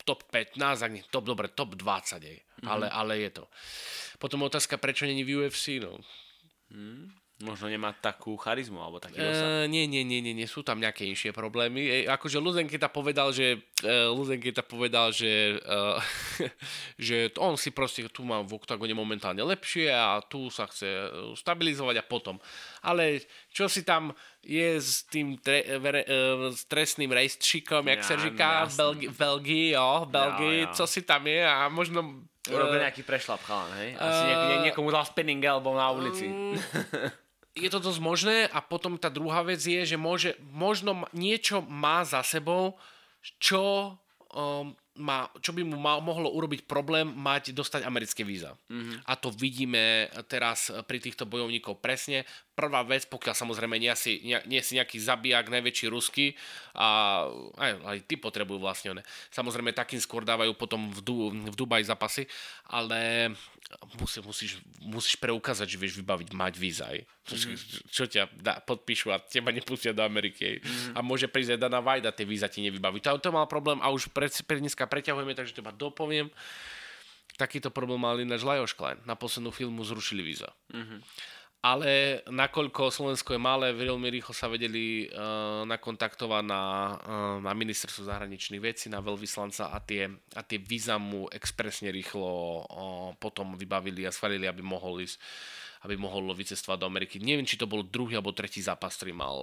top 0.07 0.23
15, 0.31 0.55
ak 0.87 0.91
nie 0.95 1.03
top, 1.11 1.27
dobre, 1.27 1.51
top 1.51 1.75
20 1.75 2.23
aj. 2.23 2.37
Mm-hmm. 2.39 2.67
Ale, 2.71 2.87
ale 2.87 3.13
je 3.27 3.43
to. 3.43 3.45
Potom 4.17 4.47
otázka, 4.47 4.79
prečo 4.79 5.03
není 5.03 5.27
v 5.27 5.43
UFC, 5.43 5.83
no. 5.83 5.99
Mm. 6.71 7.11
Možno 7.37 7.69
nemá 7.69 7.93
takú 7.93 8.33
charizmu 8.33 8.81
alebo 8.81 8.97
taký 8.97 9.21
Uh, 9.21 9.69
nie, 9.69 9.85
nie, 9.85 10.01
nie, 10.01 10.25
nie, 10.25 10.33
nie, 10.33 10.49
sú 10.49 10.65
tam 10.65 10.81
nejaké 10.81 11.05
inšie 11.05 11.29
problémy. 11.29 11.85
E, 11.85 12.09
akože 12.09 12.41
Luzenketa 12.41 12.89
povedal, 12.89 13.29
že 13.29 13.61
uh, 13.85 14.09
Luzenketa 14.09 14.65
povedal, 14.65 15.13
že, 15.13 15.61
uh, 15.61 16.01
že 16.97 17.29
on 17.37 17.53
si 17.53 17.69
proste 17.69 18.09
tu 18.09 18.25
má 18.25 18.41
v 18.41 18.57
oktagone 18.57 18.97
momentálne 18.97 19.45
lepšie 19.45 19.85
a 19.93 20.17
tu 20.25 20.49
sa 20.49 20.65
chce 20.65 20.89
stabilizovať 21.37 22.01
a 22.01 22.07
potom. 22.09 22.41
Ale 22.81 23.21
čo 23.53 23.69
si 23.69 23.85
tam 23.85 24.17
je 24.41 24.81
s 24.81 25.05
tým 25.05 25.37
tre, 25.37 25.61
vere, 25.77 26.09
uh, 26.09 26.49
s 26.49 26.65
trestným 26.65 27.13
rejstříkom, 27.13 27.85
jak 27.85 28.01
ja, 28.01 28.07
sa 28.09 28.15
říká 28.17 28.49
v 28.65 28.73
Belgii, 28.73 29.09
Belgii, 29.13 29.67
jo, 29.77 29.89
v 30.05 30.09
Belgii, 30.09 30.57
ja, 30.57 30.65
ja. 30.65 30.73
co 30.73 30.85
si 30.89 31.05
tam 31.05 31.21
je 31.29 31.41
a 31.45 31.69
možno 31.69 32.25
Urobil 32.47 32.79
nejaký 32.79 33.03
prešlap, 33.03 33.43
chalan, 33.43 33.71
hej? 33.83 33.99
Asi 33.99 34.25
uh, 34.31 34.63
niekomu 34.63 34.87
dal 34.87 35.03
spinning 35.03 35.43
elbow 35.43 35.75
na 35.75 35.91
ulici. 35.91 36.31
Um, 36.31 36.55
je 37.57 37.69
to 37.73 37.81
dosť 37.81 37.99
možné 37.99 38.37
a 38.53 38.61
potom 38.61 38.95
tá 38.95 39.09
druhá 39.09 39.41
vec 39.41 39.59
je, 39.59 39.83
že 39.83 39.97
môže, 39.97 40.37
možno 40.53 41.09
niečo 41.11 41.65
má 41.65 42.05
za 42.05 42.21
sebou, 42.21 42.77
čo 43.41 43.97
um, 44.31 44.71
má, 44.97 45.29
čo 45.39 45.53
by 45.53 45.61
mu 45.61 45.77
ma, 45.77 46.01
mohlo 46.01 46.33
urobiť 46.33 46.65
problém 46.65 47.05
mať, 47.05 47.53
dostať 47.53 47.85
americké 47.85 48.25
víza. 48.25 48.57
Mm-hmm. 48.69 49.05
A 49.05 49.13
to 49.13 49.29
vidíme 49.29 50.09
teraz 50.25 50.73
pri 50.89 50.97
týchto 50.97 51.29
bojovníkov 51.29 51.77
presne. 51.79 52.25
Prvá 52.57 52.81
vec, 52.81 53.05
pokiaľ 53.05 53.37
samozrejme 53.37 53.77
nie 53.77 53.93
si, 53.93 54.17
nie, 54.25 54.33
nie 54.49 54.65
si 54.65 54.81
nejaký 54.81 54.97
zabijak, 54.97 55.53
najväčší 55.53 55.93
rusky, 55.93 56.33
a 56.73 57.21
aj, 57.53 57.71
aj 57.85 57.97
ty 58.09 58.17
potrebujú 58.17 58.57
vlastne 58.57 58.97
one. 58.97 59.05
Samozrejme 59.29 59.77
takým 59.77 60.01
skôr 60.01 60.25
dávajú 60.25 60.57
potom 60.57 60.89
v, 60.89 60.99
du, 61.05 61.29
v 61.29 61.53
Dubaji 61.53 61.85
zapasy, 61.85 62.25
ale 62.65 63.29
musí, 64.01 64.17
musíš, 64.25 64.51
musíš 64.81 65.21
preukázať, 65.21 65.69
že 65.69 65.77
vieš 65.77 66.01
vybaviť, 66.01 66.33
mať 66.33 66.53
víza. 66.57 66.89
Mm-hmm. 66.89 67.93
Čo 67.93 68.09
ťa 68.09 68.33
dá, 68.41 68.57
podpíšu 68.65 69.13
a 69.13 69.21
teba 69.21 69.53
nepustia 69.53 69.93
do 69.93 70.01
Ameriky. 70.01 70.57
Mm-hmm. 70.57 70.97
A 70.97 71.05
môže 71.05 71.29
prísť 71.29 71.53
aj 71.53 71.61
Dana 71.61 71.77
Vajda, 71.77 72.09
tie 72.09 72.25
víza 72.25 72.49
ti 72.49 72.65
nevybaví. 72.65 72.97
To, 73.05 73.21
to 73.21 73.29
mal 73.29 73.45
problém 73.45 73.77
a 73.85 73.93
už 73.93 74.09
pre, 74.09 74.33
pre 74.33 74.57
dneska 74.57 74.89
preťahujeme, 74.89 75.37
takže 75.37 75.53
teba 75.53 75.69
dopoviem. 75.69 76.33
Takýto 77.37 77.69
problém 77.69 78.01
mal 78.01 78.17
ináč 78.17 78.41
Lajos 78.41 78.73
Klein. 78.73 78.97
Na 79.05 79.13
poslednú 79.13 79.53
filmu 79.53 79.85
zrušili 79.85 80.25
víza. 80.25 80.49
Mm-hmm. 80.73 80.99
Ale 81.67 82.23
nakoľko 82.31 82.87
Slovensko 82.87 83.35
je 83.35 83.41
malé, 83.41 83.75
veľmi 83.75 84.07
rýchlo 84.07 84.31
sa 84.31 84.47
vedeli 84.47 85.07
uh, 85.11 85.67
nakontaktovať 85.67 86.43
na, 86.47 86.63
uh, 86.95 87.37
na 87.43 87.51
ministerstvo 87.51 88.07
zahraničných 88.07 88.63
vecí, 88.63 88.87
na 88.87 89.03
veľvyslanca 89.03 89.75
a 89.75 89.77
tie, 89.83 90.07
a 90.37 90.41
tie 90.47 90.59
víza 90.63 90.95
mu 90.95 91.27
expresne 91.27 91.91
rýchlo 91.91 92.29
uh, 92.29 92.63
potom 93.19 93.59
vybavili 93.59 94.07
a 94.07 94.15
schválili, 94.15 94.47
aby 94.47 94.63
mohol 94.63 95.03
ísť 95.03 95.19
aby 95.85 95.93
mohol 95.93 96.33
vycestovať 96.33 96.77
do 96.81 96.89
Ameriky. 96.89 97.15
Neviem, 97.21 97.45
či 97.45 97.59
to 97.59 97.69
bol 97.69 97.85
druhý 97.85 98.17
alebo 98.17 98.33
tretí 98.33 98.65
zápas, 98.65 98.97
ktorý 98.97 99.13
mal, 99.13 99.37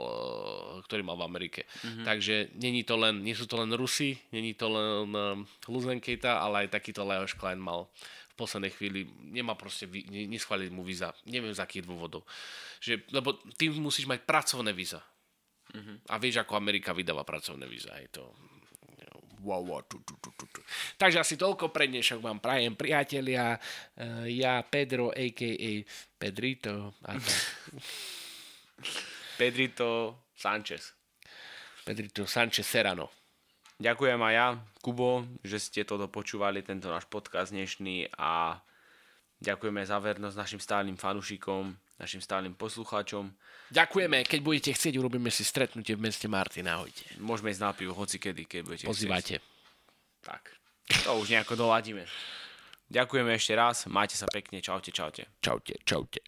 ktorý 0.83 1.07
mal 1.07 1.15
v 1.15 1.27
Amerike. 1.31 1.63
Mm-hmm. 1.63 2.05
Takže 2.05 2.35
není 2.59 2.83
to 2.83 2.99
len, 2.99 3.23
nie 3.23 3.39
sú 3.39 3.47
to 3.47 3.55
len 3.55 3.71
Rusi, 3.71 4.19
není 4.35 4.59
to 4.59 4.67
len 4.67 5.15
um, 5.15 5.47
Luzenkejta, 5.71 6.43
ale 6.43 6.67
aj 6.67 6.75
takýto 6.75 7.07
Leoš 7.07 7.39
Klein 7.39 7.63
mal 7.63 7.87
v 8.35 8.43
poslednej 8.43 8.75
chvíli, 8.75 9.07
nemá 9.31 9.55
proste, 9.55 9.87
neschválili 10.11 10.75
mu 10.75 10.83
víza. 10.83 11.15
Neviem 11.31 11.55
z 11.55 11.63
akých 11.63 11.87
dôvodov. 11.87 12.27
Že, 12.83 13.07
lebo 13.15 13.39
ty 13.55 13.71
musíš 13.71 14.11
mať 14.11 14.27
pracovné 14.27 14.75
víza. 14.75 14.99
Mm-hmm. 15.71 16.11
A 16.11 16.15
vieš, 16.19 16.43
ako 16.43 16.59
Amerika 16.59 16.91
vydáva 16.91 17.23
pracovné 17.23 17.71
víza. 17.71 17.95
Je 18.03 18.11
to... 18.11 18.35
Wow, 19.45 19.61
wow, 19.61 19.85
tu, 19.85 20.01
tu, 20.03 20.17
tu, 20.19 20.33
tu. 20.35 20.61
Takže 20.97 21.21
asi 21.21 21.37
toľko 21.37 21.69
pre 21.69 21.85
dnešok 21.85 22.17
vám 22.19 22.41
prajem, 22.41 22.75
priatelia. 22.75 23.61
Uh, 23.93 24.25
ja, 24.25 24.65
Pedro, 24.65 25.13
a.k.a. 25.13 25.73
Pedrito. 26.17 26.97
A 27.05 27.21
Pedrito 29.39 30.19
Sanchez. 30.33 30.97
Pedrito 31.85 32.25
Sanchez 32.25 32.65
Serrano. 32.65 33.24
Ďakujem 33.75 34.21
aj 34.23 34.35
ja, 34.39 34.47
Kubo, 34.79 35.27
že 35.43 35.59
ste 35.59 35.83
toto 35.83 36.07
počúvali, 36.07 36.63
tento 36.63 36.87
náš 36.87 37.11
podcast 37.11 37.51
dnešný 37.51 38.07
a 38.15 38.63
ďakujeme 39.43 39.83
za 39.83 39.99
vernosť 39.99 40.37
našim 40.39 40.61
stálym 40.63 40.95
fanúšikom, 40.95 41.75
našim 41.99 42.23
stálym 42.23 42.55
poslucháčom. 42.55 43.35
Ďakujeme, 43.75 44.23
keď 44.31 44.41
budete 44.47 44.71
chcieť, 44.79 44.95
urobíme 44.95 45.27
si 45.35 45.43
stretnutie 45.43 45.99
v 45.99 46.07
meste 46.07 46.31
Martin, 46.31 46.71
ahojte. 46.71 47.03
Môžeme 47.19 47.51
ísť 47.51 47.63
na 47.67 47.75
pivo, 47.75 47.99
hoci 47.99 48.23
kedy, 48.23 48.47
keď 48.47 48.61
budete 48.63 48.87
Pozývajte. 48.87 49.43
chcieť. 49.43 49.43
Tak, 50.23 50.43
to 51.05 51.11
už 51.19 51.35
nejako 51.35 51.59
doladíme. 51.59 52.07
Ďakujeme 52.95 53.35
ešte 53.35 53.59
raz, 53.59 53.91
majte 53.91 54.15
sa 54.15 54.31
pekne, 54.31 54.63
čaute, 54.63 54.95
čaute. 54.95 55.27
Čaute, 55.43 55.83
čaute. 55.83 56.23